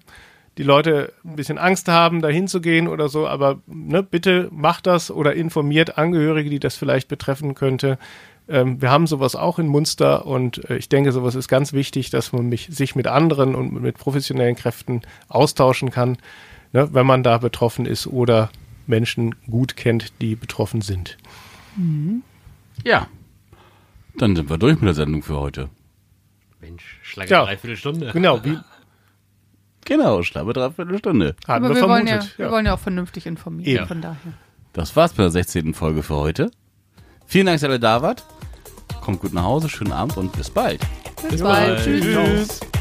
die 0.58 0.64
Leute 0.64 1.14
ein 1.24 1.38
bisschen 1.38 1.58
Angst 1.58 1.88
haben, 1.88 2.22
da 2.22 2.28
hinzugehen 2.28 2.90
oder 2.90 3.08
so, 3.08 3.30
aber 3.30 3.62
ne, 3.66 4.04
bitte 4.04 4.50
macht 4.52 4.88
das 4.88 5.10
oder 5.10 5.36
informiert 5.36 5.98
Angehörige, 5.98 6.50
die 6.50 6.60
das 6.60 6.76
vielleicht 6.76 7.08
betreffen 7.08 7.56
könnte. 7.56 7.98
Ähm, 8.50 8.82
wir 8.82 8.92
haben 8.92 9.08
sowas 9.08 9.38
auch 9.38 9.58
in 9.58 9.68
Munster 9.68 10.26
und 10.26 10.70
äh, 10.70 10.76
ich 10.76 10.90
denke, 10.90 11.14
sowas 11.14 11.36
ist 11.36 11.48
ganz 11.48 11.72
wichtig, 11.72 12.10
dass 12.10 12.34
man 12.34 12.50
mich, 12.50 12.68
sich 12.70 12.94
mit 12.94 13.08
anderen 13.08 13.56
und 13.56 13.82
mit 13.82 13.98
professionellen 13.98 14.58
Kräften 14.58 15.04
austauschen 15.30 15.92
kann, 15.92 16.18
ne, 16.74 16.90
wenn 16.92 17.06
man 17.06 17.24
da 17.24 17.38
betroffen 17.38 17.86
ist 17.86 18.06
oder 18.06 18.50
Menschen 18.86 19.34
gut 19.50 19.78
kennt, 19.78 20.12
die 20.22 20.36
betroffen 20.36 20.82
sind. 20.82 21.18
Ja. 22.84 23.08
Dann 24.18 24.36
sind 24.36 24.50
wir 24.50 24.58
durch 24.58 24.76
mit 24.76 24.88
der 24.88 24.94
Sendung 24.94 25.22
für 25.24 25.36
heute. 25.38 25.70
Mensch, 26.62 27.00
schlange 27.04 27.30
Ja. 27.30 27.44
dreiviertel 27.46 27.78
Stunde. 27.78 28.12
Genau, 28.14 28.44
wie 28.44 28.58
Genau, 29.86 30.24
schlappe 30.24 30.54
dreiviertel 30.54 30.98
Stunde. 30.98 31.36
hatten 31.48 31.64
aber 31.66 31.76
wir 31.76 31.82
wir, 31.82 31.90
wollen 31.90 32.08
ja, 32.08 32.14
vermutet. 32.14 32.38
wir 32.40 32.46
ja. 32.48 32.52
wollen 32.52 32.66
ja 32.66 32.74
auch 32.74 32.80
vernünftig 32.80 33.26
informieren, 33.28 33.78
Eben. 33.78 33.88
von 33.88 34.02
daher. 34.02 34.34
Das 34.74 34.96
war's 34.96 35.14
bei 35.14 35.24
der 35.24 35.32
16. 35.32 35.74
Folge 35.74 36.02
für 36.02 36.16
heute. 36.16 36.50
Vielen 37.28 37.46
Dank, 37.46 37.56
dass 37.58 37.64
ihr 37.64 37.70
alle 37.70 37.80
da 37.80 38.02
wart. 38.02 38.26
Kommt 39.02 39.20
gut 39.22 39.34
nach 39.34 39.44
Hause, 39.44 39.70
schönen 39.70 39.92
Abend 39.92 40.18
und 40.18 40.32
bis 40.34 40.50
bald. 40.50 40.82
Bis 41.30 41.42
bald. 41.42 41.76
bald. 41.78 41.84
Tschüss. 41.84 42.02
Tschüss. 42.04 42.75